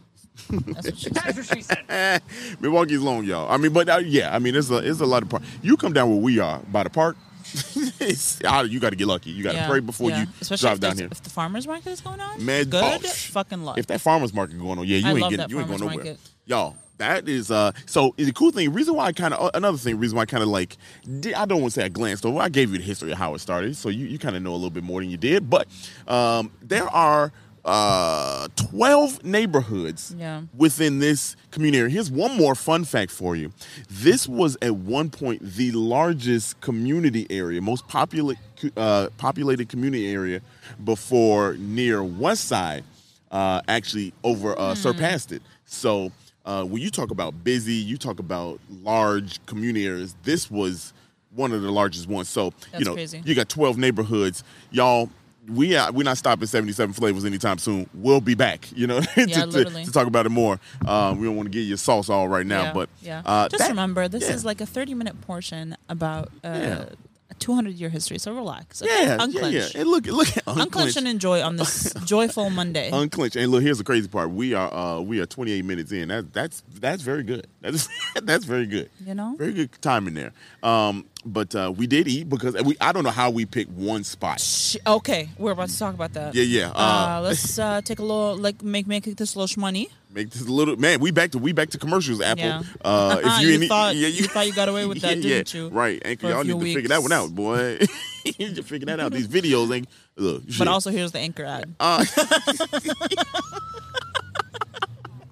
That's 0.49 0.87
what 0.87 0.97
she 0.97 1.03
said. 1.09 1.13
That's 1.13 1.37
what 1.37 1.57
she 1.57 1.61
said. 1.61 2.21
Milwaukee's 2.59 2.99
long, 3.01 3.23
y'all. 3.23 3.49
I 3.51 3.57
mean, 3.57 3.73
but 3.73 3.89
uh, 3.89 3.97
yeah, 3.97 4.33
I 4.35 4.39
mean, 4.39 4.55
it's 4.55 4.69
a 4.69 4.77
it's 4.77 4.99
a 4.99 5.05
lot 5.05 5.23
of 5.23 5.29
park. 5.29 5.43
You 5.61 5.77
come 5.77 5.93
down 5.93 6.09
where 6.09 6.19
we 6.19 6.39
are 6.39 6.59
by 6.71 6.83
the 6.83 6.89
park. 6.89 7.17
you 7.75 8.79
got 8.79 8.91
to 8.91 8.95
get 8.95 9.07
lucky. 9.07 9.31
You 9.31 9.43
got 9.43 9.51
to 9.51 9.57
Yeah, 9.57 9.67
pray 9.69 9.79
before 9.81 10.09
yeah. 10.09 10.21
you 10.21 10.27
Especially 10.39 10.63
drive 10.67 10.75
if 10.75 10.79
down 10.81 10.97
here. 10.97 11.07
If 11.11 11.21
the 11.21 11.29
farmers 11.29 11.67
market 11.67 11.89
is 11.89 12.01
going 12.01 12.19
on, 12.19 12.43
Man, 12.45 12.65
good 12.69 12.83
oh, 12.83 12.99
fucking 12.99 13.63
luck. 13.63 13.77
If 13.77 13.87
that 13.87 13.99
farmers 13.99 14.33
market 14.33 14.57
going 14.59 14.79
on, 14.79 14.87
yeah, 14.87 14.97
you 14.97 15.07
I 15.07 15.11
ain't 15.11 15.29
getting, 15.31 15.49
you 15.49 15.59
ain't 15.59 15.67
going 15.67 15.79
nowhere, 15.81 15.95
market. 15.95 16.19
y'all. 16.45 16.75
That 17.01 17.27
is 17.27 17.49
uh. 17.49 17.71
So 17.87 18.13
the 18.17 18.31
cool 18.31 18.51
thing, 18.51 18.71
reason 18.71 18.95
why 18.95 19.07
I 19.07 19.11
kind 19.11 19.33
of 19.33 19.49
another 19.55 19.77
thing, 19.79 19.97
reason 19.97 20.15
why 20.17 20.21
I 20.21 20.25
kind 20.27 20.43
of 20.43 20.49
like, 20.49 20.77
did, 21.19 21.33
I 21.33 21.45
don't 21.45 21.61
want 21.61 21.73
to 21.73 21.79
say 21.79 21.85
I 21.85 21.89
glanced 21.89 22.25
over. 22.27 22.39
I 22.39 22.47
gave 22.49 22.71
you 22.71 22.77
the 22.77 22.83
history 22.83 23.11
of 23.11 23.17
how 23.17 23.33
it 23.33 23.39
started, 23.39 23.75
so 23.75 23.89
you 23.89 24.05
you 24.05 24.19
kind 24.19 24.35
of 24.35 24.43
know 24.43 24.51
a 24.51 24.53
little 24.53 24.69
bit 24.69 24.83
more 24.83 25.01
than 25.01 25.09
you 25.09 25.17
did. 25.17 25.49
But 25.49 25.67
um, 26.07 26.51
there 26.61 26.87
are 26.87 27.31
uh 27.63 28.47
12 28.55 29.23
neighborhoods 29.23 30.15
Yeah. 30.17 30.41
within 30.57 30.97
this 30.99 31.35
community. 31.51 31.91
Here's 31.93 32.09
one 32.11 32.35
more 32.37 32.55
fun 32.55 32.85
fact 32.85 33.11
for 33.11 33.35
you. 33.35 33.51
This 33.89 34.27
was 34.27 34.57
at 34.63 34.75
one 34.75 35.09
point 35.11 35.41
the 35.43 35.71
largest 35.71 36.59
community 36.61 37.27
area, 37.29 37.61
most 37.61 37.87
populate, 37.87 38.39
uh, 38.77 39.09
populated 39.17 39.69
community 39.69 40.11
area 40.11 40.41
before 40.83 41.53
near 41.59 42.03
West 42.03 42.45
Side 42.45 42.83
uh, 43.31 43.61
actually 43.67 44.13
over 44.23 44.57
uh, 44.57 44.73
surpassed 44.75 45.31
it. 45.31 45.41
So 45.65 46.11
uh, 46.45 46.63
when 46.63 46.81
you 46.81 46.89
talk 46.89 47.11
about 47.11 47.43
busy, 47.43 47.73
you 47.73 47.97
talk 47.97 48.19
about 48.19 48.59
large 48.83 49.45
community 49.45 49.85
areas. 49.85 50.15
This 50.23 50.49
was 50.49 50.93
one 51.33 51.51
of 51.51 51.61
the 51.61 51.71
largest 51.71 52.07
ones. 52.07 52.27
So 52.29 52.53
you 52.77 52.85
know, 52.85 52.93
crazy. 52.93 53.21
you 53.25 53.35
got 53.35 53.49
12 53.49 53.77
neighborhoods, 53.77 54.43
y'all. 54.71 55.09
We 55.51 55.75
are, 55.75 55.91
we're 55.91 56.03
not 56.03 56.19
stopping 56.19 56.45
77 56.45 56.93
flavors 56.93 57.25
anytime 57.25 57.57
soon. 57.57 57.89
We'll 57.95 58.21
be 58.21 58.35
back, 58.35 58.67
you 58.75 58.85
know, 58.85 58.99
to, 59.15 59.25
Yeah, 59.27 59.45
to- 59.45 59.63
to 59.65 59.91
talk 59.91 60.05
about 60.05 60.27
it 60.27 60.29
more. 60.29 60.59
Um, 60.87 61.19
we 61.19 61.25
don't 61.25 61.35
want 61.35 61.47
to 61.47 61.51
get 61.51 61.61
your 61.61 61.77
sauce 61.77 62.09
all 62.09 62.27
right 62.27 62.45
now, 62.45 62.61
yeah, 62.65 62.73
but 62.73 62.89
yeah. 63.01 63.21
uh, 63.25 63.49
Just 63.49 63.63
that- 63.63 63.69
remember, 63.69 64.07
this 64.07 64.29
yeah. 64.29 64.35
is 64.35 64.45
like 64.45 64.61
a 64.61 64.67
30 64.67 64.93
minute 64.93 65.19
portion 65.21 65.75
about 65.89 66.31
uh. 66.43 66.85
A 67.31 67.33
200 67.35 67.73
year 67.75 67.89
history. 67.89 68.17
So 68.19 68.33
relax. 68.33 68.81
Okay? 68.81 69.03
yeah, 69.03 69.17
Unclench. 69.19 69.53
yeah, 69.53 69.67
yeah. 69.73 69.81
And 69.81 69.89
look, 69.89 70.05
look 70.05 70.27
at 70.37 70.43
Unclench 70.45 70.61
unclench, 70.61 70.97
and 70.97 71.07
enjoy 71.07 71.41
on 71.41 71.55
this 71.55 71.93
joyful 72.05 72.49
Monday. 72.49 72.89
unclench. 72.91 73.35
And 73.35 73.51
look, 73.51 73.63
here's 73.63 73.77
the 73.77 73.83
crazy 73.83 74.07
part. 74.07 74.29
We 74.31 74.53
are 74.53 74.71
uh, 74.73 74.99
we 75.01 75.19
are 75.19 75.25
28 75.25 75.63
minutes 75.65 75.91
in. 75.91 76.09
That, 76.09 76.33
that's 76.33 76.63
that's 76.79 77.01
very 77.01 77.23
good. 77.23 77.47
That's 77.61 77.87
that's 78.23 78.43
very 78.45 78.65
good. 78.65 78.89
You 79.05 79.13
know? 79.15 79.35
very 79.37 79.53
good 79.53 79.69
timing 79.81 80.15
there. 80.15 80.33
Um, 80.63 81.05
but 81.23 81.53
uh, 81.55 81.71
we 81.75 81.85
did 81.85 82.07
eat 82.07 82.27
because 82.27 82.55
we. 82.63 82.75
I 82.81 82.91
don't 82.91 83.03
know 83.03 83.11
how 83.11 83.29
we 83.29 83.45
picked 83.45 83.69
one 83.71 84.03
spot. 84.03 84.39
Sh- 84.39 84.77
okay, 84.87 85.29
we're 85.37 85.51
about 85.51 85.69
to 85.69 85.77
talk 85.77 85.93
about 85.93 86.13
that. 86.13 86.33
Yeah, 86.33 86.43
yeah. 86.43 86.71
Uh, 86.71 87.17
Uh, 87.17 87.21
let's 87.21 87.59
uh, 87.59 87.81
take 87.85 87.99
a 87.99 88.01
little, 88.03 88.35
like, 88.37 88.63
make 88.63 88.87
make 88.87 89.03
this 89.03 89.35
little 89.35 89.61
money. 89.61 89.89
Make 90.11 90.31
this 90.31 90.41
a 90.41 90.51
little 90.51 90.75
man. 90.77 90.99
We 90.99 91.11
back 91.11 91.31
to 91.31 91.37
we 91.37 91.51
back 91.53 91.69
to 91.69 91.77
commercials. 91.77 92.19
Apple. 92.21 92.43
Yeah. 92.43 92.63
Uh, 92.83 93.21
if 93.23 93.41
you, 93.41 93.47
You 93.49 93.53
any- 93.55 93.67
thought- 93.67 93.95
you 93.95 94.23
thought 94.23 94.47
you 94.47 94.53
got 94.55 94.67
away 94.67 94.87
with 94.87 95.01
that, 95.01 95.17
yeah, 95.17 95.21
didn't 95.21 95.53
yeah. 95.53 95.61
you? 95.61 95.67
Right. 95.69 96.01
Anchor, 96.03 96.29
y'all 96.29 96.43
need 96.43 96.59
to 96.59 96.73
figure 96.73 96.89
that 96.89 97.01
one 97.03 97.11
out, 97.11 97.29
boy. 97.35 97.77
you 98.25 98.33
need 98.39 98.55
to 98.55 98.63
figure 98.63 98.87
that 98.87 98.99
out. 98.99 99.11
These 99.13 99.27
videos 99.27 99.71
ain't 99.75 99.87
look. 100.15 100.43
But 100.45 100.53
shit. 100.53 100.67
also, 100.67 100.89
here's 100.89 101.11
the 101.11 101.19
anchor 101.19 101.45
ad. 101.45 101.75
Uh, 101.79 102.03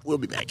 we'll 0.04 0.18
be 0.18 0.28
back. 0.28 0.50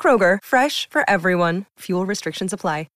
Kroger, 0.00 0.38
fresh 0.42 0.88
for 0.88 1.08
everyone. 1.08 1.66
Fuel 1.80 2.06
restrictions 2.06 2.52
apply. 2.54 2.86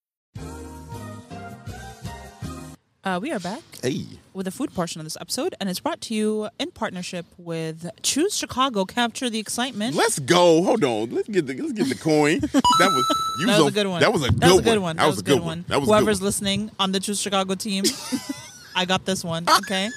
Uh, 3.07 3.19
we 3.21 3.31
are 3.31 3.39
back 3.39 3.61
Hey. 3.83 4.07
with 4.33 4.47
the 4.47 4.51
food 4.51 4.73
portion 4.73 4.99
of 4.99 5.05
this 5.05 5.19
episode, 5.21 5.55
and 5.61 5.69
it's 5.69 5.79
brought 5.79 6.01
to 6.01 6.15
you 6.15 6.49
in 6.59 6.71
partnership 6.71 7.27
with 7.37 7.91
Choose 8.01 8.35
Chicago. 8.35 8.87
Capture 8.87 9.29
the 9.29 9.39
excitement. 9.39 9.95
Let's 9.95 10.19
go. 10.19 10.63
Hold 10.65 10.83
on. 10.85 11.11
Let's 11.11 11.29
get 11.29 11.47
the 11.47 11.53
let's 11.55 11.73
get 11.75 11.91
the 11.91 11.97
coin. 11.97 12.41
That 12.79 12.89
was 12.91 13.05
you 13.41 13.47
that 13.47 13.53
was 13.53 13.61
on- 13.61 13.69
a 13.69 13.71
good 13.73 13.87
one. 13.89 14.01
That 14.01 14.13
was 14.15 14.23
a 14.25 14.31
good, 14.33 14.41
one. 14.41 14.41
That 14.41 14.55
was 14.55 14.59
a 14.59 14.63
good 14.65 14.81
one. 14.81 14.97
That 14.97 15.07
was 15.07 15.19
a 15.19 15.23
good 15.23 15.41
one. 15.43 15.65
That 15.69 15.81
was 15.81 15.87
a 15.89 15.93
good 15.93 15.99
Whoever's 15.99 16.21
one. 16.21 16.25
listening 16.25 16.71
on 16.79 16.93
the 16.93 17.01
Choose 17.01 17.21
Chicago 17.21 17.55
team, 17.55 17.85
I 18.75 18.87
got 18.87 19.05
this 19.05 19.23
one. 19.23 19.45
Okay, 19.59 19.91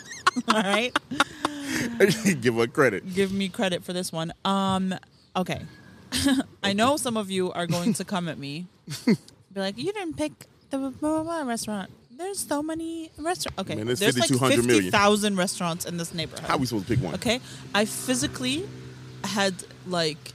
all 0.50 0.62
right. 0.62 0.92
Give 2.42 2.56
her 2.56 2.68
credit. 2.68 3.14
Give 3.16 3.32
me 3.32 3.48
credit 3.48 3.86
for 3.86 3.94
this 3.94 4.12
one. 4.12 4.34
Um, 4.44 4.94
okay. 5.34 5.62
I 6.64 6.74
know 6.74 6.98
some 6.98 7.18
of 7.18 7.30
you 7.32 7.52
are 7.52 7.68
going 7.68 7.94
to 7.96 8.06
come 8.06 8.28
at 8.28 8.38
me, 8.38 8.68
be 9.06 9.16
like, 9.56 9.78
"You 9.78 9.92
didn't 9.94 10.16
pick 10.18 10.32
the 10.70 10.78
blah, 10.78 10.90
blah, 10.90 11.24
blah 11.24 11.42
restaurant." 11.44 11.92
There's 12.18 12.40
so 12.40 12.64
many 12.64 13.12
restaurants. 13.18 13.60
Okay, 13.60 13.76
Man, 13.76 13.86
there's 13.86 14.00
there's 14.00 14.18
like 14.18 14.30
5,200 14.30 14.66
million. 14.66 14.84
fifty 14.86 14.92
thousand 14.92 15.38
restaurants 15.38 15.86
in 15.86 15.98
this 15.98 16.14
neighborhood. 16.14 16.48
How 16.48 16.56
are 16.56 16.58
we 16.58 16.66
supposed 16.66 16.88
to 16.88 16.96
pick 16.96 17.04
one? 17.04 17.14
Okay, 17.16 17.40
I 17.76 17.86
physically 17.86 18.68
had 19.24 19.54
like 19.86 20.34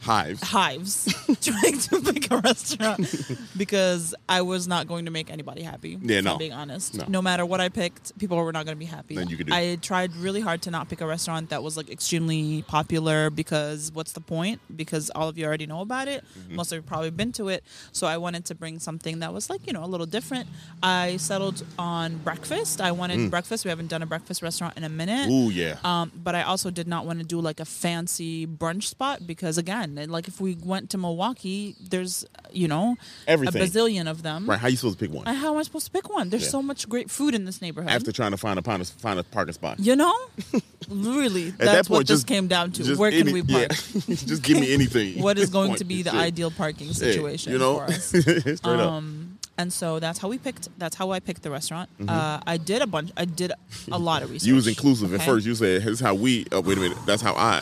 Hives. 0.00 0.42
hives 0.42 1.04
trying 1.40 1.78
to 1.78 2.12
pick 2.12 2.30
a 2.30 2.38
restaurant 2.38 3.08
because 3.56 4.14
I 4.28 4.42
was 4.42 4.66
not 4.68 4.86
going 4.86 5.04
to 5.06 5.10
make 5.10 5.30
anybody 5.30 5.62
happy. 5.62 5.98
Yeah, 6.00 6.20
no. 6.20 6.32
I'm 6.32 6.38
being 6.38 6.52
honest. 6.52 6.96
No. 6.96 7.04
No. 7.08 7.22
matter 7.22 7.44
what 7.44 7.60
I 7.60 7.68
picked, 7.68 8.18
people 8.18 8.36
were 8.36 8.52
not 8.52 8.64
going 8.64 8.76
to 8.76 8.78
be 8.78 8.84
happy. 8.86 9.14
Nothing 9.14 9.30
you 9.30 9.36
could 9.36 9.46
do. 9.48 9.52
I 9.54 9.76
tried 9.76 10.14
really 10.16 10.40
hard 10.40 10.62
to 10.62 10.70
not 10.70 10.88
pick 10.88 11.00
a 11.00 11.06
restaurant 11.06 11.50
that 11.50 11.62
was 11.62 11.76
like 11.76 11.90
extremely 11.90 12.62
popular 12.62 13.30
because 13.30 13.92
what's 13.92 14.12
the 14.12 14.20
point? 14.20 14.60
Because 14.74 15.10
all 15.10 15.28
of 15.28 15.36
you 15.36 15.44
already 15.44 15.66
know 15.66 15.80
about 15.80 16.08
it. 16.08 16.24
Mm-hmm. 16.38 16.56
Most 16.56 16.72
of 16.72 16.76
you 16.76 16.82
probably 16.82 17.10
been 17.10 17.32
to 17.32 17.48
it. 17.48 17.64
So 17.92 18.06
I 18.06 18.16
wanted 18.16 18.44
to 18.46 18.54
bring 18.54 18.78
something 18.78 19.18
that 19.18 19.32
was 19.34 19.50
like 19.50 19.66
you 19.66 19.72
know 19.72 19.84
a 19.84 19.86
little 19.86 20.06
different. 20.06 20.48
I 20.82 21.16
settled 21.16 21.64
on 21.78 22.18
breakfast. 22.18 22.80
I 22.80 22.92
wanted 22.92 23.30
breakfast. 23.30 23.64
We 23.64 23.70
haven't 23.70 23.88
done 23.88 24.02
a 24.02 24.06
breakfast 24.06 24.42
restaurant 24.42 24.76
in 24.76 24.84
a 24.84 24.88
minute. 24.88 25.28
Mm. 25.28 25.46
Ooh 25.46 25.50
yeah. 25.50 25.76
Um, 25.84 26.12
but 26.14 26.34
I 26.34 26.42
also 26.42 26.70
did 26.70 26.86
not 26.88 27.06
want 27.06 27.18
to 27.18 27.24
do 27.24 27.40
like 27.40 27.60
a 27.60 27.64
fancy 27.64 28.46
brunch 28.46 28.84
spot 28.84 29.26
because 29.26 29.58
again, 29.58 29.87
like 29.96 30.28
if 30.28 30.40
we 30.40 30.54
went 30.62 30.90
to 30.90 30.98
Milwaukee, 30.98 31.74
there's 31.80 32.24
you 32.52 32.68
know 32.68 32.96
Everything. 33.26 33.60
a 33.62 33.64
bazillion 33.64 34.08
of 34.10 34.22
them. 34.22 34.48
right. 34.48 34.58
How 34.58 34.68
you 34.68 34.76
supposed 34.76 34.98
to 34.98 35.04
pick 35.06 35.14
one? 35.14 35.26
I- 35.26 35.34
How 35.34 35.52
am 35.52 35.58
I 35.58 35.62
supposed 35.62 35.86
to 35.86 35.92
pick 35.92 36.08
one? 36.12 36.30
There's 36.30 36.44
Yeah. 36.44 36.48
so 36.50 36.62
much 36.62 36.88
great 36.88 37.10
food 37.10 37.34
in 37.34 37.44
this 37.44 37.60
neighborhood. 37.62 37.90
After 37.90 38.12
trying 38.12 38.30
to 38.32 38.36
find 38.36 38.58
a 38.58 38.62
find 38.62 38.82
a, 38.82 38.84
find 38.84 39.18
a 39.18 39.24
parking 39.24 39.54
spot. 39.54 39.78
you 39.80 39.96
know, 39.96 40.14
really, 40.88 41.48
At 41.48 41.58
that's 41.58 41.72
that 41.72 41.86
point, 41.86 41.90
what 41.90 42.06
this 42.06 42.18
just 42.18 42.26
came 42.26 42.48
down 42.48 42.72
to. 42.72 42.94
Where 42.96 43.10
can 43.10 43.20
any- 43.28 43.32
we 43.32 43.42
park? 43.42 43.70
Yeah. 43.70 44.00
just 44.08 44.42
give 44.42 44.58
me 44.58 44.72
anything. 44.78 45.22
what 45.22 45.38
is 45.38 45.50
going 45.50 45.68
point, 45.68 45.78
to 45.78 45.84
be 45.84 46.02
the 46.02 46.10
shit. 46.10 46.18
ideal 46.20 46.50
parking 46.50 46.88
Yeah, 46.88 46.92
situation 46.94 47.52
you 47.52 47.58
know? 47.58 47.76
for 47.78 47.84
us? 47.84 48.04
Straight 48.06 48.56
up. 48.64 48.66
Um, 48.66 49.38
and 49.58 49.72
so 49.72 49.98
that's 49.98 50.20
how 50.20 50.28
we 50.28 50.38
picked. 50.38 50.68
That's 50.78 50.94
how 50.94 51.10
I 51.10 51.18
picked 51.18 51.42
the 51.42 51.50
restaurant. 51.50 51.90
Mm-hmm. 51.98 52.08
Uh, 52.08 52.40
I 52.46 52.58
did 52.58 52.80
a 52.80 52.86
bunch. 52.86 53.10
I 53.16 53.24
did 53.24 53.50
a 53.90 53.98
lot 53.98 54.22
of 54.22 54.30
research. 54.30 54.46
You 54.46 54.54
was 54.54 54.68
inclusive 54.68 55.12
at 55.12 55.22
first. 55.22 55.46
You 55.46 55.54
said, 55.56 55.82
"This 55.82 55.94
is 55.94 56.00
how 56.00 56.14
we." 56.14 56.46
Oh, 56.52 56.60
wait 56.60 56.78
a 56.78 56.80
minute. 56.80 56.98
That's 57.06 57.22
how 57.22 57.34
I. 57.34 57.60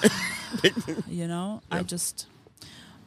You 1.09 1.27
know, 1.29 1.63
I 1.71 1.77
Yeah. 1.79 1.83
just, 1.83 2.27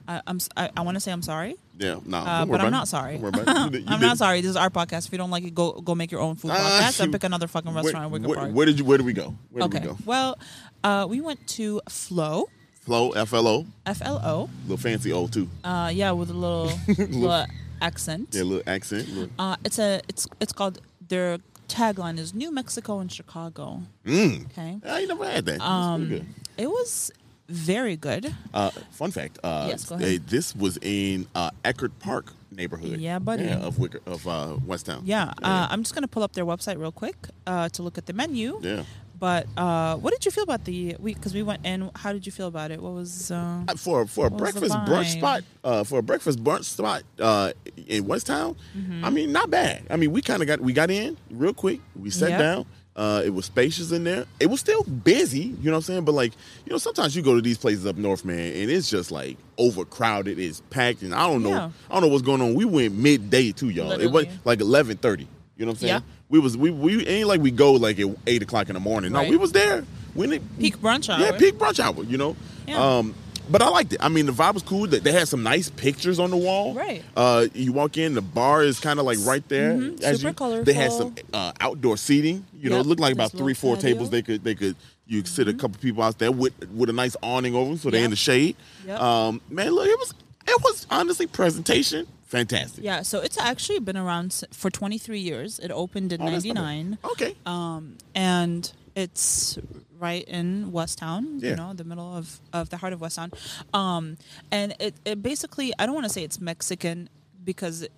I, 0.08 0.22
I'm, 0.28 0.38
s- 0.38 0.50
I, 0.58 0.82
want 0.82 0.96
to 0.96 1.00
say 1.00 1.12
I'm 1.12 1.22
sorry, 1.22 1.56
yeah. 1.78 2.00
No. 2.06 2.18
uh, 2.18 2.46
but 2.46 2.62
I'm 2.62 2.72
not 2.72 2.88
sorry. 2.88 3.14
Don't 3.18 3.22
worry 3.34 3.44
about 3.44 3.48
it. 3.48 3.64
You 3.64 3.70
did- 3.80 3.82
you 3.82 3.94
I'm 3.94 4.00
did- 4.00 4.06
not 4.08 4.18
sorry. 4.18 4.42
This 4.42 4.50
is 4.52 4.56
our 4.56 4.70
podcast. 4.70 5.06
If 5.08 5.12
you 5.12 5.18
don't 5.18 5.30
like 5.32 5.44
it, 5.44 5.54
go 5.54 5.74
go 5.82 5.94
make 5.96 6.12
your 6.12 6.22
own 6.22 6.36
food 6.36 6.52
Ah, 6.54 6.58
podcast 6.58 7.00
and 7.02 7.12
pick 7.14 7.24
another 7.24 7.48
fucking 7.48 7.74
restaurant 7.74 8.12
where, 8.12 8.36
Park. 8.36 8.52
where 8.52 8.66
did 8.66 8.80
you? 8.80 8.86
Where 8.86 8.98
did 8.98 9.06
we 9.06 9.14
go? 9.14 9.36
Where 9.52 9.68
did 9.68 9.76
okay. 9.76 9.88
we 9.88 9.94
go? 9.94 9.98
Well, 10.06 10.38
uh, 10.84 11.06
we 11.10 11.22
went 11.22 11.46
to 11.60 11.82
Flo, 11.90 12.50
Flo 12.82 13.12
F 13.12 13.34
L 13.34 13.48
O. 13.48 13.66
F 13.86 14.02
L 14.04 14.20
O. 14.24 14.50
Little 14.64 14.78
fancy 14.78 15.12
O 15.14 15.28
too. 15.28 15.48
Uh, 15.64 15.92
yeah, 15.94 16.12
with 16.12 16.30
a 16.32 16.34
little, 16.34 16.72
little 16.98 17.46
accent. 17.82 18.30
Yeah, 18.32 18.44
little 18.44 18.64
accent. 18.68 19.08
Little, 19.10 19.30
Uh, 19.38 19.56
it's 19.64 19.78
a 19.80 20.02
it's 20.10 20.28
it's 20.40 20.54
called 20.54 20.82
their 21.08 21.38
tagline 21.68 22.18
is 22.18 22.34
New 22.34 22.52
Mexico 22.52 22.98
and 23.00 23.12
Chicago. 23.12 23.84
mm. 24.06 24.44
Okay. 24.48 24.80
I 24.86 25.06
never 25.06 25.24
had 25.30 25.46
that. 25.46 25.62
Um. 25.62 26.26
It 26.58 26.68
was 26.68 27.12
very 27.50 27.96
good. 27.98 28.34
Uh, 28.54 28.72
fun 28.92 29.12
fact. 29.12 29.40
Uh, 29.44 29.66
Yes, 29.70 29.86
go 29.90 29.96
ahead. 29.96 30.28
this 30.28 30.56
was 30.56 30.78
in 30.82 31.28
uh, 31.36 31.52
Eckhart 31.66 31.98
Park 32.00 32.34
neighborhood. 32.52 33.00
Yeah, 33.00 33.20
buddy. 33.20 33.44
Yeah, 33.46 33.58
of 33.68 33.80
Wicker 33.80 34.02
of 34.06 34.28
uh, 34.28 34.58
Westtown. 34.66 35.02
Yeah, 35.06 35.34
Uh, 35.44 35.68
I'm 35.70 35.84
just 35.84 35.94
gonna 35.96 36.08
pull 36.08 36.24
up 36.24 36.34
their 36.34 36.46
website 36.46 36.78
real 36.80 36.92
quick 36.92 37.18
uh, 37.48 37.70
to 37.70 37.84
look 37.84 37.98
at 37.98 38.06
the 38.06 38.14
menu. 38.14 38.60
yeah. 38.62 38.84
But 39.20 39.48
uh, 39.58 39.98
what 39.98 40.14
did 40.14 40.24
you 40.24 40.32
feel 40.32 40.46
about 40.46 40.64
the 40.64 40.96
week? 40.98 41.18
Because 41.18 41.34
we 41.34 41.44
went 41.44 41.66
in. 41.66 41.92
How 41.94 42.14
did 42.14 42.26
you 42.26 42.32
feel 42.32 42.48
about 42.48 42.72
it? 42.72 42.82
What 42.82 42.94
was? 42.94 43.28
For 43.76 44.06
for 44.08 44.28
a 44.28 44.30
What 44.30 44.40
was 44.40 44.54
the 44.54 44.70
breakfast 44.70 44.78
brunch 44.88 45.12
spot, 45.18 45.44
uh, 45.62 45.84
for 45.84 46.00
a 46.00 46.02
breakfast 46.02 46.42
brunch 46.42 46.64
spot 46.64 47.04
uh, 47.20 47.52
in 47.86 48.06
Westtown, 48.06 48.56
Mm-hmm. 48.78 49.04
I 49.04 49.10
mean, 49.10 49.34
not 49.34 49.50
bad. 49.50 49.84
I 49.90 49.98
mean, 49.98 50.12
we 50.14 50.22
kind 50.22 50.42
of 50.42 50.48
got 50.48 50.62
we 50.62 50.72
got 50.72 50.90
in 50.90 51.18
real 51.32 51.54
quick. 51.54 51.82
We 52.00 52.12
sat 52.12 52.30
Yep. 52.30 52.40
down. 52.40 52.66
Uh, 52.96 53.22
it 53.24 53.30
was 53.30 53.46
spacious 53.46 53.92
in 53.94 54.04
there. 54.04 54.26
It 54.42 54.48
was 54.48 54.60
still 54.60 54.84
busy, 54.84 55.40
you 55.40 55.66
know 55.66 55.72
what 55.72 55.76
I'm 55.78 55.82
saying? 55.84 56.06
But 56.06 56.16
like, 56.16 56.34
you 56.66 56.72
know, 56.72 56.78
sometimes 56.78 57.16
you 57.16 57.22
go 57.22 57.34
to 57.36 57.42
these 57.42 57.58
places 57.58 57.86
up 57.86 57.96
north, 57.96 58.26
man, 58.26 58.38
and 58.54 58.70
it's 58.70 58.90
just 58.90 59.10
like 59.12 59.38
overcrowded. 59.58 60.38
It's 60.40 60.62
packed, 60.70 61.02
and 61.04 61.14
I 61.14 61.28
don't 61.28 61.44
know, 61.44 61.50
Yeah. 61.52 61.70
I 61.90 61.94
don't 61.94 62.02
know 62.02 62.08
what's 62.10 62.24
going 62.24 62.42
on. 62.42 62.56
We 62.56 62.66
went 62.66 62.96
midday 62.96 63.52
too, 63.52 63.70
y'all. 63.70 63.92
It 63.92 64.12
was 64.12 64.26
Literally. 64.26 64.40
like 64.44 64.60
11:30. 64.60 65.20
You 65.56 65.66
know 65.66 65.72
what 65.72 65.74
I'm 65.74 65.76
saying? 65.78 65.94
Yeah. 65.94 66.00
We 66.30 66.40
was 66.40 66.58
we 66.58 66.72
we 66.72 67.06
ain't 67.08 67.28
like 67.28 67.42
we 67.42 67.52
go 67.52 67.74
like 67.74 68.00
at 68.00 68.08
eight 68.28 68.42
o'clock 68.44 68.70
in 68.70 68.74
the 68.74 68.80
morning. 68.80 69.12
No, 69.14 69.20
Right. 69.20 69.30
we 69.30 69.38
was 69.38 69.52
there. 69.52 69.84
When 70.14 70.34
it 70.34 70.42
Peak 70.60 70.78
brunch 70.78 71.08
hour. 71.10 71.20
Yeah, 71.22 71.38
peak 71.38 71.56
brunch 71.56 71.80
hour. 71.80 72.04
You 72.04 72.18
know. 72.18 72.36
Yeah. 72.68 72.98
Um, 72.98 73.14
but 73.50 73.62
I 73.62 73.70
liked 73.70 73.94
it. 73.94 74.00
I 74.02 74.10
mean, 74.10 74.26
the 74.26 74.32
vibe 74.32 74.54
was 74.54 74.64
cool. 74.64 74.88
They 74.88 75.12
had 75.12 75.28
some 75.28 75.44
nice 75.44 75.70
pictures 75.70 76.20
on 76.20 76.30
the 76.32 76.38
wall. 76.38 76.74
Right. 76.74 77.04
Uh, 77.16 77.48
you 77.54 77.74
walk 77.74 77.98
in, 77.98 78.14
the 78.14 78.22
bar 78.22 78.64
is 78.64 78.80
kind 78.80 79.00
of 79.00 79.06
like 79.06 79.18
right 79.24 79.48
there. 79.50 79.74
Mhm, 79.74 80.02
as 80.02 80.22
super 80.22 80.56
you, 80.56 80.64
They 80.64 80.74
had 80.74 80.92
some 80.92 81.16
uh, 81.34 81.52
outdoor 81.60 81.98
seating. 81.98 82.46
You 82.54 82.70
know, 82.70 82.78
Yep, 82.78 82.86
it 82.86 82.88
looked 82.90 83.02
like 83.02 83.14
about 83.14 83.34
a 83.34 83.38
three, 83.38 83.54
four 83.54 83.76
patio. 83.76 83.90
Mm-hmm. 83.90 83.98
tables. 83.98 84.10
They 84.12 84.22
could, 84.22 84.44
they 84.44 84.56
could, 84.56 84.76
you 85.08 85.22
could 85.22 85.32
sit 85.32 85.48
a 85.48 85.54
couple 85.54 85.80
people 85.82 86.04
out 86.04 86.20
there 86.20 86.32
with 86.32 86.54
with 86.72 86.90
a 86.90 86.94
nice 86.94 87.16
awning 87.24 87.56
over 87.56 87.70
them, 87.70 87.78
so 87.78 87.90
they're 87.90 88.04
in 88.06 88.12
the 88.12 88.16
shade. 88.16 88.56
Yep. 88.86 89.00
Um, 89.02 89.42
man, 89.50 89.72
look, 89.72 89.88
it 89.88 89.98
was, 89.98 90.14
it 90.48 90.62
was 90.64 90.86
honestly 90.92 91.26
presentation 91.28 92.06
fantastic. 92.26 92.84
yeah, 92.84 93.02
so 93.02 93.20
it's 93.20 93.38
actually 93.40 93.80
been 93.80 93.98
around 93.98 94.44
for 94.52 94.70
23 94.70 95.20
years. 95.20 95.58
It 95.58 95.72
opened 95.72 96.14
in 96.14 96.22
Oh, 96.22 96.30
that's 96.30 96.46
not 96.46 96.56
bad. 96.56 96.62
'99. 96.64 96.98
Okay. 97.12 97.36
um, 97.48 97.98
and 98.14 98.72
it's 99.04 99.58
right 99.98 100.26
in 100.40 100.72
Westtown, 100.72 101.24
Yeah. 101.42 101.50
you 101.52 101.56
know, 101.62 101.74
the 101.74 101.84
middle 101.92 102.10
of, 102.20 102.40
of 102.54 102.70
the 102.70 102.78
heart 102.78 102.94
of 102.94 103.00
Westtown. 103.00 103.30
Um, 103.74 104.18
and 104.52 104.68
it, 104.80 104.94
it 105.06 105.22
basically, 105.22 105.74
I 105.80 105.86
don't 105.86 105.96
want 106.00 106.06
to 106.10 106.14
say 106.18 106.24
it's 106.24 106.40
Mexican 106.40 107.10
because, 107.44 107.84
it, 107.84 107.92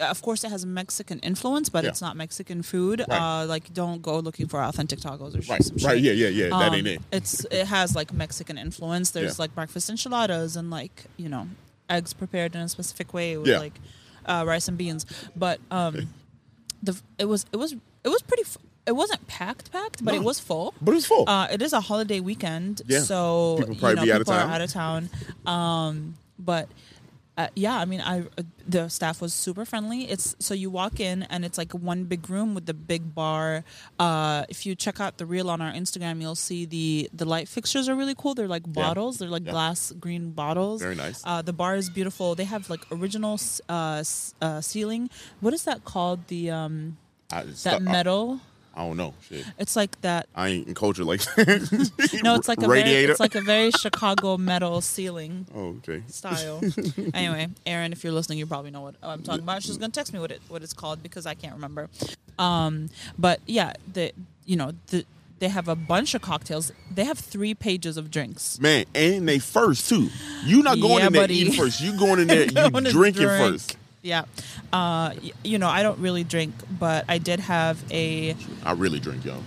of 0.00 0.20
course, 0.22 0.44
it 0.44 0.50
has 0.50 0.64
Mexican 0.64 1.18
influence, 1.20 1.68
but 1.68 1.82
Yeah. 1.84 1.90
it's 1.90 2.00
not 2.06 2.16
Mexican 2.16 2.62
food. 2.62 3.04
Right. 3.08 3.20
Uh, 3.42 3.46
like, 3.46 3.72
don't 3.74 4.00
go 4.02 4.18
looking 4.18 4.48
for 4.48 4.60
authentic 4.62 4.98
tacos 5.00 5.34
or 5.34 5.42
Right, 5.52 5.62
some 5.62 5.76
right, 5.86 5.96
shit. 5.96 6.02
yeah, 6.02 6.12
yeah, 6.12 6.28
yeah, 6.28 6.48
that 6.60 6.72
ain't 6.74 6.86
Um, 6.86 6.94
it. 6.94 7.00
It's 7.12 7.44
it 7.50 7.66
has 7.66 7.94
like 7.94 8.12
Mexican 8.12 8.56
influence. 8.58 9.10
There's 9.10 9.36
Yeah. 9.38 9.42
like 9.44 9.54
breakfast 9.54 9.88
enchiladas 9.90 10.56
and 10.56 10.70
like 10.70 11.04
you 11.16 11.28
know 11.28 11.44
eggs 11.88 12.12
prepared 12.12 12.54
in 12.56 12.60
a 12.62 12.68
specific 12.68 13.12
way 13.14 13.36
with 13.36 13.48
Yeah. 13.48 13.58
like 13.66 13.76
uh, 14.26 14.44
rice 14.46 14.68
and 14.68 14.76
beans. 14.78 15.02
But 15.44 15.58
um, 15.70 16.08
the 16.82 16.92
it 17.18 17.26
was 17.26 17.40
it 17.52 17.56
was 17.56 17.72
it 18.06 18.08
was 18.08 18.22
pretty. 18.22 18.44
It 18.86 18.92
wasn't 18.92 19.26
packed 19.28 19.70
packed, 19.70 20.04
but 20.04 20.12
No. 20.14 20.20
it 20.20 20.24
was 20.24 20.40
full. 20.40 20.74
But 20.80 20.92
it 20.92 20.94
was 20.96 21.06
full. 21.06 21.28
Uh, 21.28 21.46
it 21.52 21.62
is 21.62 21.72
a 21.72 21.80
holiday 21.80 22.18
weekend, 22.20 22.82
Yeah. 22.86 23.00
so 23.02 23.56
People 23.58 23.74
you 23.74 23.80
probably 23.80 23.96
know, 23.96 24.02
be 24.04 24.12
out 24.12 24.20
of 24.22 24.26
town. 24.26 24.48
are 24.48 24.52
out 24.54 24.60
of 24.62 24.70
town. 24.72 25.10
Um, 25.46 26.14
but 26.38 26.68
uh, 27.38 27.48
yeah, 27.54 27.78
I 27.78 27.84
mean, 27.84 28.00
I 28.00 28.24
the 28.68 28.88
staff 28.88 29.20
was 29.22 29.32
super 29.32 29.64
friendly. 29.64 30.10
It's 30.10 30.34
so 30.40 30.52
you 30.52 30.68
walk 30.68 31.00
in 31.00 31.22
and 31.24 31.44
it's 31.44 31.56
like 31.56 31.72
one 31.72 32.04
big 32.04 32.28
room 32.28 32.54
with 32.54 32.66
the 32.66 32.74
big 32.74 33.14
bar. 33.14 33.64
Uh, 33.98 34.44
if 34.48 34.66
you 34.66 34.74
check 34.74 35.00
out 35.00 35.16
the 35.18 35.24
reel 35.26 35.48
on 35.50 35.60
our 35.62 35.72
Instagram, 35.72 36.20
you'll 36.20 36.34
see 36.34 36.64
the 36.66 37.08
the 37.14 37.24
light 37.24 37.48
fixtures 37.48 37.88
are 37.88 37.94
really 37.94 38.14
cool. 38.16 38.34
They're 38.34 38.48
like 38.48 38.70
bottles. 38.70 39.18
They're 39.18 39.28
like 39.30 39.44
Yeah. 39.46 39.52
glass 39.52 39.92
green 39.98 40.32
bottles. 40.32 40.82
Very 40.82 40.96
nice. 40.96 41.22
Uh, 41.24 41.40
the 41.40 41.52
bar 41.54 41.76
is 41.76 41.88
beautiful. 41.88 42.34
They 42.34 42.44
have 42.44 42.68
like 42.68 42.84
original 42.90 43.38
uh, 43.68 44.02
uh, 44.42 44.60
ceiling. 44.60 45.08
What 45.40 45.54
is 45.54 45.62
that 45.64 45.84
called? 45.84 46.26
The 46.28 46.50
um, 46.50 46.96
it's- 47.32 47.62
that 47.62 47.76
I- 47.76 47.78
metal. 47.78 48.40
I 48.74 48.86
don't 48.86 48.96
know. 48.96 49.14
Shit. 49.28 49.44
It's 49.58 49.74
like 49.76 50.00
that 50.02 50.28
I 50.34 50.48
ain't 50.48 50.68
in 50.68 50.74
culture 50.74 51.04
like 51.04 51.20
no, 52.22 52.34
it's 52.36 52.48
like 52.48 52.58
a 52.58 52.68
very, 52.68 52.82
radiator. 52.82 53.10
it's 53.10 53.20
like 53.20 53.34
a 53.34 53.40
very 53.40 53.70
Chicago 53.72 54.36
metal 54.36 54.80
ceiling 54.80 55.46
oh, 55.54 55.76
okay. 55.78 56.02
style. 56.08 56.60
anyway, 57.14 57.48
Aaron, 57.66 57.92
if 57.92 58.04
you're 58.04 58.12
listening, 58.12 58.38
you 58.38 58.46
probably 58.46 58.70
know 58.70 58.82
what 58.82 58.94
I'm 59.02 59.22
talking 59.22 59.42
about. 59.42 59.62
She's 59.62 59.76
gonna 59.76 59.92
text 59.92 60.12
me 60.12 60.20
what 60.20 60.30
it 60.30 60.40
what 60.48 60.62
it's 60.62 60.72
called 60.72 61.02
because 61.02 61.26
I 61.26 61.34
can't 61.34 61.54
remember. 61.54 61.88
Um, 62.38 62.90
but 63.18 63.40
yeah, 63.46 63.74
the 63.92 64.12
you 64.46 64.56
know 64.56 64.72
the 64.88 65.04
they 65.40 65.48
have 65.48 65.68
a 65.68 65.74
bunch 65.74 66.14
of 66.14 66.22
cocktails. 66.22 66.70
They 66.94 67.04
have 67.04 67.18
three 67.18 67.54
pages 67.54 67.96
of 67.96 68.10
drinks. 68.10 68.60
Man, 68.60 68.84
and 68.94 69.26
they 69.28 69.38
first 69.38 69.88
too. 69.88 70.10
You're 70.44 70.62
not 70.62 70.78
going 70.80 70.98
Yeah, 71.00 71.06
in 71.08 71.12
there 71.14 71.22
buddy. 71.22 71.34
eating 71.34 71.54
first. 71.54 71.80
You 71.80 71.98
going 71.98 72.20
in 72.20 72.28
there, 72.28 72.44
you 72.44 72.80
drinking 72.90 73.22
drink. 73.22 73.52
first. 73.52 73.76
Yeah, 74.02 74.24
uh, 74.72 75.12
you 75.44 75.58
know 75.58 75.68
I 75.68 75.82
don't 75.82 75.98
really 75.98 76.24
drink, 76.24 76.54
but 76.78 77.04
I 77.08 77.18
did 77.18 77.40
have 77.40 77.82
a 77.90 78.34
I 78.64 78.72
really 78.72 78.98
drink, 78.98 79.24
y'all. 79.24 79.42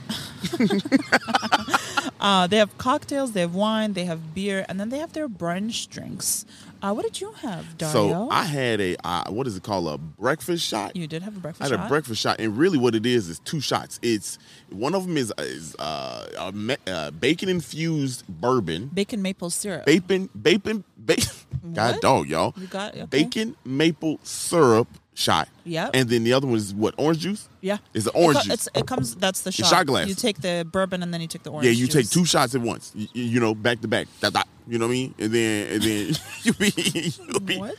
Uh, 2.23 2.47
they 2.47 2.57
have 2.57 2.77
cocktails, 2.77 3.33
they 3.33 3.41
have 3.41 3.53
wine, 3.53 3.93
they 3.93 4.05
have 4.05 4.33
beer, 4.33 4.65
and 4.69 4.79
then 4.79 4.89
they 4.89 4.97
have 4.99 5.11
their 5.13 5.27
brunch 5.27 5.89
drinks. 5.89 6.45
Uh, 6.81 6.93
what 6.93 7.03
did 7.03 7.21
you 7.21 7.31
have, 7.33 7.77
Dario? 7.77 7.93
So 7.93 8.29
I 8.29 8.43
had 8.43 8.81
a 8.81 8.95
uh, 9.07 9.29
what 9.29 9.47
is 9.47 9.55
it 9.55 9.63
called 9.63 9.87
a 9.87 9.97
breakfast 9.97 10.65
shot. 10.65 10.95
you 10.95 11.07
did 11.07 11.21
have 11.21 11.35
a 11.37 11.39
breakfast 11.39 11.61
I 11.61 11.73
had 11.73 11.79
shot. 11.79 11.85
a 11.85 11.89
breakfast 11.89 12.21
shot, 12.21 12.39
and 12.39 12.57
really 12.57 12.77
what 12.77 12.93
it 12.95 13.05
is 13.05 13.29
is 13.29 13.39
two 13.39 13.61
shots. 13.61 13.99
It's 14.01 14.37
one 14.69 14.95
of 14.95 15.05
them 15.07 15.15
is 15.17 15.31
is 15.37 15.75
uh, 15.79 16.27
a 16.37 16.91
uh, 16.91 17.11
bacon 17.11 17.47
infused 17.49 18.25
bourbon, 18.27 18.89
Bacon 18.93 19.21
maple 19.21 19.49
syrup. 19.49 19.85
bacon, 19.85 20.29
bacon, 20.41 20.83
bacon. 21.05 21.31
God 21.73 22.01
dog, 22.01 22.27
y'all. 22.27 22.53
You 22.57 22.67
got- 22.67 22.93
okay. 22.93 23.05
bacon 23.05 23.55
maple 23.63 24.19
syrup 24.23 24.87
shot. 25.15 25.47
Yeah. 25.63 25.89
And 25.93 26.09
then 26.09 26.23
the 26.23 26.33
other 26.33 26.47
one 26.47 26.55
is 26.57 26.73
what 26.73 26.93
orange 26.97 27.19
juice. 27.19 27.47
yeah, 27.61 27.77
It's 27.93 28.05
the 28.05 28.11
It 28.11 28.15
orange 28.15 28.37
co- 28.37 28.43
juice. 28.43 28.53
It's, 28.53 28.69
it 28.75 28.87
comes. 28.87 29.15
That's 29.15 29.41
the 29.41 29.51
shot. 29.51 29.67
shot 29.67 29.85
glass. 29.85 30.07
You 30.07 30.15
take 30.15 30.41
the 30.41 30.67
bourbon 30.69 31.03
and 31.03 31.13
then 31.13 31.21
you 31.21 31.27
take 31.27 31.43
the 31.43 31.51
orange. 31.51 31.65
yeah, 31.65 31.71
you 31.71 31.87
take 31.87 32.09
two 32.09 32.25
shots 32.25 32.55
at 32.55 32.61
once. 32.61 32.91
You, 32.95 33.07
you 33.13 33.39
know, 33.39 33.53
back 33.55 33.81
to 33.81 33.87
back. 33.87 34.07
Da, 34.21 34.29
da, 34.29 34.43
you 34.67 34.77
know 34.79 34.85
what 34.87 34.91
I 34.91 34.95
mean? 34.95 35.15
And 35.19 35.31
then 35.33 35.67
and 35.73 35.81
then 35.83 36.15
you 36.43 36.53
be 36.53 37.13
you 37.33 37.39
be 37.39 37.57
What? 37.57 37.75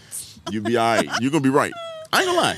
you 0.50 0.60
be 0.60 0.76
all 0.76 0.96
right. 0.96 1.08
You're 1.20 1.30
gonna 1.30 1.40
be 1.42 1.48
right. 1.50 1.72
I 2.12 2.18
ain't 2.20 2.26
gonna 2.26 2.40
lie. 2.40 2.56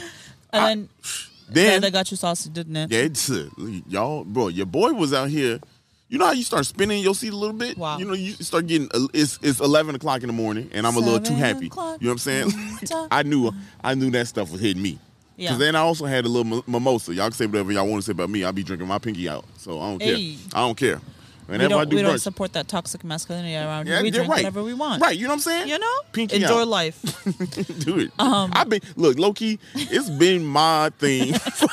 And 0.52 0.88
I- 1.02 1.08
then, 1.48 1.64
Then 1.70 1.80
they 1.82 1.90
got 1.92 2.10
you 2.10 2.16
saucy, 2.16 2.50
didn't 2.50 2.74
it? 2.76 2.90
Yeah, 2.90 3.00
it's 3.02 3.30
uh, 3.30 3.48
y'all, 3.88 4.24
bro. 4.24 4.48
Your 4.48 4.66
boy 4.66 4.90
was 4.92 5.12
out 5.14 5.28
here. 5.30 5.60
You 6.08 6.18
know 6.18 6.26
how 6.26 6.32
you 6.32 6.44
start 6.44 6.64
spinning 6.66 7.02
your 7.02 7.14
seat 7.16 7.32
a 7.32 7.36
little 7.36 7.56
bit. 7.56 7.76
Wow. 7.76 7.98
You 7.98 8.04
know 8.04 8.12
you 8.14 8.32
start 8.34 8.66
getting. 8.68 8.88
uh, 8.94 9.08
It's 9.12 9.38
it's 9.42 9.58
eleven 9.60 9.94
o'clock 9.96 10.22
in 10.22 10.28
the 10.28 10.32
morning, 10.32 10.70
and 10.72 10.86
I'm 10.86 10.96
a 10.96 11.00
little 11.00 11.18
too 11.20 11.34
happy. 11.34 11.66
You 11.66 11.70
know 11.76 11.96
what 11.98 12.10
I'm 12.10 12.18
saying? 12.18 12.52
I 13.10 13.22
knew 13.24 13.50
I 13.82 13.94
knew 13.94 14.10
that 14.12 14.28
stuff 14.28 14.52
was 14.52 14.60
hitting 14.60 14.82
me. 14.82 14.98
Yeah. 15.36 15.50
Cause 15.50 15.58
then 15.58 15.74
I 15.76 15.80
also 15.80 16.06
had 16.06 16.24
a 16.24 16.28
little 16.28 16.62
mimosa. 16.66 17.12
Y'all 17.12 17.24
can 17.26 17.32
say 17.32 17.46
whatever 17.46 17.70
y'all 17.72 17.86
want 17.86 18.02
to 18.02 18.06
say 18.06 18.12
about 18.12 18.30
me. 18.30 18.42
I'll 18.44 18.52
be 18.52 18.62
drinking 18.62 18.88
my 18.88 18.98
pinky 18.98 19.28
out, 19.28 19.44
so 19.58 19.80
I 19.80 19.90
don't 19.90 20.00
Hey. 20.02 20.34
care. 20.36 20.38
I 20.54 20.58
don't 20.60 20.76
care. 20.76 21.00
We 21.48 21.52
Whenever 21.52 21.74
I 21.74 21.78
don't, 21.78 21.90
do 21.90 21.96
we 21.96 22.02
don't 22.02 22.18
support 22.18 22.52
that 22.54 22.66
toxic 22.68 23.04
masculinity 23.04 23.54
around 23.54 23.86
yeah, 23.86 23.94
here. 23.96 24.02
We 24.02 24.10
drink 24.10 24.28
right. 24.30 24.38
whatever 24.38 24.64
we 24.64 24.74
want. 24.74 25.00
Right, 25.02 25.16
you 25.16 25.24
know 25.24 25.28
what 25.28 25.34
I'm 25.34 25.40
saying? 25.40 25.68
You 25.68 25.78
know? 25.78 26.00
Pinky 26.12 26.36
Enjoy 26.36 26.62
out. 26.62 26.68
life. 26.68 27.00
do 27.80 27.98
it. 28.00 28.10
Um, 28.18 28.50
I've 28.54 28.68
been 28.68 28.80
look, 28.96 29.18
low 29.18 29.32
key. 29.32 29.58
It's 29.74 30.08
been 30.10 30.44
my 30.44 30.90
thing 30.98 31.34
for 31.38 31.68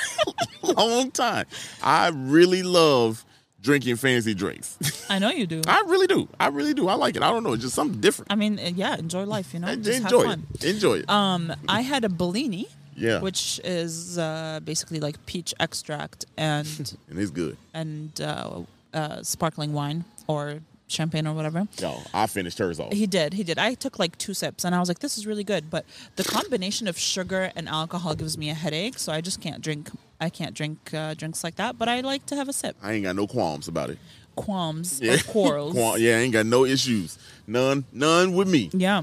a 0.64 0.86
long 0.86 1.10
time. 1.12 1.46
I 1.82 2.10
really 2.14 2.62
love 2.64 3.26
drinking 3.64 3.96
fancy 3.96 4.34
drinks. 4.36 4.78
I 5.10 5.18
know 5.20 5.32
you 5.32 5.48
do. 5.48 5.62
I 5.68 5.80
really 5.88 6.06
do. 6.08 6.28
I 6.40 6.48
really 6.50 6.74
do. 6.76 6.88
I 6.90 6.94
like 6.96 7.16
it. 7.16 7.24
I 7.24 7.32
don't 7.32 7.44
know. 7.44 7.54
It's 7.54 7.64
just 7.64 7.74
something 7.76 8.00
different. 8.00 8.32
I 8.32 8.36
mean, 8.36 8.60
yeah, 8.76 8.96
enjoy 8.98 9.24
life, 9.24 9.54
you 9.54 9.60
know? 9.62 9.76
Just 9.76 10.04
have 10.04 10.12
enjoy 10.14 10.32
it. 10.34 10.64
Enjoy 10.66 10.94
it. 11.00 11.10
Um, 11.10 11.52
I 11.68 11.82
had 11.82 12.04
a 12.04 12.10
Bellini, 12.10 12.68
Yeah. 12.96 13.22
which 13.22 13.60
is 13.64 14.18
uh, 14.20 14.60
basically 14.64 15.00
like 15.00 15.18
peach 15.26 15.54
extract 15.60 16.26
and 16.38 16.68
and 17.10 17.18
it's 17.18 17.32
good. 17.32 17.58
and 17.74 18.12
uh, 18.22 18.62
uh, 18.94 19.24
sparkling 19.24 19.74
wine 19.74 20.04
or 20.28 20.60
champagne 20.88 21.26
or 21.28 21.34
whatever. 21.34 21.68
Yo, 21.80 21.98
I 22.14 22.28
finished 22.28 22.58
hers 22.60 22.80
off. 22.80 22.94
He 22.94 23.08
did. 23.08 23.34
He 23.34 23.44
did. 23.44 23.58
I 23.58 23.74
took 23.74 24.00
like 24.00 24.18
two 24.18 24.34
sips 24.34 24.64
and 24.64 24.76
I 24.76 24.80
was 24.80 24.88
like, 24.90 25.00
this 25.00 25.18
is 25.18 25.26
really 25.26 25.44
good. 25.44 25.70
But 25.70 25.86
the 26.16 26.24
combination 26.24 26.88
of 26.88 26.98
sugar 26.98 27.52
and 27.56 27.68
alcohol 27.68 28.16
gives 28.16 28.38
me 28.38 28.50
a 28.50 28.54
headache. 28.54 29.00
So 29.00 29.12
I 29.12 29.22
just 29.22 29.42
can't 29.42 29.62
drink. 29.62 29.90
I 30.22 30.30
can't 30.30 30.54
drink 30.54 30.94
uh, 30.94 31.14
drinks 31.16 31.44
like 31.44 31.56
that. 31.56 31.78
But 31.78 31.90
I 31.90 32.02
like 32.02 32.26
to 32.28 32.36
have 32.36 32.48
a 32.50 32.54
sip. 32.54 32.76
I 32.82 32.94
ain't 32.94 33.04
got 33.04 33.16
no 33.16 33.28
qualms 33.28 33.68
about 33.68 33.90
it. 33.90 33.98
Qualms 34.36 35.00
Yeah. 35.02 35.14
or 35.14 35.18
quarrels. 35.20 35.74
Qual- 35.78 35.98
yeah, 35.98 36.18
I 36.18 36.20
ain't 36.20 36.34
got 36.34 36.46
no 36.46 36.66
issues. 36.66 37.18
None. 37.48 37.86
None 37.92 38.34
with 38.34 38.48
me. 38.50 38.70
Yeah. 38.74 39.02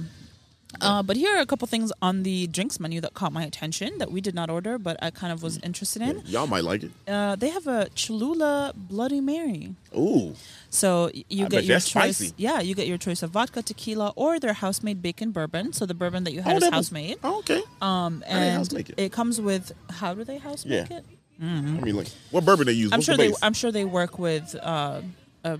Uh, 0.80 1.02
but 1.02 1.16
here 1.16 1.34
are 1.36 1.40
a 1.40 1.46
couple 1.46 1.66
things 1.66 1.92
on 2.00 2.22
the 2.22 2.46
drinks 2.46 2.78
menu 2.78 3.00
that 3.00 3.12
caught 3.14 3.32
my 3.32 3.42
attention 3.44 3.98
that 3.98 4.10
we 4.12 4.20
did 4.20 4.34
not 4.34 4.50
order, 4.50 4.78
but 4.78 4.96
I 5.02 5.10
kind 5.10 5.32
of 5.32 5.42
was 5.42 5.58
interested 5.58 6.00
in. 6.02 6.22
Y'all 6.26 6.46
might 6.46 6.64
like 6.64 6.84
it. 6.84 6.90
Uh, 7.08 7.34
they 7.36 7.48
have 7.50 7.66
a 7.66 7.88
Cholula 7.94 8.72
Bloody 8.76 9.20
Mary. 9.20 9.74
Ooh. 9.96 10.34
So 10.70 11.10
you 11.28 11.46
I 11.46 11.48
get 11.48 11.64
your 11.64 11.76
choice. 11.80 12.16
spicy. 12.18 12.32
Yeah, 12.36 12.60
you 12.60 12.74
get 12.74 12.86
your 12.86 12.98
choice 12.98 13.22
of 13.22 13.30
vodka, 13.30 13.62
tequila, 13.62 14.12
or 14.16 14.38
their 14.38 14.52
house-made 14.52 15.02
bacon 15.02 15.32
bourbon. 15.32 15.72
So 15.72 15.86
the 15.86 15.94
bourbon 15.94 16.24
that 16.24 16.32
you 16.32 16.40
had 16.42 16.54
Oh, 16.54 16.56
is 16.58 16.62
was- 16.64 16.70
house-made. 16.72 17.18
Oh, 17.24 17.38
okay. 17.40 17.62
Um, 17.82 18.22
and 18.26 18.54
house 18.54 18.72
it? 18.72 18.94
it 18.96 19.12
comes 19.12 19.40
with 19.40 19.72
how 19.90 20.14
do 20.14 20.22
they 20.24 20.38
house 20.38 20.64
make 20.64 20.88
Yeah. 20.88 20.98
it? 20.98 21.04
I 21.42 21.44
mean, 21.62 21.96
like, 21.96 22.08
what 22.30 22.44
bourbon 22.44 22.66
they 22.66 22.74
use? 22.74 22.92
I'm 22.92 22.98
What's 22.98 23.06
sure 23.06 23.16
the 23.16 23.28
they. 23.28 23.34
I'm 23.42 23.54
sure 23.54 23.72
they 23.72 23.86
work 23.86 24.18
with 24.18 24.54
uh, 24.62 25.00
a, 25.42 25.58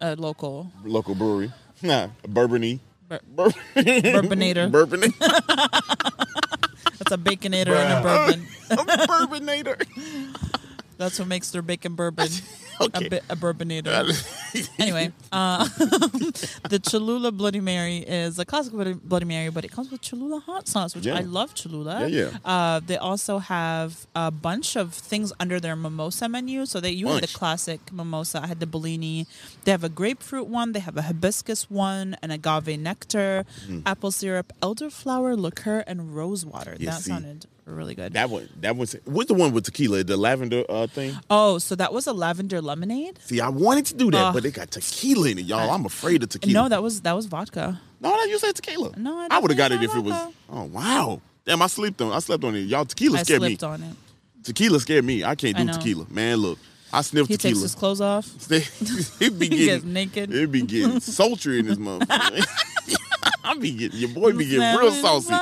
a 0.00 0.14
local 0.16 0.70
Local 0.84 1.14
brewery. 1.16 1.52
Nah, 1.82 2.08
a 2.24 2.28
bourbony. 2.28 2.80
Bur- 3.08 3.20
Bur-. 3.28 3.50
That's 6.98 7.12
a 7.12 7.16
baconator 7.18 7.74
and 7.76 7.92
a 7.92 8.02
bourbon. 8.02 8.46
a 8.70 9.06
Bourbonator. 9.06 9.76
That's 10.98 11.18
what 11.18 11.28
makes 11.28 11.50
their 11.50 11.62
bacon 11.62 11.94
bourbon 11.94 12.28
Okay. 12.80 13.06
a, 13.06 13.10
bi- 13.10 13.20
a 13.30 13.34
bourbonator. 13.34 13.90
anyway, 14.78 15.10
uh, 15.32 15.64
the 16.70 16.80
Cholula 16.88 17.32
Bloody 17.32 17.58
Mary 17.60 17.98
is 17.98 18.38
a 18.38 18.44
classic 18.44 18.72
Bloody 19.02 19.24
Mary, 19.24 19.50
but 19.50 19.64
it 19.64 19.72
comes 19.72 19.90
with 19.90 20.00
Cholula 20.00 20.38
hot 20.40 20.68
sauce, 20.68 20.94
which 20.94 21.06
Yeah. 21.06 21.16
I 21.16 21.22
love 21.22 21.54
Cholula. 21.54 22.06
Yeah, 22.06 22.30
yeah. 22.30 22.38
Uh, 22.44 22.80
they 22.84 22.96
also 22.96 23.38
have 23.38 24.06
a 24.14 24.30
bunch 24.30 24.76
of 24.76 24.94
things 24.94 25.32
under 25.40 25.58
their 25.58 25.74
mimosa 25.74 26.28
menu. 26.28 26.66
So 26.66 26.78
they 26.80 26.90
you 26.92 27.08
had 27.08 27.22
the 27.24 27.26
classic 27.26 27.80
mimosa. 27.92 28.42
I 28.44 28.46
had 28.46 28.60
the 28.60 28.66
Bellini. 28.66 29.26
They 29.64 29.72
have 29.72 29.82
a 29.82 29.88
grapefruit 29.88 30.46
one. 30.46 30.70
They 30.72 30.80
have 30.80 30.96
a 30.96 31.02
hibiscus 31.02 31.68
one, 31.68 32.16
an 32.22 32.30
agave 32.30 32.78
nectar, 32.78 33.44
Mm. 33.66 33.82
apple 33.86 34.10
syrup, 34.12 34.52
elderflower 34.62 35.36
liqueur, 35.36 35.82
and 35.86 36.14
rose 36.14 36.46
water. 36.46 36.76
Yeah, 36.78 36.92
that 36.92 37.00
see. 37.02 37.10
sounded 37.10 37.46
really 37.74 37.94
good. 37.94 38.12
That 38.14 38.30
one. 38.30 38.48
That 38.60 38.76
was. 38.76 38.96
What's 39.04 39.28
the 39.28 39.34
one 39.34 39.52
with 39.52 39.64
tequila? 39.64 40.04
The 40.04 40.16
lavender 40.16 40.64
uh, 40.68 40.86
thing. 40.86 41.16
oh, 41.30 41.58
so 41.58 41.74
that 41.74 41.92
was 41.92 42.06
a 42.06 42.12
lavender 42.12 42.60
lemonade. 42.60 43.18
See, 43.22 43.40
I 43.40 43.48
wanted 43.48 43.86
to 43.86 43.94
do 43.94 44.10
that, 44.10 44.26
Ugh. 44.26 44.34
but 44.34 44.44
it 44.44 44.54
got 44.54 44.70
tequila 44.70 45.28
in 45.28 45.38
it, 45.38 45.44
y'all. 45.44 45.70
I'm 45.70 45.86
afraid 45.86 46.22
of 46.22 46.30
tequila. 46.30 46.62
No, 46.62 46.68
that 46.68 46.82
was 46.82 47.02
that 47.02 47.12
was 47.12 47.26
vodka. 47.26 47.80
no, 48.00 48.16
no, 48.16 48.24
you 48.24 48.38
said 48.38 48.54
tequila. 48.54 48.92
No, 48.96 49.16
I 49.18 49.28
I 49.30 49.38
would 49.38 49.50
have 49.50 49.58
got 49.58 49.72
it 49.72 49.82
if 49.82 49.94
it 49.94 50.00
was. 50.00 50.32
Oh 50.50 50.64
wow. 50.64 51.20
Damn, 51.44 51.62
I 51.62 51.66
slept 51.66 52.00
on. 52.02 52.12
I 52.12 52.18
slept 52.18 52.44
on 52.44 52.54
it. 52.56 52.60
Y'all, 52.60 52.84
tequila 52.84 53.20
I 53.20 53.22
scared 53.22 53.40
me. 53.40 53.56
on 53.62 53.82
it. 53.82 53.96
Tequila 54.42 54.80
scared 54.80 55.04
me. 55.04 55.24
I 55.24 55.34
can't 55.34 55.56
do 55.56 55.64
know. 55.64 55.72
tequila, 55.72 56.06
man. 56.10 56.36
Look, 56.36 56.58
I 56.92 57.00
sniffed 57.00 57.30
tequila. 57.30 57.48
He 57.48 57.54
takes 57.54 57.62
his 57.62 57.74
clothes 57.74 58.00
off. 58.00 58.26
it 58.50 59.38
be 59.38 59.48
He 59.48 59.56
gets 59.64 59.82
getting 59.82 59.92
naked. 59.92 60.34
It 60.34 60.52
be 60.52 60.62
getting 60.62 61.00
sultry 61.00 61.60
in 61.60 61.66
this 61.66 61.78
motherfucker. 61.78 62.46
I 63.44 63.54
be 63.54 63.72
getting 63.72 63.98
your 63.98 64.10
boy 64.10 64.32
be 64.32 64.44
getting 64.44 64.78
real 64.78 64.90
saucy 64.92 65.34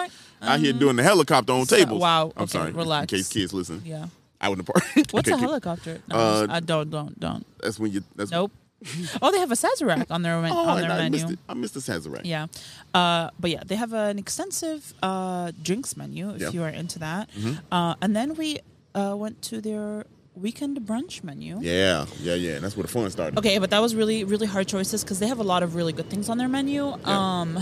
like- 0.46 0.54
out 0.54 0.60
here 0.60 0.72
doing 0.72 0.96
the 0.96 1.02
helicopter 1.02 1.52
on 1.52 1.66
So- 1.66 1.76
tables. 1.76 2.00
wow, 2.00 2.32
I'm 2.36 2.44
okay, 2.44 2.52
sorry. 2.58 2.72
relax. 2.72 3.12
In 3.12 3.18
case 3.18 3.28
kids 3.28 3.52
listen. 3.52 3.82
Yeah. 3.84 4.06
Out 4.40 4.52
in 4.56 4.58
the 4.58 4.64
park. 4.64 4.84
What's 5.12 5.28
Okay, 5.28 5.32
a 5.32 5.38
helicopter? 5.38 6.00
No, 6.08 6.16
Uh, 6.16 6.46
I 6.50 6.60
don't, 6.60 6.90
don't, 6.90 7.18
don't. 7.18 7.46
That's 7.62 7.78
when 7.78 7.92
you. 7.92 8.02
That's 8.14 8.30
Nope. 8.30 8.52
Oh, 9.22 9.32
they 9.32 9.38
have 9.38 9.50
a 9.50 9.54
Sazerac 9.56 10.06
on 10.10 10.20
their 10.22 10.34
Oh, 10.44 10.68
on 10.68 10.80
their 10.82 10.90
I 10.90 10.96
menu. 10.98 11.10
missed 11.12 11.30
it. 11.32 11.38
I 11.48 11.54
missed 11.54 11.74
the 11.74 11.80
Sazerac. 11.80 12.22
Yeah, 12.24 12.46
uh, 12.94 13.30
but 13.40 13.50
yeah, 13.50 13.62
they 13.66 13.76
have 13.76 13.94
an 13.94 14.18
extensive 14.18 14.92
uh, 15.02 15.52
drinks 15.62 15.96
menu 15.96 16.34
if 16.34 16.42
Yeah. 16.42 16.50
you 16.50 16.62
are 16.62 16.68
into 16.68 16.98
that. 16.98 17.30
Mm-hmm. 17.32 17.54
Uh, 17.72 17.94
and 18.02 18.14
then 18.14 18.34
we 18.34 18.58
uh, 18.94 19.14
went 19.16 19.40
to 19.48 19.62
their 19.62 20.04
weekend 20.34 20.78
brunch 20.82 21.24
menu. 21.24 21.58
Yeah, 21.62 22.04
yeah, 22.20 22.34
yeah. 22.34 22.58
That's 22.58 22.76
where 22.76 22.82
the 22.82 22.88
fun 22.92 23.08
started. 23.10 23.38
Okay, 23.38 23.56
but 23.58 23.70
that 23.70 23.80
was 23.80 23.94
really, 23.94 24.24
really 24.24 24.46
hard 24.46 24.68
choices 24.68 25.02
because 25.02 25.18
they 25.20 25.26
have 25.28 25.38
a 25.40 25.48
lot 25.54 25.62
of 25.62 25.74
really 25.74 25.94
good 25.94 26.10
things 26.10 26.28
on 26.28 26.36
their 26.36 26.48
menu. 26.48 26.84
Um, 27.06 27.56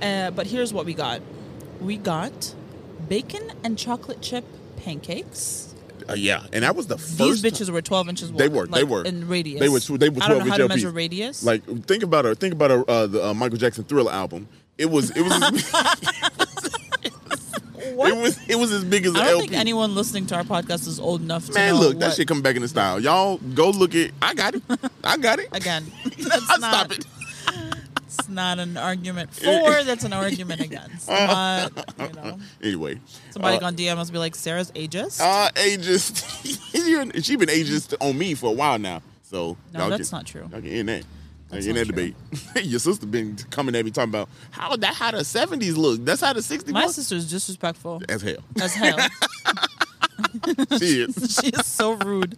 uh, 0.00 0.30
but 0.30 0.46
here's 0.46 0.72
what 0.72 0.86
we 0.86 0.94
got: 0.94 1.20
we 1.80 1.96
got 1.96 2.54
bacon 3.08 3.52
and 3.64 3.78
chocolate 3.78 4.20
chip 4.20 4.44
pancakes. 4.76 5.74
Uh, 6.08 6.14
yeah, 6.14 6.44
and 6.52 6.64
that 6.64 6.74
was 6.74 6.86
the 6.86 6.96
first. 6.98 7.18
These 7.18 7.42
time- 7.42 7.50
bitches 7.50 7.70
were 7.70 7.82
12 7.82 8.08
inches. 8.08 8.32
They 8.32 8.48
were. 8.48 8.66
they 8.66 8.84
were 8.84 9.04
in 9.04 9.28
radius. 9.28 9.60
They 9.60 9.68
were. 9.68 9.78
They 9.98 10.08
were 10.08 10.22
I 10.22 10.26
twelve 10.26 10.38
don't 10.38 10.38
know 10.38 10.44
how 10.44 10.56
inch 10.56 10.56
to 10.62 10.68
measure 10.68 10.90
radius. 10.90 11.44
Like 11.44 11.62
think 11.86 12.02
about 12.02 12.26
a 12.26 12.34
think 12.34 12.52
about 12.54 12.70
a 12.70 12.84
uh, 12.90 13.06
the 13.06 13.26
uh, 13.28 13.34
Michael 13.34 13.58
Jackson 13.58 13.84
Thriller 13.84 14.10
album. 14.12 14.48
It 14.78 14.86
was. 14.90 15.10
It 15.16 15.22
was. 15.22 15.72
What? 17.94 18.12
It 18.12 18.16
was. 18.22 18.38
It 18.48 18.54
was 18.56 18.72
as 18.72 18.84
big 18.84 19.04
as 19.04 19.14
I 19.14 19.24
don't 19.24 19.28
LP. 19.28 19.40
think 19.48 19.52
anyone 19.60 19.94
listening 19.94 20.26
to 20.26 20.36
our 20.36 20.44
podcast 20.44 20.86
is 20.86 20.98
old 21.00 21.20
enough 21.22 21.46
to 21.46 21.52
Man, 21.52 21.74
look, 21.74 21.98
that 21.98 22.06
what- 22.08 22.14
shit 22.16 22.28
coming 22.28 22.42
back 22.42 22.56
in 22.56 22.62
the 22.62 22.68
style. 22.68 23.00
Y'all 23.00 23.38
go 23.38 23.70
look 23.70 23.94
it. 23.94 24.12
I 24.22 24.32
got 24.34 24.54
it. 24.54 24.62
I 25.04 25.16
got 25.18 25.38
it. 25.38 25.48
again. 25.52 25.84
I 26.06 26.56
stop 26.58 26.92
it. 26.92 27.04
It's 28.20 28.28
not 28.28 28.58
an 28.58 28.76
argument 28.76 29.34
for. 29.34 29.82
That's 29.84 30.04
an 30.04 30.12
argument 30.12 30.60
against. 30.60 31.08
But 31.70 31.94
you 31.98 32.12
know, 32.14 32.38
Anyway, 32.62 33.00
somebody 33.30 33.56
uh, 33.56 33.60
gonna 33.60 33.76
DM 33.76 33.96
us 33.98 34.10
be 34.10 34.18
like, 34.18 34.34
"Sarah's 34.34 34.70
ageist." 34.72 35.20
uh, 35.20 35.50
ageist. 35.54 36.74
You're- 36.88 37.20
she 37.22 37.36
been 37.36 37.48
ageist 37.48 37.94
on 38.00 38.16
me 38.16 38.34
for 38.34 38.50
a 38.50 38.52
while 38.52 38.78
now. 38.78 39.02
So 39.22 39.56
No, 39.72 39.88
that's 39.90 40.10
can, 40.10 40.18
not 40.18 40.26
true. 40.26 40.42
Y'all 40.42 40.60
can 40.60 40.66
end 40.66 40.88
that. 40.88 41.04
That's 41.50 41.66
in 41.66 41.74
that 41.74 41.86
true. 41.86 41.94
debate. 41.96 42.14
Your 42.64 42.78
sister 42.78 43.06
been 43.06 43.36
coming 43.50 43.74
at 43.74 43.84
me 43.84 43.90
talking 43.90 44.10
about 44.10 44.28
how 44.52 44.76
that 44.76 44.94
how 44.94 45.10
the 45.10 45.24
seventies 45.24 45.76
look. 45.76 46.04
That's 46.04 46.20
how 46.20 46.32
the 46.32 46.42
sixties 46.42 46.72
My 46.72 46.84
look. 46.86 46.94
sister's 46.94 47.28
disrespectful 47.30 48.02
As 48.08 48.22
hell. 48.22 48.36
as 48.60 48.74
hell. 48.74 48.98
she 50.78 51.02
is. 51.02 51.38
she 51.40 51.48
is 51.48 51.66
so 51.66 51.92
rude. 51.92 52.36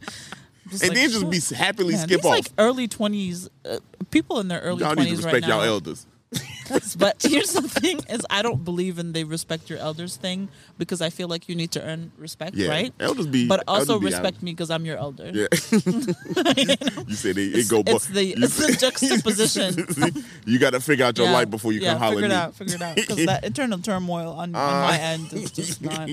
Just 0.69 0.85
And 0.85 0.91
like, 0.95 0.99
then 0.99 1.11
just 1.31 1.51
be 1.51 1.57
happily 1.57 1.93
Man, 1.95 2.07
skip 2.07 2.21
these 2.23 2.25
off. 2.27 2.31
like 2.31 2.47
early 2.57 2.89
twenties 2.89 3.51
uh, 3.65 3.79
people 4.13 4.39
in 4.39 4.47
their 4.47 4.61
early 4.61 4.85
y'all 4.85 4.95
need 4.95 5.09
to 5.09 5.17
respect 5.17 5.33
right 5.33 5.43
now. 5.43 5.49
y'all 5.59 5.63
elders. 5.65 6.07
but 6.97 7.21
here's 7.21 7.53
the 7.53 7.61
thing: 7.69 8.01
is 8.09 8.25
I 8.31 8.41
don't 8.41 8.65
believe 8.65 8.99
in 8.99 9.13
the 9.13 9.25
respect 9.25 9.69
your 9.69 9.79
elders 9.79 10.17
thing 10.17 10.49
because 10.79 11.03
I 11.03 11.11
feel 11.11 11.29
like 11.29 11.47
you 11.47 11.55
need 11.55 11.73
to 11.73 11.83
earn 11.83 12.11
respect, 12.17 12.55
Yeah, 12.57 12.69
right? 12.71 12.95
elders 12.99 13.27
be- 13.27 13.47
but 13.47 13.65
also 13.69 13.99
be 13.99 14.07
respect 14.07 14.27
honest. 14.37 14.43
me 14.43 14.53
because 14.53 14.71
I'm 14.71 14.87
your 14.87 14.97
elder. 14.97 15.27
Yeah. 15.35 15.47
you 15.53 17.15
said 17.17 17.37
it, 17.37 17.55
it 17.55 17.69
go. 17.69 17.83
it's 17.87 18.07
bu- 18.07 18.15
the- 18.15 18.25
you 18.25 18.35
it's 18.39 18.57
the 18.57 18.73
juxtaposition. 18.81 20.25
you 20.47 20.59
got 20.59 20.71
to 20.71 20.81
figure 20.81 21.05
out 21.05 21.19
your 21.19 21.27
Yeah, 21.27 21.33
life 21.35 21.51
before 21.51 21.73
you 21.75 21.81
yeah, 21.81 21.93
come 21.93 21.99
holler 21.99 22.15
figure 22.15 22.27
at 22.27 22.31
it 22.33 22.37
out, 22.37 22.55
figure 22.55 22.75
it 22.77 22.83
out, 22.83 22.97
because 22.97 23.27
that 23.27 23.45
internal 23.45 23.79
turmoil 23.81 24.31
on, 24.33 24.55
on 24.55 24.81
my 24.89 24.99
end 24.99 25.31
is 25.35 25.51
just 25.51 25.83
not. 25.83 26.09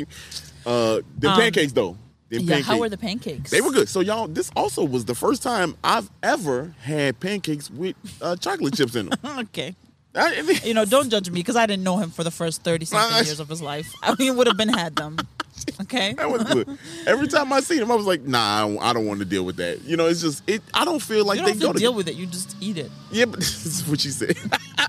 Uh, 0.66 1.00
the 1.18 1.30
pancakes 1.30 1.72
though. 1.72 1.95
Them 2.30 2.42
Yeah, 2.42 2.60
how 2.62 2.78
were 2.78 2.90
the 2.90 2.98
pancakes? 2.98 3.50
They 3.52 3.62
were 3.62 3.72
good. 3.72 3.90
So 3.90 4.00
y'all, 4.02 4.28
this 4.28 4.52
also 4.56 4.84
was 4.84 5.06
the 5.06 5.16
first 5.16 5.42
time 5.44 5.76
I've 5.84 6.10
ever 6.22 6.74
had 6.82 7.20
pancakes 7.20 7.70
with 7.72 7.96
uh, 8.22 8.36
chocolate 8.36 8.76
chips 8.76 8.96
in 8.96 9.10
them. 9.10 9.20
okay. 9.40 9.76
I- 10.16 10.38
I 10.38 10.42
mean, 10.42 10.58
You 10.64 10.74
know, 10.74 10.86
don't 10.86 11.10
judge 11.10 11.30
me 11.30 11.40
because 11.40 11.56
I 11.56 11.66
didn't 11.66 11.84
know 11.84 11.98
him 11.98 12.10
for 12.12 12.24
the 12.24 12.32
first 12.32 12.64
thirty 12.64 12.86
something 12.86 13.18
Uh, 13.18 13.22
years 13.22 13.40
of 13.40 13.48
his 13.50 13.62
life. 13.62 13.92
I 14.04 14.16
mean, 14.18 14.36
would 14.38 14.48
have 14.48 14.58
been 14.58 14.70
had 14.70 14.96
them. 14.96 15.18
Okay. 15.82 16.14
that 16.14 16.32
was 16.32 16.44
good. 16.46 16.78
Every 17.06 17.28
time 17.28 17.52
I 17.52 17.60
see 17.60 17.78
him, 17.78 17.92
I 17.92 17.96
was 17.96 18.06
like, 18.06 18.22
Nah, 18.22 18.40
I 18.40 18.60
don't, 18.62 18.78
I 18.80 18.94
don't 18.94 19.06
want 19.06 19.20
to 19.20 19.26
deal 19.26 19.44
with 19.44 19.58
that. 19.58 19.82
You 19.84 19.98
know, 19.98 20.08
it's 20.08 20.22
just 20.22 20.42
it. 20.48 20.62
I 20.74 20.86
don't 20.86 21.02
feel 21.02 21.26
like 21.26 21.38
You 21.38 21.46
they 21.46 21.52
don't 21.52 21.60
go 21.60 21.68
have 21.68 21.76
to 21.76 21.80
to 21.80 21.84
deal 21.84 21.94
with 21.94 22.08
it. 22.08 22.16
You 22.16 22.28
just 22.28 22.56
eat 22.62 22.78
it. 22.78 22.90
Yeah, 23.12 23.26
but 23.26 23.40
this 23.42 23.66
is 23.66 23.86
what 23.86 24.00
she 24.00 24.10
said. 24.10 24.38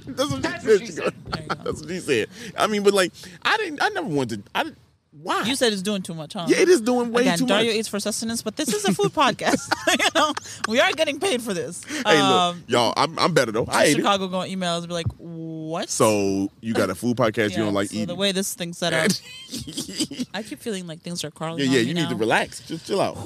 That's 0.06 0.30
what 0.30 0.44
she 0.44 0.60
said. 0.60 0.80
she 0.80 0.86
She 0.86 0.92
said. 0.92 1.04
go- 1.04 1.10
There 1.30 1.42
you 1.42 1.48
go. 1.48 1.54
That's 1.64 1.80
what 1.80 1.88
she 1.90 1.98
said. 1.98 2.28
I 2.56 2.66
mean, 2.68 2.84
but 2.84 2.94
like, 2.94 3.12
I 3.42 3.56
didn't. 3.56 3.82
I 3.82 3.88
never 3.88 4.06
wanted. 4.06 4.44
I 4.54 4.62
didn't. 4.62 4.78
Why? 5.12 5.42
You 5.42 5.56
said 5.56 5.72
it's 5.72 5.82
doing 5.82 6.02
too 6.02 6.14
much, 6.14 6.34
huh? 6.34 6.46
yeah, 6.48 6.58
it 6.58 6.68
is 6.68 6.80
doing 6.80 7.10
way 7.10 7.22
Again, 7.22 7.38
too 7.38 7.46
Dario 7.46 7.70
much. 7.70 7.76
eats 7.80 7.88
for 7.88 7.98
sustenance, 7.98 8.42
but 8.42 8.54
this 8.56 8.72
is 8.72 8.84
a 8.84 8.94
food 8.94 9.12
podcast. 9.12 9.68
you 9.98 10.08
know, 10.14 10.32
we 10.68 10.78
are 10.80 10.92
getting 10.92 11.18
paid 11.18 11.42
for 11.42 11.52
this. 11.52 11.82
Hey, 12.06 12.16
um, 12.18 12.56
look, 12.58 12.64
y'all, 12.68 12.94
I'm, 12.96 13.18
I'm 13.18 13.34
better 13.34 13.50
though. 13.50 13.64
I 13.68 13.84
ate 13.86 13.90
it. 13.92 13.96
Chicago 13.96 14.28
going 14.28 14.46
to 14.46 14.52
email 14.52 14.74
us 14.74 14.82
and 14.84 14.88
be 14.88 14.94
like, 14.94 15.08
"What?" 15.18 15.88
So 15.90 16.48
you 16.60 16.74
got 16.74 16.90
a 16.90 16.94
food 16.94 17.16
podcast 17.16 17.50
you 17.50 17.56
Yeah, 17.58 17.64
don't 17.64 17.74
like 17.74 17.88
so 17.88 17.94
eating. 17.96 18.06
the 18.06 18.14
way 18.14 18.30
this 18.30 18.54
thing's 18.54 18.78
set 18.78 18.92
up, 18.92 19.10
I 20.34 20.44
keep 20.44 20.60
feeling 20.60 20.86
like 20.86 21.00
things 21.00 21.24
are 21.24 21.30
crawling. 21.32 21.58
yeah, 21.64 21.72
yeah, 21.72 21.80
you 21.80 21.92
need 21.94 22.08
to 22.08 22.14
relax. 22.14 22.60
Just 22.68 22.86
chill 22.86 23.00
out. 23.00 23.16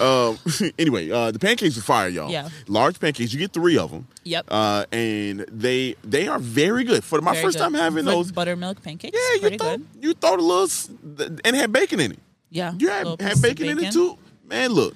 Um, 0.00 0.38
anyway, 0.78 1.10
uh, 1.10 1.32
the 1.32 1.40
pancakes 1.40 1.76
are 1.76 1.82
fire, 1.82 2.08
y'all. 2.08 2.30
Yeah. 2.30 2.48
large 2.68 3.00
pancakes. 3.00 3.32
You 3.32 3.40
get 3.40 3.52
three 3.52 3.76
of 3.78 3.90
them. 3.90 4.06
Yep. 4.24 4.46
Uh, 4.48 4.84
and 4.92 5.40
they 5.50 5.96
they 6.04 6.28
are 6.28 6.38
very 6.38 6.84
good. 6.84 7.02
For 7.02 7.20
my 7.20 7.32
Very 7.32 7.44
first 7.44 7.58
good. 7.58 7.64
time 7.64 7.74
having 7.74 8.04
those, 8.04 8.30
buttermilk 8.30 8.80
pancakes. 8.80 9.18
yeah, 9.40 9.48
you 9.50 9.58
good. 9.58 9.84
you 10.00 10.14
throw 10.14 10.36
the 10.36 10.42
little 10.42 11.31
and 11.44 11.56
it 11.56 11.58
had 11.58 11.72
bacon 11.72 12.00
in 12.00 12.12
it. 12.12 12.18
Yeah, 12.50 12.72
You 12.78 12.88
had, 12.88 13.06
had 13.20 13.32
of 13.36 13.42
bacon, 13.42 13.68
in 13.70 13.78
it 13.78 13.92
too. 13.92 14.18
Man, 14.46 14.70
look, 14.72 14.94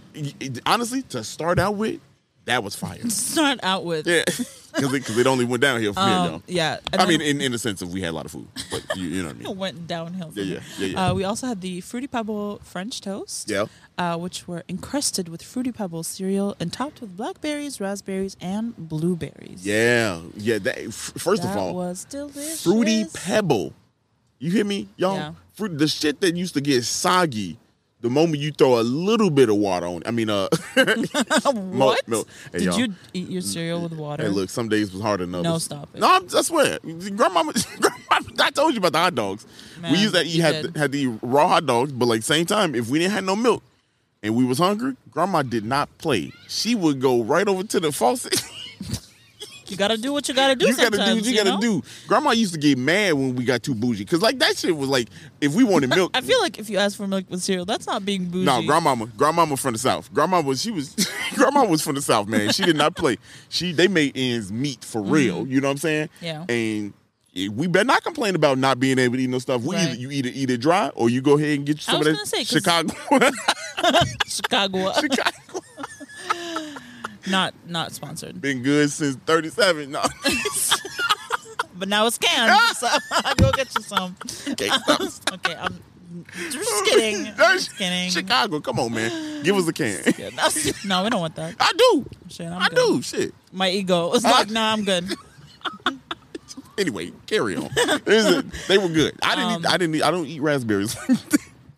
honestly, 0.66 1.02
to 1.02 1.24
start 1.24 1.58
out 1.58 1.76
with, 1.76 2.00
that 2.44 2.62
was 2.62 2.76
fire. 2.76 2.98
Start 3.08 3.58
out 3.62 3.84
with. 3.84 4.06
yeah, 4.06 4.22
because 4.26 4.92
it, 4.94 5.18
it 5.18 5.26
only 5.26 5.44
went 5.46 5.62
downhill 5.62 5.94
from 5.94 6.06
here, 6.08 6.16
Um, 6.16 6.26
though. 6.32 6.42
yeah. 6.46 6.78
I 6.92 7.06
mean, 7.06 7.20
in, 7.20 7.40
in 7.40 7.50
the 7.52 7.58
sense 7.58 7.80
of 7.82 7.92
we 7.92 8.02
had 8.02 8.10
a 8.10 8.12
lot 8.12 8.24
of 8.26 8.30
food, 8.32 8.46
but 8.70 8.84
you, 8.96 9.04
you 9.08 9.22
know 9.22 9.28
what 9.28 9.36
I 9.36 9.38
mean? 9.38 9.48
it 9.50 9.56
went 9.56 9.86
downhill. 9.88 10.30
Yeah, 10.34 10.44
yeah, 10.44 10.60
yeah, 10.78 10.86
yeah. 10.86 11.06
Uh, 11.10 11.14
we 11.14 11.24
also 11.24 11.46
had 11.48 11.60
the 11.62 11.80
Fruity 11.80 12.06
Pebble 12.06 12.60
French 12.62 13.00
toast. 13.00 13.50
Yeah. 13.50 13.64
Uh, 13.98 14.16
which 14.18 14.46
were 14.46 14.62
encrusted 14.68 15.30
with 15.30 15.42
Fruity 15.42 15.72
Pebble 15.72 16.02
cereal 16.02 16.54
and 16.60 16.70
topped 16.70 17.00
with 17.00 17.16
blackberries, 17.16 17.80
raspberries, 17.80 18.36
and 18.42 18.76
blueberries. 18.76 19.64
Yeah, 19.66 20.20
yeah. 20.36 20.58
That, 20.58 20.78
f- 20.78 20.92
first 21.16 21.42
that 21.42 21.52
of 21.52 21.56
all, 21.56 21.74
was 21.74 22.04
delicious. 22.04 22.62
fruity 22.62 23.06
pebble. 23.14 23.72
You 24.38 24.50
hear 24.50 24.64
me, 24.64 24.88
y'all? 24.96 25.16
Yeah. 25.16 25.32
Fruit, 25.54 25.78
the 25.78 25.88
shit 25.88 26.20
that 26.20 26.36
used 26.36 26.54
to 26.54 26.60
get 26.60 26.84
soggy 26.84 27.58
the 28.00 28.10
moment 28.10 28.42
you 28.42 28.52
throw 28.52 28.78
a 28.78 28.82
little 28.82 29.30
bit 29.30 29.48
of 29.48 29.56
water 29.56 29.86
on. 29.86 29.96
it. 29.96 30.02
I 30.06 30.10
mean, 30.10 30.28
uh, 30.30 30.48
what? 31.44 32.06
milk. 32.06 32.28
Hey, 32.52 32.58
Did 32.58 32.76
y'all. 32.76 32.88
eat 33.14 33.28
your 33.28 33.40
cereal 33.40 33.80
with 33.80 33.92
water? 33.94 34.24
Hey, 34.24 34.28
look, 34.28 34.50
some 34.50 34.68
days 34.68 34.92
was 34.92 35.02
harder 35.02 35.24
than 35.26 35.34
others. 35.34 35.44
No, 35.44 35.58
stop 35.58 35.88
it. 35.94 36.00
No, 36.00 36.14
I'm, 36.14 36.24
I 36.24 36.42
swear. 36.42 36.78
Grandmama, 36.80 37.52
grandmama, 37.80 38.42
I 38.42 38.50
told 38.50 38.72
you 38.74 38.78
about 38.78 38.92
the 38.92 38.98
hot 38.98 39.14
dogs. 39.14 39.46
Man, 39.80 39.92
we 39.92 39.98
used 39.98 40.14
to 40.14 40.20
eat 40.22 40.26
you 40.28 40.42
had, 40.42 40.76
had 40.76 40.92
to 40.92 40.98
eat 40.98 41.18
raw 41.22 41.48
hot 41.48 41.66
dogs, 41.66 41.92
but 41.92 42.06
like 42.06 42.22
same 42.22 42.46
time, 42.46 42.74
if 42.74 42.88
we 42.88 42.98
didn't 42.98 43.12
have 43.12 43.24
no 43.24 43.34
milk 43.34 43.62
and 44.22 44.36
we 44.36 44.44
was 44.44 44.58
hungry, 44.58 44.96
grandma 45.10 45.42
did 45.42 45.64
not 45.64 45.88
play. 45.98 46.32
She 46.48 46.74
would 46.74 47.00
go 47.00 47.22
right 47.22 47.48
over 47.48 47.64
to 47.64 47.80
the 47.80 47.92
faucet. 47.92 48.40
You 49.68 49.76
gotta 49.76 49.96
do 49.98 50.12
what 50.12 50.28
you 50.28 50.34
gotta 50.34 50.54
do. 50.54 50.66
you 50.66 50.76
gotta 50.76 50.90
do 50.90 50.98
what 50.98 51.06
sometimes, 51.06 51.30
you 51.30 51.36
gotta 51.36 51.50
know? 51.50 51.60
do. 51.60 51.82
Grandma 52.06 52.30
used 52.32 52.52
to 52.54 52.58
get 52.60 52.78
mad 52.78 53.14
when 53.14 53.34
we 53.36 53.44
got 53.44 53.62
too 53.62 53.74
bougie 53.74 54.04
because 54.04 54.22
like 54.22 54.38
that 54.38 54.56
shit 54.56 54.76
was 54.76 54.88
like 54.88 55.08
if 55.40 55.54
we 55.54 55.64
wanted 55.64 55.90
milk. 55.90 56.10
I 56.14 56.20
feel 56.20 56.40
like 56.40 56.58
if 56.58 56.70
you 56.70 56.78
ask 56.78 56.96
for 56.96 57.06
milk 57.06 57.24
with 57.28 57.42
cereal, 57.42 57.64
that's 57.64 57.86
not 57.86 58.04
being 58.04 58.26
bougie. 58.28 58.44
No, 58.44 58.62
grandmama, 58.62 59.06
grandmama 59.16 59.56
from 59.56 59.72
the 59.72 59.78
south. 59.78 60.12
Grandma 60.14 60.40
was 60.40 60.60
she 60.62 60.70
was 60.70 60.94
grandma 61.34 61.64
was 61.64 61.82
from 61.82 61.94
the 61.96 62.02
south, 62.02 62.28
man. 62.28 62.52
She 62.52 62.64
did 62.64 62.76
not 62.76 62.96
play. 62.96 63.16
She 63.48 63.72
they 63.72 63.88
made 63.88 64.12
ends 64.14 64.52
meet 64.52 64.84
for 64.84 65.02
real. 65.02 65.46
You 65.46 65.60
know 65.60 65.68
what 65.68 65.72
I'm 65.72 65.78
saying? 65.78 66.08
Mm-hmm. 66.22 66.24
Yeah. 66.24 66.44
And 66.48 66.92
we 67.54 67.66
better 67.66 67.84
not 67.84 68.02
complain 68.02 68.34
about 68.34 68.56
not 68.56 68.80
being 68.80 68.98
able 68.98 69.16
to 69.16 69.22
eat 69.22 69.28
no 69.28 69.38
stuff. 69.38 69.60
We 69.62 69.74
Right. 69.76 69.88
either 69.90 69.94
you 70.00 70.10
eat 70.10 70.24
it 70.24 70.30
eat 70.34 70.48
it 70.48 70.56
dry 70.58 70.88
or 70.94 71.10
you 71.10 71.20
go 71.20 71.36
ahead 71.36 71.58
and 71.58 71.66
get 71.66 71.76
you 71.76 71.82
some 71.82 71.96
I 71.96 71.98
of 71.98 72.04
that 72.06 72.12
gonna 72.14 72.26
say, 72.26 72.44
Chicago. 72.44 72.94
Chicago, 74.26 74.92
Chicago 74.92 75.60
not 77.28 77.54
not 77.66 77.92
sponsored, 77.92 78.40
been 78.40 78.62
good 78.62 78.90
since 78.90 79.16
37. 79.26 79.90
No. 79.90 80.02
but 81.76 81.88
now 81.88 82.06
it's 82.06 82.18
canned. 82.18 82.52
so 82.76 82.88
I'll 83.12 83.34
go 83.36 83.52
get 83.52 83.74
you 83.74 83.82
some. 83.82 84.16
Okay, 84.48 84.70
okay, 85.32 85.56
I'm 85.56 85.82
just 86.50 86.84
kidding. 86.84 87.26
I'm 87.38 87.58
just 87.58 87.76
kidding. 87.76 88.10
Chicago, 88.10 88.60
come 88.60 88.78
on, 88.78 88.92
man. 88.92 89.42
Give 89.42 89.56
us 89.56 89.68
a 89.68 89.72
can. 89.72 90.02
No, 90.84 91.04
we 91.04 91.10
don't 91.10 91.20
want 91.20 91.36
that. 91.36 91.54
I 91.60 91.72
do. 91.76 92.06
Shit, 92.28 92.46
I'm 92.46 92.62
I 92.62 92.68
good. 92.68 92.76
do. 92.76 93.02
Shit. 93.02 93.34
My 93.52 93.70
ego 93.70 94.12
is 94.12 94.24
like, 94.24 94.50
nah, 94.50 94.72
I'm 94.72 94.84
good. 94.84 95.14
Anyway, 96.78 97.10
carry 97.26 97.56
on. 97.56 97.70
They 98.04 98.76
were 98.78 98.88
good. 98.88 99.14
I 99.22 99.34
didn't. 99.34 99.50
Um, 99.50 99.60
eat, 99.62 99.66
I 99.66 99.76
didn't. 99.78 99.94
Eat, 99.94 100.02
I 100.02 100.10
don't 100.10 100.26
eat 100.26 100.40
raspberries. 100.40 100.94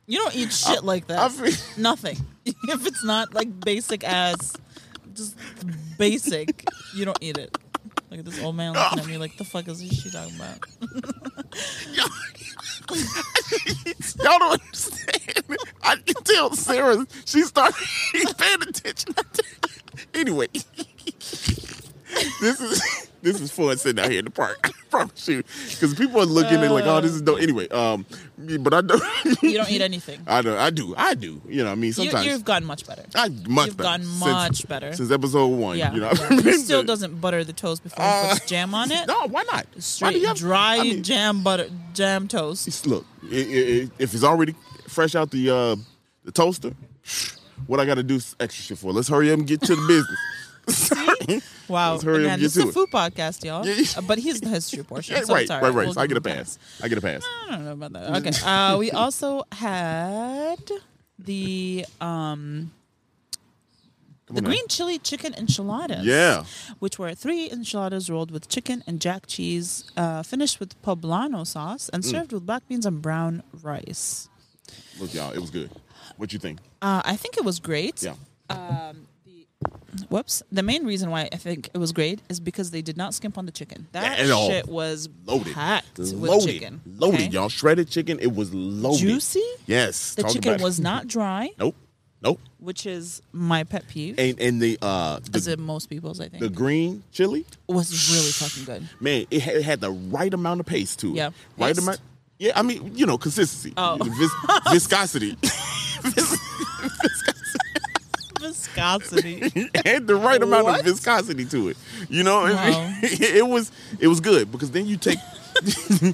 You 0.08 0.18
don't 0.18 0.34
eat 0.34 0.50
shit 0.52 0.84
like 0.84 1.06
that. 1.08 1.18
I 1.18 1.80
Nothing. 1.80 2.16
if 2.46 2.86
it's 2.86 3.04
not 3.04 3.34
like 3.34 3.60
basic 3.60 4.02
as 4.04 4.54
just 5.18 5.36
basic, 5.98 6.64
you 6.94 7.04
don't 7.04 7.18
eat 7.20 7.36
it. 7.36 7.54
Look 8.10 8.20
at 8.20 8.24
this 8.24 8.42
old 8.42 8.56
man 8.56 8.72
looking 8.72 9.00
at 9.00 9.06
me 9.06 9.18
like, 9.18 9.36
the 9.36 9.44
fuck 9.44 9.68
is 9.68 9.80
this 9.80 10.02
she 10.02 10.10
talking 10.10 10.34
about? 10.36 10.60
Y'all 14.24 14.38
don't 14.38 14.52
understand. 14.52 15.44
I 15.82 15.96
can 15.96 16.14
tell 16.24 16.54
Sarah. 16.54 17.06
She 17.26 17.42
started 17.42 17.76
paying 18.38 18.62
attention. 18.62 19.14
anyway, 20.14 20.48
this 22.40 22.60
is 22.60 23.07
this 23.22 23.40
is 23.40 23.50
fun 23.50 23.76
sitting 23.78 24.02
out 24.02 24.10
here 24.10 24.20
in 24.20 24.24
the 24.24 24.30
park. 24.30 24.58
I 24.64 24.70
promise 24.90 25.28
you, 25.28 25.42
because 25.70 25.94
people 25.94 26.20
are 26.20 26.24
looking 26.26 26.62
and 26.62 26.72
like, 26.72 26.84
oh, 26.86 27.00
this 27.00 27.12
is 27.12 27.20
dope. 27.22 27.40
Anyway, 27.40 27.68
um, 27.68 28.06
but 28.60 28.72
I 28.74 28.80
don't. 28.80 29.02
You 29.42 29.58
don't 29.58 29.70
eat 29.70 29.82
anything. 29.82 30.20
I 30.26 30.42
don't. 30.42 30.56
I 30.58 30.70
do. 30.70 30.94
I 30.96 31.14
do. 31.14 31.40
You 31.48 31.58
know, 31.58 31.66
what 31.66 31.72
I 31.72 31.74
mean, 31.76 31.92
sometimes 31.92 32.26
you've 32.26 32.44
gotten 32.44 32.66
much 32.66 32.86
better. 32.86 33.04
I 33.14 33.28
much 33.48 33.66
you've 33.68 33.76
better. 33.76 33.88
gotten 33.88 34.06
Since- 34.06 34.20
much 34.20 34.68
better. 34.68 34.92
since 34.92 35.10
episode 35.10 35.46
one. 35.48 35.76
Yeah. 35.78 35.92
you 35.92 36.00
know, 36.00 36.10
yeah. 36.12 36.40
He 36.40 36.52
still 36.54 36.82
doesn't 36.82 37.20
butter 37.20 37.44
the 37.44 37.52
toast 37.52 37.82
before 37.82 38.04
he 38.04 38.10
Uh, 38.10 38.34
puts 38.34 38.46
jam 38.46 38.74
on 38.74 38.90
it. 38.90 39.06
No, 39.06 39.26
why 39.28 39.42
not? 39.44 39.52
Why 39.52 39.64
do 39.74 39.80
Straight 39.80 40.16
you 40.16 40.26
have- 40.26 40.36
dry 40.36 40.76
I 40.78 40.82
mean, 40.82 41.02
jam 41.02 41.42
butter 41.42 41.68
jam 41.94 42.28
toast. 42.28 42.86
Look, 42.86 43.04
i- 43.24 43.34
i- 43.34 43.82
i- 43.84 43.90
if 43.98 44.14
it's 44.14 44.24
already 44.24 44.54
fresh 44.88 45.14
out 45.14 45.30
the 45.30 45.50
uh, 45.50 45.76
the 46.24 46.32
toaster, 46.32 46.72
what 47.66 47.80
I 47.80 47.84
got 47.86 47.94
to 47.94 48.02
do 48.02 48.16
extra 48.40 48.62
shit 48.64 48.78
for. 48.78 48.92
Let's 48.92 49.08
hurry 49.08 49.30
up 49.32 49.38
and 49.38 49.46
get 49.48 49.60
to 49.62 49.74
the 49.76 49.86
business. 50.66 50.90
Wow. 51.68 51.92
Let's 51.92 52.04
hurry 52.04 52.14
up 52.16 52.20
Again, 52.20 52.32
and 52.34 52.42
this 52.42 52.56
is 52.56 52.64
a 52.64 52.72
food 52.72 52.90
podcast, 52.90 53.44
y'all. 53.44 53.66
Yeah, 53.66 53.74
yeah. 53.74 53.84
Uh, 53.98 54.00
But 54.02 54.18
he's 54.18 54.40
the 54.40 54.48
history 54.48 54.82
portion. 54.82 55.16
Yeah, 55.16 55.22
so 55.24 55.34
right, 55.34 55.50
all 55.50 55.60
right, 55.60 55.74
right, 55.74 55.84
We'll 55.86 55.94
So 55.94 56.00
I 56.00 56.06
get 56.06 56.16
a 56.16 56.20
pass. 56.20 56.58
I 56.82 56.88
get 56.88 56.98
a 56.98 57.00
pass. 57.02 57.22
I 57.48 57.50
don't 57.52 57.64
know 57.64 57.72
about 57.72 57.92
that. 57.92 58.16
Okay. 58.26 58.30
Uh, 58.44 58.78
we 58.78 58.90
also 59.02 59.44
had 59.52 60.60
the 61.18 61.84
um 62.00 62.72
the 64.30 64.36
on 64.38 64.44
now. 64.44 64.48
green 64.50 64.66
chili 64.68 64.98
chicken 64.98 65.34
enchiladas. 65.34 66.04
Yeah. 66.06 66.44
Which 66.78 66.98
were 66.98 67.14
three 67.14 67.50
enchiladas 67.50 68.08
rolled 68.10 68.30
with 68.30 68.48
chicken 68.48 68.82
and 68.86 69.00
jack 69.00 69.26
cheese, 69.26 69.84
uh, 69.96 70.22
finished 70.22 70.60
with 70.60 70.80
poblano 70.82 71.46
sauce, 71.46 71.86
Mm. 71.88 71.94
and 71.94 72.04
served 72.04 72.32
with 72.32 72.44
black 72.46 72.66
beans 72.68 72.84
and 72.86 73.00
brown 73.02 73.42
rice. 73.62 74.28
Look, 75.00 75.14
y'all, 75.14 75.32
it 75.32 75.38
was 75.40 75.50
good. 75.50 75.70
What 76.16 76.32
you 76.32 76.38
think? 76.38 76.58
Uh, 76.82 77.00
I 77.04 77.16
think 77.16 77.36
it 77.36 77.44
was 77.44 77.58
great. 77.60 78.02
Yeah. 78.02 78.14
Whoops. 80.08 80.42
The 80.52 80.62
main 80.62 80.84
reason 80.84 81.10
why 81.10 81.28
I 81.32 81.36
think 81.36 81.70
it 81.74 81.78
was 81.78 81.92
great 81.92 82.20
is 82.28 82.38
because 82.40 82.70
they 82.70 82.82
did 82.82 82.96
not 82.96 83.14
skimp 83.14 83.36
on 83.36 83.46
the 83.46 83.52
chicken. 83.52 83.88
That 83.92 84.18
At 84.20 84.30
all. 84.30 84.48
shit 84.48 84.68
was 84.68 85.08
Loaded. 85.26 85.52
packed 85.54 85.98
with 85.98 86.12
loaded. 86.12 86.46
chicken. 86.52 86.80
Loaded, 86.86 87.20
okay? 87.22 87.28
y'all. 87.30 87.48
Shredded 87.48 87.88
chicken, 87.88 88.18
it 88.20 88.34
was 88.34 88.54
loaded. 88.54 89.00
Juicy. 89.00 89.42
Yes. 89.66 90.14
The 90.14 90.22
talk 90.22 90.32
chicken 90.32 90.52
about 90.52 90.60
it. 90.60 90.64
was 90.64 90.78
not 90.78 91.06
dry, 91.08 91.50
Nope. 91.58 91.74
Nope. 92.20 92.40
which 92.58 92.84
is 92.86 93.22
my 93.32 93.62
pet 93.64 93.86
peeve. 93.88 94.18
And 94.18 94.40
and 94.40 94.60
the 94.60 94.76
uh 94.82 95.20
as 95.34 95.44
the, 95.46 95.52
in 95.54 95.60
most 95.62 95.86
people's, 95.88 96.20
I 96.20 96.28
think, 96.28 96.42
the 96.42 96.48
green 96.48 97.02
chili, 97.12 97.44
was 97.68 98.10
really 98.10 98.30
fucking 98.30 98.64
good. 98.64 98.88
man, 99.00 99.26
it 99.30 99.40
had, 99.40 99.56
it 99.56 99.62
had 99.64 99.80
the 99.80 99.90
right 99.92 100.32
amount 100.34 100.60
of 100.60 100.66
paste 100.66 100.98
to 101.00 101.10
it. 101.10 101.14
Yeah. 101.16 101.30
Right 101.56 101.74
Paste? 101.74 101.78
amount. 101.86 102.00
Yeah, 102.40 102.52
I 102.56 102.62
mean, 102.62 102.92
you 102.96 103.04
know, 103.06 103.18
consistency. 103.18 103.72
Oh. 103.76 103.98
Vis- 104.00 104.62
viscosity. 104.72 105.36
Viscosity. 108.48 109.40
it 109.74 109.86
had 109.86 110.06
the 110.06 110.16
right 110.16 110.42
amount 110.42 110.64
What? 110.64 110.80
of 110.80 110.86
viscosity 110.86 111.44
to 111.46 111.68
it. 111.70 111.76
You 112.08 112.22
know, 112.22 112.42
Wow. 112.42 112.94
it, 113.02 113.20
it 113.36 113.46
was 113.46 113.70
it 114.00 114.08
was 114.08 114.20
good 114.20 114.50
because 114.52 114.70
then 114.70 114.86
you 114.86 114.96
take 114.96 115.18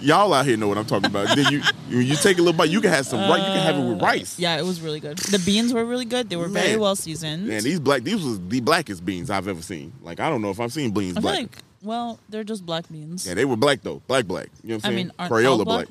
y'all 0.00 0.32
out 0.32 0.44
here 0.46 0.56
know 0.56 0.68
what 0.68 0.78
I'm 0.78 0.84
talking 0.86 1.06
about. 1.06 1.34
Then 1.36 1.52
you 1.52 1.62
you, 1.88 2.16
take 2.16 2.38
a 2.38 2.42
little 2.42 2.52
bite, 2.56 2.70
you 2.70 2.80
can 2.80 2.90
have 2.90 3.06
some 3.06 3.20
rice, 3.20 3.38
you 3.40 3.44
can 3.46 3.62
have 3.62 3.76
it 3.76 3.88
with 3.88 4.02
uh, 4.02 4.04
rice. 4.04 4.38
Yeah, 4.38 4.58
it 4.58 4.64
was 4.64 4.80
really 4.80 5.00
good. 5.00 5.18
The 5.18 5.38
beans 5.38 5.72
were 5.72 5.84
really 5.84 6.04
good. 6.04 6.28
They 6.30 6.36
were 6.36 6.48
very 6.48 6.76
well 6.76 6.96
seasoned. 6.96 7.46
Man, 7.46 7.62
these 7.62 7.80
black 7.80 8.02
these 8.02 8.22
was 8.22 8.40
the 8.48 8.60
blackest 8.60 9.04
beans 9.04 9.30
I've 9.30 9.48
ever 9.48 9.62
seen. 9.62 9.92
Like 10.02 10.20
I 10.20 10.28
don't 10.28 10.42
know 10.42 10.50
if 10.50 10.60
I've 10.60 10.72
seen 10.72 10.90
beans 10.92 11.16
I 11.16 11.20
black. 11.20 11.38
like, 11.38 11.58
well, 11.82 12.18
they're 12.28 12.44
just 12.44 12.64
black 12.64 12.88
beans. 12.90 13.26
yeah, 13.26 13.34
they 13.34 13.44
were 13.44 13.56
black 13.56 13.82
though, 13.82 14.02
black 14.06 14.26
black. 14.26 14.48
You 14.62 14.70
know 14.70 14.74
what 14.76 14.86
I'm 14.86 14.92
I 14.92 14.94
saying? 14.96 15.06
mean, 15.18 15.28
Crayola 15.28 15.58
all 15.58 15.64
black? 15.64 15.88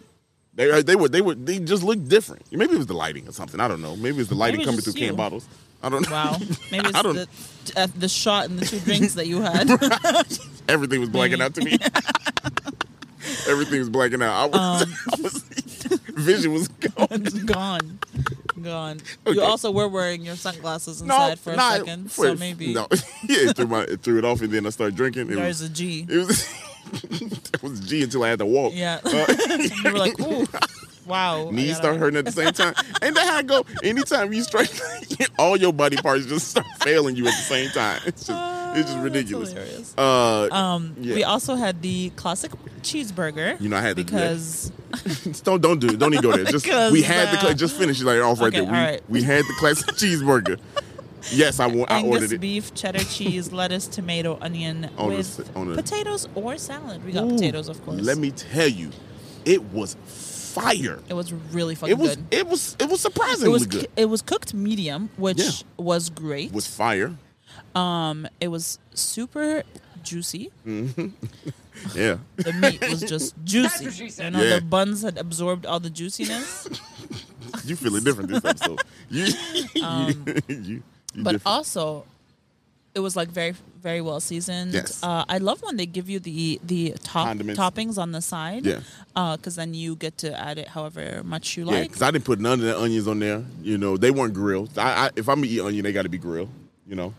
They 0.55 0.81
they 0.83 0.95
were 0.95 1.09
they 1.09 1.21
were 1.21 1.33
they 1.35 1.59
just 1.59 1.83
looked 1.83 2.07
different. 2.07 2.43
Maybe 2.51 2.73
it 2.73 2.77
was 2.77 2.85
the 2.87 2.93
lighting 2.93 3.27
or 3.27 3.31
something. 3.31 3.59
I 3.59 3.67
don't 3.67 3.81
know. 3.81 3.95
Maybe 3.95 4.19
it's 4.19 4.29
the 4.29 4.35
lighting 4.35 4.61
coming 4.63 4.81
through 4.81 4.93
just 4.93 4.97
can 4.97 5.15
bottles. 5.15 5.47
I 5.81 5.89
don't 5.89 6.07
know. 6.07 6.11
Wow. 6.13 6.37
Maybe 6.71 6.87
it's 6.87 6.95
I 6.97 7.01
don't. 7.01 7.15
the, 7.15 7.27
uh, 7.75 7.87
the 7.97 8.07
shot 8.07 8.49
and 8.49 8.59
the 8.59 8.65
two 8.65 8.79
drinks 8.79 9.15
that 9.15 9.27
you 9.27 9.41
had. 9.41 9.69
Everything 10.69 10.99
was 11.01 11.09
blacking 11.09 11.41
out 11.41 11.55
to 11.55 11.61
me. 11.61 11.77
Everything 13.47 13.79
was 13.79 13.89
blacking 13.89 14.21
out. 14.21 14.33
I 14.33 14.45
was, 14.45 14.81
Um, 14.83 14.95
I 15.11 15.21
was 15.21 15.43
vision 16.13 16.53
was 16.53 16.67
gone. 16.67 17.23
gone. 17.45 17.99
Gone. 18.61 19.01
Okay. 19.25 19.35
You 19.35 19.41
also 19.41 19.71
were 19.71 19.87
wearing 19.87 20.23
your 20.23 20.35
sunglasses 20.35 21.01
inside 21.01 21.39
for 21.39 21.53
a 21.53 21.55
nah, 21.55 21.71
second. 21.71 22.11
so 22.11 22.35
maybe 22.35 22.73
no. 22.73 22.87
yeah, 23.27 23.49
it 23.49 23.55
threw 23.55 23.67
my 23.67 23.81
it 23.81 24.01
threw 24.01 24.17
it 24.19 24.25
off, 24.25 24.41
and 24.41 24.51
then 24.51 24.65
I 24.65 24.69
started 24.69 24.95
drinking. 24.95 25.31
It 25.31 25.35
there's 25.35 25.61
was, 25.61 25.69
a 25.69 25.73
G. 25.73 26.05
it 26.09 26.17
was 26.17 26.47
it 27.11 27.63
was 27.63 27.79
G 27.81 28.03
until 28.03 28.23
I 28.23 28.29
had 28.29 28.39
to 28.39 28.45
walk. 28.45 28.73
Yeah. 28.75 28.99
Uh, 29.03 29.25
you 29.59 29.91
were 29.91 29.97
like, 29.97 30.19
ooh, 30.19 30.45
wow. 31.05 31.49
Knees 31.49 31.77
start 31.77 31.97
hurting 31.97 32.19
at 32.19 32.25
the 32.25 32.31
same 32.31 32.53
time. 32.53 32.73
Ain't 33.01 33.15
that 33.15 33.27
how 33.27 33.39
it 33.39 33.47
go? 33.47 33.65
Anytime 33.83 34.31
you 34.31 34.43
strike, 34.43 34.71
all 35.37 35.57
your 35.57 35.73
body 35.73 35.97
parts 35.97 36.25
just 36.25 36.49
start 36.49 36.67
failing 36.81 37.15
you 37.15 37.25
at 37.27 37.31
the 37.31 37.43
same 37.43 37.69
time. 37.71 38.01
It's 38.05 38.27
just 38.27 38.62
it's 38.75 38.91
just 38.91 39.03
ridiculous. 39.03 39.53
Uh, 39.97 40.47
Um, 40.51 40.95
yeah. 40.99 41.15
we 41.15 41.23
also 41.23 41.55
had 41.55 41.81
the 41.81 42.09
classic 42.11 42.51
cheeseburger. 42.81 43.59
You 43.61 43.69
know, 43.69 43.77
I 43.77 43.81
had 43.81 43.95
to 43.97 44.03
do 44.03 44.11
that. 44.15 44.29
because 44.29 44.71
don't 45.43 45.61
don't 45.61 45.79
do 45.79 45.87
it. 45.89 45.99
Don't 45.99 46.13
even 46.13 46.23
go 46.23 46.35
there. 46.35 46.45
Just 46.45 46.65
we 46.91 47.01
had 47.01 47.29
the 47.33 47.37
uh, 47.37 47.41
cla- 47.41 47.53
just 47.55 47.75
finish 47.77 48.01
it 48.01 48.05
like 48.05 48.21
off 48.21 48.39
right 48.41 48.51
there. 48.51 48.63
We, 48.63 48.69
right. 48.69 49.01
we 49.09 49.23
had 49.23 49.43
the 49.45 49.53
classic 49.59 49.87
cheeseburger. 49.95 50.59
Yes, 51.31 51.59
I 51.61 51.67
want. 51.67 51.89
I 51.89 52.03
ordered 52.03 52.33
it. 52.33 52.41
beef, 52.41 52.73
cheddar 52.73 52.99
cheese, 53.15 53.51
lettuce, 53.53 53.87
tomato, 53.87 54.37
onion 54.41 54.89
On 54.97 55.07
with 55.09 55.39
s- 55.39 55.49
on 55.55 55.69
the- 55.69 55.75
potatoes 55.75 56.27
or 56.35 56.57
salad. 56.57 57.03
We 57.05 57.13
got 57.13 57.23
Ooh, 57.23 57.29
potatoes, 57.35 57.69
of 57.69 57.83
course. 57.85 58.01
Let 58.01 58.17
me 58.17 58.31
tell 58.31 58.67
you, 58.67 58.89
it 59.45 59.63
was 59.71 59.95
fire. 60.05 60.99
It 61.09 61.13
was 61.13 61.31
really 61.31 61.75
fucking 61.75 61.95
It 61.95 61.97
was 61.97 62.15
good. 62.17 62.25
it 62.31 62.47
was 62.47 62.75
it 62.79 62.89
was 62.89 62.99
It 62.99 63.03
surprisingly 63.03 63.49
was 63.53 63.65
good. 63.65 63.87
it 63.95 64.05
was 64.05 64.21
cooked 64.21 64.53
medium, 64.53 65.09
which 65.17 65.39
Yeah. 65.39 65.51
was 65.77 66.09
great. 66.09 66.47
It 66.47 66.53
was 66.53 66.67
fire. 66.67 67.15
Um, 67.75 68.27
it 68.39 68.47
was 68.49 68.79
super 68.93 69.63
juicy. 70.03 70.51
Yeah. 71.95 72.17
The 72.37 72.53
meat 72.53 72.79
was 72.89 73.01
just 73.01 73.35
juicy. 73.43 73.85
You 74.23 74.31
know, 74.31 74.41
Yeah. 74.41 74.55
the 74.55 74.61
buns 74.61 75.01
had 75.01 75.17
absorbed 75.17 75.65
all 75.65 75.79
the 75.79 75.89
juiciness. 75.89 76.69
you 77.65 77.75
feeling 77.75 78.03
different 78.03 78.29
this 78.29 78.45
episode. 78.45 78.81
You 79.09 79.25
you, 79.25 79.33
you, 79.53 79.65
you 79.73 79.83
Um, 79.83 80.23
but 81.23 81.31
different. 81.33 81.41
also 81.45 82.05
it 82.95 82.99
was 82.99 83.15
like 83.15 83.27
very 83.29 83.55
very 83.81 84.01
well 84.01 84.19
seasoned 84.19 84.73
Yes. 84.73 85.01
uh, 85.03 85.25
i 85.27 85.39
love 85.39 85.61
when 85.63 85.75
they 85.77 85.85
give 85.87 86.09
you 86.09 86.19
the 86.19 86.59
the 86.63 86.93
top 87.03 87.27
Condiments. 87.27 87.59
toppings 87.59 87.97
on 87.97 88.11
the 88.11 88.21
side 88.21 88.65
Yeah. 88.65 88.79
because 89.35 89.55
then 89.55 89.73
you 89.73 89.95
get 89.95 90.17
to 90.19 90.29
add 90.39 90.57
it 90.59 90.69
however 90.69 91.21
much 91.25 91.57
you 91.57 91.65
yeah, 91.65 91.71
like 91.71 91.89
because 91.89 92.01
I 92.03 92.11
didn't 92.11 92.25
put 92.25 92.39
none 92.39 92.59
of 92.61 92.65
the 92.65 92.79
onions 92.79 93.07
on 93.07 93.17
there. 93.19 93.43
You 93.63 93.77
know, 93.79 93.97
they 93.97 94.11
weren't 94.11 94.33
grilled. 94.35 94.77
I, 94.77 95.07
I 95.07 95.09
if 95.15 95.27
I'm 95.27 95.37
gonna 95.41 95.47
eat 95.47 95.59
onion, 95.61 95.83
they 95.83 95.91
got 95.91 96.03
to 96.03 96.09
be 96.09 96.19
grilled. 96.19 96.49
You 96.87 96.95
know, 96.95 97.13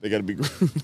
they 0.00 0.08
got 0.08 0.18
to 0.18 0.22
be 0.22 0.36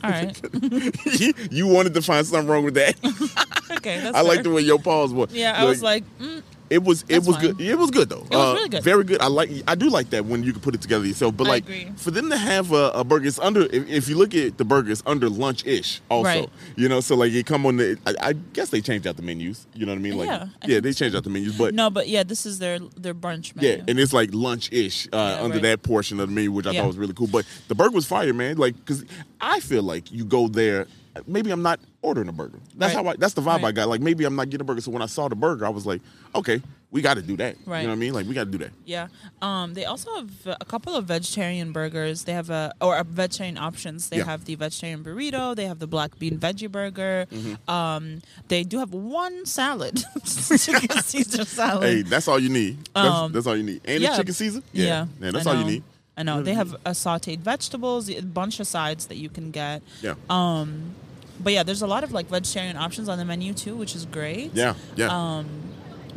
all 0.02 0.10
right 0.10 0.40
you, 1.50 1.66
wanted 1.66 1.94
to 1.94 2.02
find 2.02 2.26
something 2.26 2.48
wrong 2.48 2.64
with 2.64 2.74
that. 2.74 2.96
okay 3.72 4.00
that's 4.00 4.16
I 4.16 4.22
like 4.22 4.42
the 4.42 4.50
way 4.50 4.62
your 4.62 4.78
pause 4.78 5.12
was. 5.12 5.32
yeah 5.32 5.52
i 5.60 5.64
was 5.64 5.82
like 5.82 6.04
mm, 6.18 6.42
It 6.72 6.82
was 6.82 7.02
it 7.02 7.08
That's 7.08 7.26
was 7.26 7.36
fine. 7.36 7.52
good. 7.52 7.60
It 7.60 7.78
was 7.78 7.90
good 7.90 8.08
though. 8.08 8.24
It 8.30 8.30
was 8.30 8.50
Uh, 8.50 8.54
really 8.54 8.68
good. 8.70 8.82
Very 8.82 9.04
good. 9.04 9.20
I 9.20 9.26
like 9.26 9.50
I 9.68 9.74
do 9.74 9.90
like 9.90 10.08
that 10.10 10.24
when 10.24 10.42
you 10.42 10.52
can 10.52 10.62
put 10.62 10.74
it 10.74 10.80
together 10.80 11.04
yourself. 11.06 11.36
But 11.36 11.46
I 11.46 11.50
like 11.50 11.64
agree. 11.64 11.88
for 11.96 12.10
them 12.10 12.30
to 12.30 12.36
have 12.36 12.72
a, 12.72 12.90
a 12.94 13.04
burger, 13.04 13.26
it's 13.26 13.38
under. 13.38 13.62
If, 13.62 13.88
if 13.88 14.08
you 14.08 14.16
look 14.16 14.34
at 14.34 14.56
the 14.56 14.64
burger, 14.64 14.90
it's 14.90 15.02
under 15.04 15.28
lunch 15.28 15.66
ish. 15.66 16.00
Also, 16.08 16.24
Right. 16.28 16.48
you 16.76 16.88
know, 16.88 17.00
so 17.00 17.14
like 17.14 17.30
you 17.32 17.44
come 17.44 17.66
on 17.66 17.76
the. 17.76 17.98
I, 18.06 18.14
I 18.28 18.32
guess 18.32 18.70
they 18.70 18.80
changed 18.80 19.06
out 19.06 19.16
the 19.16 19.22
menus. 19.22 19.66
You 19.74 19.84
know 19.86 19.92
what 19.92 19.98
I 19.98 20.02
mean? 20.02 20.16
Like 20.16 20.28
Yeah, 20.28 20.46
yeah, 20.66 20.80
they 20.80 20.92
changed 20.94 21.14
out 21.14 21.24
the 21.24 21.30
menus, 21.30 21.56
but. 21.58 21.74
no 21.74 21.90
but 21.90 22.08
yeah 22.08 22.22
this 22.22 22.46
is 22.46 22.58
their 22.58 22.78
their 22.96 23.14
brunch 23.14 23.54
menu 23.54 23.68
Yeah, 23.76 23.84
and 23.86 24.00
it's 24.00 24.12
like 24.14 24.30
lunch 24.32 24.72
ish 24.72 25.06
uh, 25.12 25.16
Yeah, 25.16 25.44
under 25.44 25.56
right. 25.56 25.62
that 25.64 25.82
portion 25.82 26.20
of 26.20 26.28
the 26.30 26.34
menu, 26.34 26.52
which 26.52 26.66
I 26.66 26.70
Yeah. 26.72 26.80
thought 26.80 26.86
was 26.88 26.96
really 26.98 27.14
cool. 27.14 27.26
But 27.26 27.44
the 27.68 27.74
burger 27.74 27.94
was 27.94 28.06
fire, 28.06 28.32
man. 28.32 28.56
Like, 28.56 28.76
because 28.76 29.04
I 29.40 29.60
feel 29.60 29.82
like 29.82 30.10
you 30.10 30.24
go 30.24 30.48
there, 30.48 30.86
maybe 31.26 31.50
I'm 31.50 31.62
not 31.62 31.80
ordering 32.02 32.28
a 32.28 32.32
burger. 32.32 32.58
That's 32.76 32.94
Right. 32.94 33.04
how 33.04 33.10
I. 33.12 33.16
That's 33.16 33.34
the 33.34 33.42
vibe 33.42 33.64
I 33.64 33.72
got. 33.72 33.88
Like, 33.88 34.00
maybe 34.00 34.24
I'm 34.24 34.36
not 34.36 34.50
getting 34.50 34.62
a 34.62 34.64
burger. 34.64 34.80
So 34.80 34.90
when 34.90 35.02
I 35.02 35.06
saw 35.06 35.28
the 35.28 35.36
burger, 35.36 35.64
I 35.64 35.68
was 35.70 35.86
like, 35.86 36.00
okay, 36.34 36.60
we 36.90 37.00
got 37.00 37.14
to 37.14 37.22
do 37.22 37.36
that. 37.38 37.56
Right. 37.64 37.80
You 37.80 37.86
know 37.86 37.92
what 37.92 37.96
I 37.96 37.98
mean? 38.00 38.12
Like, 38.12 38.26
we 38.26 38.34
got 38.34 38.44
to 38.44 38.50
do 38.50 38.58
that. 38.58 38.70
yeah 38.84 39.08
um 39.40 39.72
they 39.74 39.84
also 39.86 40.14
have 40.16 40.30
a 40.60 40.64
couple 40.64 40.94
of 40.94 41.06
vegetarian 41.06 41.72
burgers 41.72 42.24
they 42.24 42.32
have 42.34 42.50
a 42.50 42.72
or 42.80 42.96
a 42.98 43.04
vegetarian 43.04 43.56
options 43.56 44.08
they 44.10 44.18
Yeah. 44.18 44.24
have 44.24 44.44
the 44.44 44.54
vegetarian 44.56 45.02
burrito 45.02 45.54
they 45.56 45.66
have 45.66 45.78
the 45.78 45.86
black 45.86 46.18
bean 46.18 46.38
veggie 46.38 46.70
burger 46.70 47.26
Mm-hmm. 47.30 47.70
um 47.70 48.20
they 48.48 48.62
do 48.62 48.78
have 48.78 48.92
one 48.92 49.46
salad 49.46 50.04
chicken 50.24 50.90
caesar 51.02 51.44
salad 51.44 51.82
Hey, 51.88 52.02
that's 52.02 52.28
all 52.28 52.38
you 52.38 52.50
need. 52.50 52.76
That's, 52.94 53.08
Um, 53.08 53.32
that's 53.32 53.46
all 53.46 53.56
you 53.56 53.62
need. 53.64 53.80
And 53.84 54.02
yeah. 54.02 54.10
the 54.10 54.16
chicken 54.18 54.34
Caesar? 54.34 54.62
Yeah, 54.72 55.06
Man, 55.18 55.32
that's 55.32 55.46
all 55.46 55.56
you 55.58 55.64
need. 55.64 55.82
I 56.16 56.22
know 56.24 56.42
they 56.42 56.54
have 56.54 56.74
uh, 56.84 56.90
sautéed 56.90 57.38
vegetables, 57.40 58.10
a 58.10 58.20
bunch 58.20 58.60
of 58.60 58.66
sides 58.66 59.06
that 59.06 59.16
you 59.16 59.30
can 59.30 59.50
get. 59.50 59.80
Yeah. 60.02 60.14
Um, 60.28 60.94
but 61.40 61.52
yeah, 61.52 61.62
there's 61.62 61.82
a 61.82 61.86
lot 61.86 62.04
of 62.04 62.12
like 62.12 62.26
vegetarian 62.28 62.76
options 62.76 63.08
on 63.08 63.18
the 63.18 63.24
menu 63.24 63.52
too, 63.54 63.76
which 63.76 63.94
is 63.94 64.06
great. 64.06 64.50
yeah. 64.54 64.74
Yeah. 64.96 65.08
Um, 65.08 65.46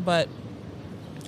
but 0.03 0.27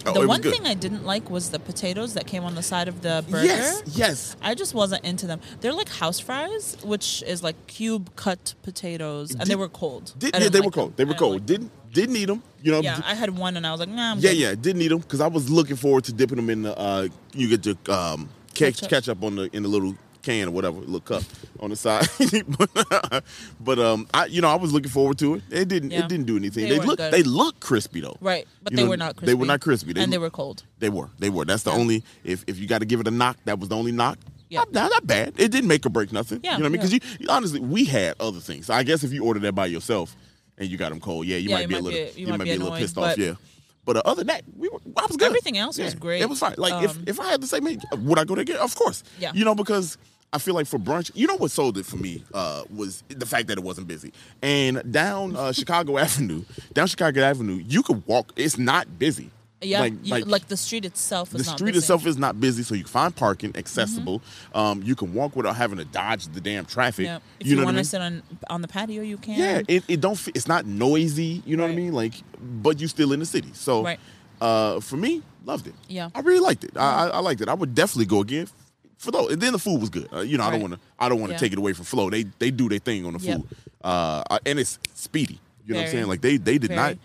Oh, 0.06 0.14
the 0.22 0.26
one 0.28 0.42
thing 0.42 0.66
I 0.66 0.74
didn't 0.74 1.04
like 1.06 1.30
was 1.30 1.50
the 1.50 1.60
potatoes 1.60 2.14
that 2.14 2.28
came 2.28 2.46
on 2.46 2.56
the 2.56 2.62
side 2.64 2.88
of 2.88 3.02
the 3.02 3.26
burger. 3.30 3.46
Yes. 3.46 3.82
Yes. 3.88 4.36
I 4.42 4.56
just 4.56 4.74
wasn't 4.74 5.04
into 5.04 5.28
them. 5.28 5.42
They're 5.60 5.74
like 5.74 5.90
house 5.90 6.18
fries, 6.20 6.78
which 6.82 7.24
is 7.28 7.44
like 7.44 7.68
cube 7.68 8.16
cut 8.16 8.54
potatoes, 8.64 9.32
and 9.36 9.50
they 9.50 9.56
were 9.56 9.68
cold. 9.68 10.14
Did, 10.18 10.34
yeah, 10.34 10.48
they 10.48 10.60
like 10.60 10.66
were 10.66 10.72
cold. 10.72 10.90
them. 10.92 10.96
They 10.96 11.06
were 11.06 11.14
cold. 11.16 11.34
like 11.34 11.46
didn't 11.46 11.72
didn't 11.92 12.16
eat 12.16 12.26
them. 12.26 12.42
You 12.62 12.74
know. 12.74 12.80
Yeah, 12.82 13.02
I 13.04 13.16
had 13.16 13.32
one, 13.38 13.58
and 13.58 13.68
I 13.68 13.72
was 13.72 13.82
like, 13.82 13.90
nah. 13.90 14.12
I'm 14.12 14.20
Yeah, 14.20 14.30
good. 14.30 14.38
yeah, 14.38 14.56
didn't 14.56 14.82
eat 14.82 14.88
them 14.90 15.00
because 15.00 15.20
I 15.20 15.28
was 15.28 15.50
looking 15.50 15.76
forward 15.76 16.06
to 16.06 16.14
dipping 16.14 16.38
them 16.38 16.50
in 16.52 16.62
the. 16.62 16.78
Uh, 16.78 17.08
you 17.34 17.50
get 17.50 17.64
the 17.64 17.72
um, 17.94 18.30
catch, 18.54 18.76
Ketchup. 18.76 18.90
ketchup 18.90 19.24
on 19.24 19.36
the 19.36 19.50
in 19.54 19.64
the 19.64 19.70
little 19.70 19.94
can 20.28 20.48
or 20.50 20.52
whatever, 20.52 20.78
little 20.80 21.00
cup 21.00 21.24
on 21.60 21.70
the 21.70 21.76
side. 21.76 22.08
but, 22.58 23.24
but 23.60 23.80
um, 23.80 24.08
I 24.14 24.26
you 24.26 24.42
know 24.42 24.50
I 24.50 24.56
was 24.56 24.74
looking 24.74 24.90
forward 24.92 25.18
to 25.20 25.36
it. 25.36 25.44
It 25.50 25.68
didn't 25.68 25.92
Yeah. 25.92 26.00
it 26.04 26.10
didn't 26.10 26.26
do 26.26 26.36
anything. 26.38 26.68
They 26.70 26.78
They, 26.80 26.86
look 26.86 27.00
they 27.00 27.24
look 27.24 27.60
crispy 27.60 28.02
though. 28.02 28.18
Right, 28.22 28.48
but 28.64 28.72
You 28.72 28.78
they 28.78 28.84
know, 28.84 28.90
were 28.90 28.98
not 28.98 29.16
crispy. 29.16 29.26
They 29.32 29.36
were 29.36 29.46
not 29.46 29.62
crispy. 29.62 29.94
and 29.98 30.12
they 30.14 30.18
were 30.18 30.30
cold. 30.30 30.64
They 30.80 30.90
were. 30.90 31.10
They 31.20 31.30
were. 31.30 31.46
That's 31.46 31.64
the 31.64 31.72
Yeah. 31.72 31.78
only. 31.78 32.04
If 32.24 32.44
if 32.48 32.60
you 32.60 32.68
got 32.68 32.80
to 32.80 32.86
give 32.86 33.00
it 33.00 33.08
a 33.08 33.12
knock, 33.12 33.38
that 33.46 33.60
was 33.60 33.70
the 33.70 33.76
only 33.78 33.92
knock. 33.92 34.18
Yeah. 34.50 34.64
Not, 34.72 34.92
not, 34.92 35.06
bad. 35.08 35.34
It 35.38 35.52
didn't 35.52 35.68
make 35.68 35.86
or 35.86 35.90
break 35.90 36.12
nothing. 36.14 36.40
Yeah, 36.44 36.54
You 36.54 36.58
know 36.60 36.64
what 36.64 36.80
I 36.80 36.84
mean? 36.84 36.92
yeah. 36.92 37.00
Because 37.00 37.20
you, 37.20 37.28
honestly, 37.30 37.60
we 37.60 37.84
had 37.84 38.16
other 38.20 38.40
things. 38.40 38.70
I 38.70 38.84
guess 38.84 39.04
if 39.04 39.12
you 39.12 39.26
ordered 39.26 39.42
that 39.44 39.54
by 39.56 39.66
yourself 39.66 40.16
and 40.58 40.70
you 40.70 40.78
got 40.78 40.90
them 40.90 41.02
cold, 41.02 41.26
yeah, 41.26 41.36
you 41.36 41.50
Yeah, 41.50 41.56
might 41.56 41.62
you 41.64 41.68
be 41.68 41.74
a 41.76 41.80
little, 41.82 42.00
be- 42.00 42.20
you, 42.20 42.26
you 42.26 42.28
might 42.32 42.38
might 42.40 42.44
be 42.46 42.52
a 42.52 42.58
little 42.60 42.78
pissed 42.78 42.98
off. 42.98 43.18
Yeah. 43.18 43.34
But 43.84 43.98
uh, 43.98 44.02
other 44.06 44.24
than 44.24 44.28
that, 44.28 44.44
we 44.56 44.70
were, 44.70 44.80
I 44.98 45.06
was 45.06 45.18
good. 45.18 45.28
Everything 45.28 45.58
else 45.58 45.78
was 45.78 45.96
great. 45.96 46.22
It 46.22 46.30
was 46.30 46.40
fine. 46.40 46.56
Like 46.58 46.82
if, 46.84 46.92
Um, 46.92 47.04
if 47.08 47.20
I 47.20 47.28
had 47.32 47.42
the 47.42 47.48
same, 47.48 47.64
would 47.66 48.20
I 48.20 48.24
go 48.24 48.36
there 48.36 48.42
again? 48.44 48.58
Of 48.58 48.76
course. 48.76 49.04
Yeah. 49.20 49.32
You 49.34 49.44
know 49.46 49.56
because 49.56 49.98
I 50.34 50.40
feel 50.40 50.54
like 50.56 50.68
for 50.68 50.78
brunch, 50.78 51.10
you 51.16 51.26
know 51.26 51.38
what 51.38 51.52
sold 51.52 51.78
it 51.78 51.86
for 51.86 51.96
me 51.98 52.24
uh, 52.34 52.64
was 52.70 53.04
the 53.08 53.26
fact 53.26 53.48
that 53.48 53.58
it 53.58 53.64
wasn't 53.64 53.88
busy. 53.88 54.12
And 54.42 54.92
down 54.92 55.36
uh, 55.36 55.52
Chicago 55.54 55.98
Avenue, 55.98 56.44
down 56.74 56.88
Chicago 56.88 57.22
Avenue, 57.22 57.64
you 57.66 57.82
could 57.82 58.06
walk. 58.06 58.34
It's 58.36 58.58
not 58.58 59.00
busy. 59.00 59.32
Yeah, 59.62 59.80
Like, 59.80 59.94
you- 60.04 60.12
like, 60.12 60.28
like, 60.28 60.48
the 60.50 60.58
street 60.58 60.86
itself 60.86 61.34
is 61.34 61.46
the 61.46 61.50
not 61.50 61.58
street 61.58 61.72
busy. 61.72 61.80
itself 61.80 62.06
is 62.06 62.16
not 62.18 62.40
busy, 62.40 62.62
so 62.62 62.76
you 62.76 62.84
can 62.84 62.92
find 62.92 63.16
parking 63.16 63.56
accessible. 63.58 64.22
Um, 64.54 64.84
you 64.84 64.96
can 64.96 65.16
walk 65.16 65.36
without 65.36 65.56
having 65.56 65.80
to 65.80 65.86
dodge 65.86 66.28
the 66.28 66.40
damn 66.42 66.66
traffic. 66.66 67.06
Yeah. 67.08 67.20
If 67.40 67.48
you 67.48 67.52
you, 67.52 67.56
know 67.56 67.62
I 67.64 67.66
want 67.66 67.76
mean? 67.78 67.84
to 67.86 67.90
sit 67.90 68.02
on 68.02 68.22
on 68.52 68.62
the 68.62 68.68
patio, 68.68 69.02
you 69.02 69.18
can. 69.18 69.40
Yeah, 69.40 69.62
it, 69.68 69.84
it 69.88 70.00
don't. 70.02 70.20
It's 70.36 70.48
not 70.48 70.68
noisy. 70.68 71.42
You 71.46 71.58
know 71.58 71.64
what 71.64 71.72
I 71.72 71.76
mean? 71.76 71.94
Like, 71.94 72.14
but 72.40 72.80
you 72.80 72.88
still 72.88 73.14
in 73.14 73.20
the 73.20 73.26
city. 73.26 73.50
So, 73.54 73.84
Right. 73.84 74.00
uh, 74.42 74.80
for 74.82 74.98
me, 74.98 75.24
loved 75.46 75.66
it. 75.66 75.74
Yeah. 75.88 76.10
I 76.14 76.20
really 76.20 76.40
liked 76.42 76.64
it. 76.64 76.78
I, 76.78 77.06
I, 77.06 77.08
I 77.08 77.20
liked 77.20 77.42
it. 77.42 77.50
I 77.50 77.56
would 77.56 77.74
definitely 77.74 78.06
go 78.06 78.20
again. 78.20 78.48
For 78.98 79.12
those, 79.12 79.32
and 79.32 79.42
then 79.42 79.54
the 79.54 79.60
food 79.60 79.80
was 79.80 79.90
good. 79.90 80.08
Uh, 80.12 80.22
you 80.22 80.38
know, 80.38 80.44
I 80.44 80.52
don't 80.52 80.62
want 80.62 80.74
to. 80.74 80.80
I 81.00 81.08
don't 81.10 81.20
want 81.20 81.30
to 81.30 81.34
Yeah. 81.36 81.40
take 81.40 81.52
it 81.54 81.58
away 81.60 81.74
from 81.74 81.86
Flo. 81.86 82.10
They 82.10 82.24
they 82.40 82.50
do 82.52 82.68
their 82.68 82.80
thing 82.80 83.06
on 83.06 83.14
the 83.14 83.20
Yep. 83.20 83.38
food, 83.42 83.48
uh, 83.84 84.38
and 84.46 84.58
it's 84.60 84.80
speedy. 84.96 85.40
You 85.66 85.74
know 85.74 85.80
what 85.82 85.86
I'm 85.88 85.92
saying? 85.92 86.08
Like 86.08 86.22
they 86.22 86.38
they 86.38 86.58
did 86.58 86.70
Very. 86.70 86.76
not 86.96 86.98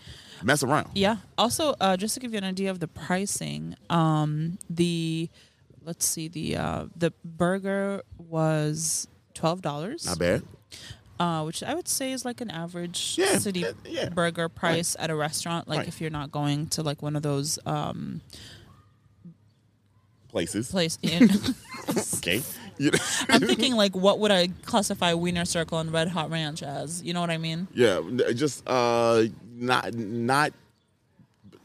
mess 0.43 0.63
around. 0.63 0.89
Yeah. 0.95 1.17
Also, 1.37 1.75
uh, 1.79 1.95
just 1.97 2.13
to 2.15 2.19
give 2.19 2.31
you 2.31 2.37
an 2.39 2.43
idea 2.45 2.71
of 2.71 2.79
the 2.79 2.87
pricing, 2.87 3.75
um, 3.89 4.57
the 4.69 5.29
let's 5.85 6.05
see, 6.05 6.27
the 6.27 6.57
uh, 6.57 6.85
the 6.97 7.11
burger 7.23 8.01
was 8.17 9.07
twelve 9.35 9.61
dollars, 9.61 10.05
Not 10.07 10.17
bad. 10.17 10.43
uh, 11.19 11.43
which 11.43 11.61
I 11.61 11.75
would 11.75 11.87
say 11.87 12.11
is 12.11 12.25
like 12.25 12.41
an 12.41 12.49
average 12.49 13.15
Yeah, 13.19 13.37
city 13.37 13.59
yeah, 13.59 13.71
yeah. 13.85 14.09
burger 14.09 14.49
price 14.49 14.95
at 14.97 15.09
a 15.11 15.15
restaurant. 15.15 15.67
Like 15.67 15.79
Right. 15.79 15.87
if 15.87 16.01
you're 16.01 16.09
not 16.09 16.31
going 16.31 16.67
to 16.69 16.81
like 16.81 17.01
one 17.03 17.15
of 17.15 17.21
those 17.21 17.59
um, 17.67 18.21
places. 20.33 20.69
place. 20.69 20.97
In, 21.01 21.29
Okay. 22.15 22.41
I'm 23.29 23.41
thinking 23.41 23.75
like, 23.75 23.95
what 23.95 24.17
would 24.19 24.31
I 24.31 24.47
classify 24.65 25.13
Wiener 25.13 25.45
Circle 25.45 25.77
and 25.79 25.93
Red 25.93 26.07
Hot 26.09 26.31
Ranch 26.31 26.63
as? 26.63 27.03
You 27.03 27.13
know 27.13 27.21
what 27.21 27.29
I 27.29 27.37
mean? 27.37 27.67
yeah, 27.73 28.01
just 28.33 28.67
uh, 28.67 29.23
not 29.55 29.93
not. 29.93 30.53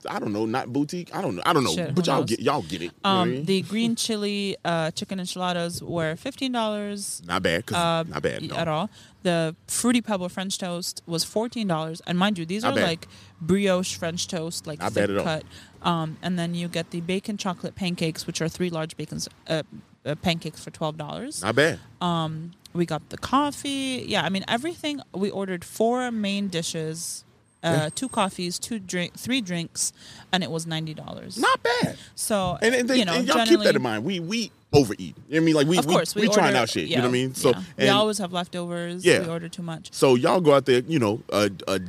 I 0.09 0.19
don't 0.19 0.33
know, 0.33 0.45
not 0.47 0.73
boutique. 0.73 1.15
I 1.15 1.23
don't 1.23 1.35
know. 1.37 1.43
I 1.47 1.53
don't 1.53 1.65
know, 1.65 1.73
Shit, 1.75 1.95
but 1.95 2.07
y'all 2.07 2.21
knows? 2.21 2.29
get 2.31 2.41
y'all 2.41 2.63
get 2.63 2.83
it. 2.83 2.85
You 2.85 2.91
know 3.05 3.11
what 3.11 3.11
I 3.11 3.23
Um, 3.23 3.45
the 3.47 3.63
green 3.63 3.97
chili 3.97 4.57
uh, 4.65 4.91
chicken 4.93 5.19
enchiladas 5.21 5.83
were 5.83 6.15
fifteen 6.17 6.53
dollars 6.53 7.23
not 7.27 7.43
bad. 7.43 7.67
'cause- 7.67 7.77
uh, 7.77 8.05
not 8.09 8.23
bad 8.23 8.43
no. 8.49 8.55
at 8.57 8.69
all. 8.69 8.91
The 9.23 9.57
fruity 9.67 10.01
pebble 10.01 10.29
French 10.29 10.59
toast 10.59 11.03
was 11.07 11.25
fourteen 11.25 11.67
dollars, 11.67 12.01
and 12.07 12.19
mind 12.19 12.39
you, 12.39 12.47
these 12.47 12.63
Not 12.63 12.73
are 12.73 12.77
bad. 12.77 12.85
like 12.89 13.09
brioche 13.41 13.97
French 13.97 14.29
toast, 14.29 14.67
like 14.67 14.79
Not 14.79 14.93
thick 14.93 15.09
bad 15.09 15.11
at 15.11 15.19
all. 15.19 15.25
cut. 15.25 15.45
Um, 15.83 16.17
and 16.23 16.39
then 16.39 16.55
you 16.55 16.69
get 16.69 16.91
the 16.91 17.01
bacon 17.01 17.37
chocolate 17.37 17.75
pancakes, 17.75 18.27
which 18.27 18.41
are 18.41 18.49
three 18.49 18.71
large 18.71 18.97
bacon 18.97 19.21
uh, 19.49 19.63
uh, 20.07 20.15
pancakes 20.17 20.63
for 20.63 20.71
twelve 20.71 20.97
dollars. 20.97 21.43
Not 21.43 21.55
bad. 21.57 21.81
Um, 22.01 22.53
we 22.73 22.87
got 22.87 23.09
the 23.11 23.19
coffee. 23.19 24.05
Yeah, 24.07 24.23
I 24.25 24.29
mean 24.29 24.45
everything. 24.47 25.01
We 25.13 25.31
ordered 25.31 25.65
four 25.65 26.11
main 26.13 26.49
dishes, 26.49 27.25
uh, 27.63 27.69
Yeah. 27.83 27.89
two 27.95 28.09
coffees, 28.09 28.59
two 28.59 28.79
drink, 28.79 29.15
three 29.19 29.41
drinks, 29.41 29.93
and 30.33 30.43
it 30.43 30.51
was 30.51 30.67
ninety 30.67 30.95
dollars. 30.95 31.39
Not 31.39 31.63
bad. 31.63 31.97
So 32.15 32.59
And, 32.63 32.75
and, 32.75 32.89
they, 32.89 32.99
you 32.99 33.05
know, 33.05 33.15
and 33.15 33.27
y'all 33.27 33.47
keep 33.47 33.61
that 33.61 33.77
in 33.77 33.83
mind. 33.83 34.05
We 34.05 34.21
we 34.21 34.51
overeat. 34.73 35.01
You 35.01 35.07
know 35.09 35.23
what 35.29 35.37
I 35.37 35.41
mean? 35.41 35.55
Like 35.55 35.67
we 35.67 35.79
Of 35.79 35.87
course, 35.87 36.15
we, 36.15 36.23
we, 36.23 36.29
we 36.29 36.35
trying 36.35 36.55
out 36.57 36.69
shit. 36.69 36.89
you 36.89 36.97
know 36.97 37.03
what 37.03 37.09
I 37.09 37.13
mean? 37.13 37.35
So 37.35 37.51
yeah. 37.51 37.63
we 37.79 37.89
always 37.89 38.19
have 38.19 38.33
leftovers. 38.33 39.05
Yeah. 39.05 39.21
we 39.21 39.29
order 39.29 39.49
too 39.49 39.63
much. 39.63 39.93
so 39.93 40.15
y'all 40.15 40.41
go 40.41 40.55
out 40.55 40.67
there, 40.67 40.81
you 40.81 40.99
know, 40.99 41.23
a, 41.31 41.51
a 41.67 41.81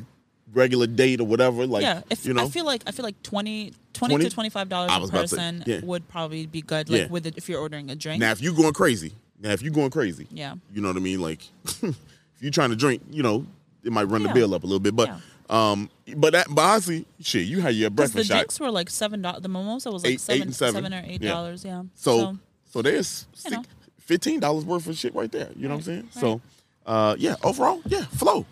regular 0.54 0.88
date 0.88 1.22
or 1.22 1.26
whatever. 1.28 1.68
Like 1.68 1.84
yeah, 1.84 2.02
if 2.10 2.26
you 2.26 2.34
know, 2.34 2.44
I 2.46 2.50
feel 2.50 2.66
like 2.66 2.84
I 2.88 2.92
feel 2.92 3.04
like 3.04 3.22
20, 3.24 3.74
20 3.94 4.14
20? 4.14 4.24
to 4.26 4.32
twenty 4.32 4.50
five 4.50 4.70
dollars 4.70 4.92
a 4.92 5.00
to 5.00 5.08
say, 5.08 5.12
person 5.12 5.64
yeah. 5.66 5.80
would 5.84 6.08
probably 6.08 6.46
be 6.46 6.62
good. 6.62 6.90
Like 6.90 7.02
Yeah. 7.02 7.08
with 7.08 7.28
it, 7.28 7.38
if 7.38 7.50
you're 7.50 7.60
ordering 7.60 7.90
a 7.92 7.96
drink. 7.96 8.20
now 8.22 8.32
if 8.32 8.42
you're 8.42 8.56
going 8.56 8.74
crazy, 8.74 9.14
now 9.40 9.52
if 9.52 9.62
you're 9.62 9.74
going 9.74 9.92
crazy, 9.92 10.28
Yeah. 10.32 10.56
you 10.74 10.82
know 10.82 10.88
what 10.88 10.98
I 10.98 11.02
mean. 11.02 11.22
Like 11.22 11.44
if 11.66 11.96
you're 12.40 12.52
trying 12.52 12.70
to 12.72 12.76
drink, 12.76 13.02
you 13.12 13.22
know, 13.24 13.46
it 13.84 13.92
might 13.92 14.04
run 14.06 14.24
the 14.24 14.30
bill 14.30 14.54
up 14.56 14.64
a 14.64 14.66
little 14.66 14.80
bit. 14.80 14.96
But 14.96 15.10
um, 15.50 15.89
but 16.16 16.34
that 16.34 16.47
but 16.50 16.62
honestly, 16.62 17.06
shit, 17.20 17.45
you 17.47 17.62
had 17.62 17.76
your 17.76 17.89
the 17.89 17.95
breakfast 17.95 18.28
shot. 18.30 18.36
drinks 18.36 18.60
were 18.60 18.72
like 18.72 18.89
seven 18.89 19.22
dollars. 19.22 19.41
The 19.41 19.50
mimosa 19.50 19.91
was 19.91 20.04
like 20.04 20.12
Eight- 20.12 20.14
eight 20.16 20.20
seven, 20.22 20.41
and 20.43 20.56
seven. 20.56 20.74
seven 20.76 20.93
or 20.93 21.04
eight 21.06 21.22
Yeah. 21.22 21.30
dollars. 21.32 21.64
Yeah. 21.66 21.84
So 21.95 22.38
so 22.72 22.82
there's 22.82 23.26
you 23.45 23.52
know. 23.52 23.62
six, 23.64 23.68
fifteen 24.00 24.39
dollars 24.39 24.66
worth 24.66 24.88
of 24.88 24.97
shit 24.97 25.14
right 25.16 25.32
there. 25.32 25.50
You 25.56 25.68
know 25.68 25.76
what 25.76 25.88
I'm 25.88 25.95
Right, 25.95 26.14
saying? 26.14 26.39
So 26.39 26.41
uh, 26.86 27.16
yeah, 27.18 27.36
overall, 27.43 27.82
yeah, 27.86 28.06
flow. 28.06 28.45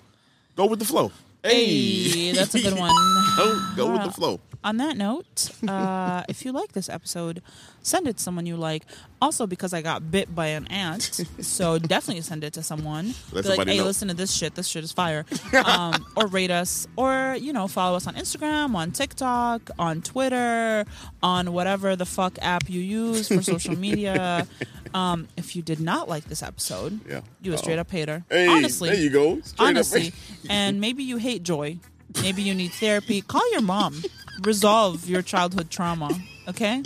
Go 0.55 0.65
with 0.65 0.79
the 0.79 0.85
flow. 0.85 1.11
Hey, 1.43 2.31
that's 2.33 2.53
a 2.55 2.61
good 2.61 2.73
one. 2.79 2.91
Go, 3.38 3.61
go 3.75 3.91
with 3.93 4.03
the 4.03 4.11
flow. 4.11 4.39
On 4.63 4.77
that 4.77 4.97
note, 4.97 5.51
uh, 5.67 6.23
if 6.27 6.43
you 6.43 6.51
like 6.51 6.73
this 6.73 6.89
episode, 6.89 7.41
send 7.83 8.07
it 8.07 8.17
to 8.17 8.23
someone 8.23 8.45
you 8.45 8.57
like. 8.57 8.83
Also, 9.21 9.47
because 9.47 9.73
I 9.73 9.81
got 9.81 10.11
bit 10.11 10.33
by 10.35 10.47
an 10.47 10.67
ant, 10.67 11.21
so 11.41 11.79
definitely 11.93 12.21
send 12.21 12.43
it 12.43 12.53
to 12.53 12.63
someone. 12.63 13.13
Let 13.31 13.43
Be 13.43 13.49
like, 13.55 13.67
hey, 13.67 13.77
know." 13.77 13.85
listen 13.85 14.07
to 14.09 14.13
this 14.13 14.33
shit. 14.33 14.55
This 14.55 14.67
shit 14.67 14.83
is 14.83 14.91
fire. 14.91 15.25
Um, 15.67 16.05
or 16.15 16.27
rate 16.27 16.51
us, 16.51 16.88
or 16.95 17.35
you 17.39 17.51
know, 17.53 17.67
follow 17.67 17.97
us 17.97 18.07
on 18.07 18.15
Instagram, 18.15 18.75
on 18.75 18.91
TikTok, 18.91 19.69
on 19.79 20.01
Twitter, 20.01 20.85
on 21.21 21.51
whatever 21.53 21.95
the 21.95 22.05
fuck 22.05 22.38
app 22.41 22.69
you 22.69 22.81
use 22.81 23.27
for 23.27 23.41
social 23.41 23.77
media. 23.77 24.47
Um, 24.93 25.27
if 25.35 25.55
you 25.55 25.61
did 25.61 25.79
not 25.79 26.07
like 26.09 26.25
this 26.25 26.41
episode, 26.41 26.99
Yeah. 27.07 27.21
you 27.41 27.53
a 27.53 27.57
straight 27.57 27.79
up 27.79 27.91
hater. 27.91 28.23
Hey, 28.29 28.47
Honestly, 28.47 28.89
there 28.89 28.99
you 28.99 29.09
go. 29.09 29.41
Straight 29.41 29.67
honestly 29.67 30.13
and 30.49 30.79
maybe 30.79 31.03
you 31.03 31.17
hate 31.17 31.43
joy 31.43 31.77
maybe 32.21 32.41
you 32.41 32.53
need 32.53 32.71
therapy 32.73 33.21
call 33.21 33.49
your 33.51 33.61
mom 33.61 34.01
resolve 34.41 35.07
your 35.09 35.21
childhood 35.21 35.69
trauma 35.69 36.17
okay 36.47 36.81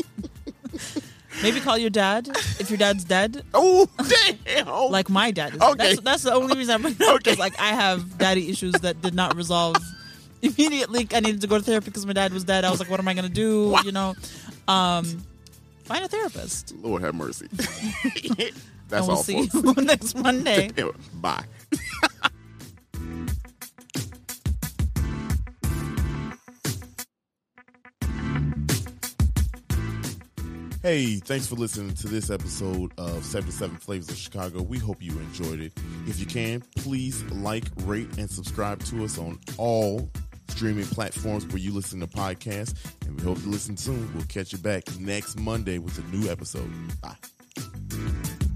maybe 1.43 1.59
call 1.59 1.78
your 1.78 1.89
dad 1.89 2.28
if 2.59 2.69
your 2.69 2.78
dad's 2.78 3.03
dead 3.03 3.43
Oh 3.53 3.88
damn! 4.45 4.67
like 4.91 5.09
my 5.09 5.32
dad 5.32 5.55
is. 5.55 5.61
Okay. 5.61 5.76
That's, 5.95 6.01
that's 6.01 6.24
the 6.24 6.34
only 6.34 6.57
reason 6.57 6.76
I'm 6.86 6.93
because 6.93 7.15
Okay. 7.15 7.36
like 7.36 7.59
I 7.59 7.69
have 7.69 8.17
daddy 8.17 8.49
issues 8.49 8.74
that 8.82 9.01
did 9.01 9.13
not 9.13 9.36
resolve 9.36 9.78
immediately. 10.41 11.07
I 11.13 11.19
needed 11.19 11.41
to 11.41 11.47
go 11.47 11.57
to 11.57 11.63
therapy 11.63 11.86
because 11.86 12.05
my 12.05 12.13
dad 12.13 12.34
was 12.34 12.43
dead. 12.43 12.65
I 12.65 12.72
was 12.72 12.80
like, 12.80 12.89
what 12.89 12.99
am 12.99 13.07
I 13.07 13.13
gonna 13.13 13.30
do? 13.30 13.69
Wow. 13.69 13.82
You 13.84 13.91
know, 13.91 14.15
um, 14.67 15.24
find 15.86 16.03
a 16.03 16.07
therapist. 16.07 16.74
Lord 16.82 17.01
have 17.03 17.15
mercy. 17.15 17.47
and 18.39 18.51
That's 18.89 19.07
we'll 19.07 19.11
all, 19.17 19.24
see 19.24 19.47
folks. 19.47 19.78
you 19.78 19.84
next 19.86 20.15
Monday. 20.15 20.72
Bye. 21.13 21.43
Hey, 30.84 31.18
thanks 31.18 31.46
for 31.46 31.54
listening 31.54 31.94
to 31.94 32.08
this 32.08 32.32
episode 32.32 32.92
of 32.98 33.24
77 33.24 33.78
Flavors 33.78 34.10
of 34.10 34.18
Chicago. 34.18 34.64
We 34.64 34.80
hope 34.80 34.98
you 35.00 35.12
enjoyed 35.12 35.60
it. 35.60 35.74
If 36.08 36.20
you 36.20 36.26
can, 36.26 36.62
please 36.76 37.24
like, 37.26 37.66
rate, 37.84 38.18
and 38.18 38.28
subscribe 38.28 38.84
to 38.86 39.04
us 39.04 39.20
on 39.20 39.40
all 39.58 40.10
streaming 40.48 40.86
platforms 40.86 41.46
where 41.46 41.60
you 41.60 41.72
listen 41.72 42.00
to 42.00 42.08
podcasts. 42.08 42.74
And 43.06 43.16
we 43.20 43.24
hope 43.24 43.40
to 43.44 43.48
listen 43.48 43.78
soon. 43.78 44.12
We'll 44.16 44.26
catch 44.26 44.54
you 44.54 44.58
back 44.58 44.84
next 45.00 45.40
Monday 45.40 45.78
with 45.78 46.00
a 46.00 46.16
new 46.16 46.32
episode. 46.32 46.72
Bye. 47.00 48.51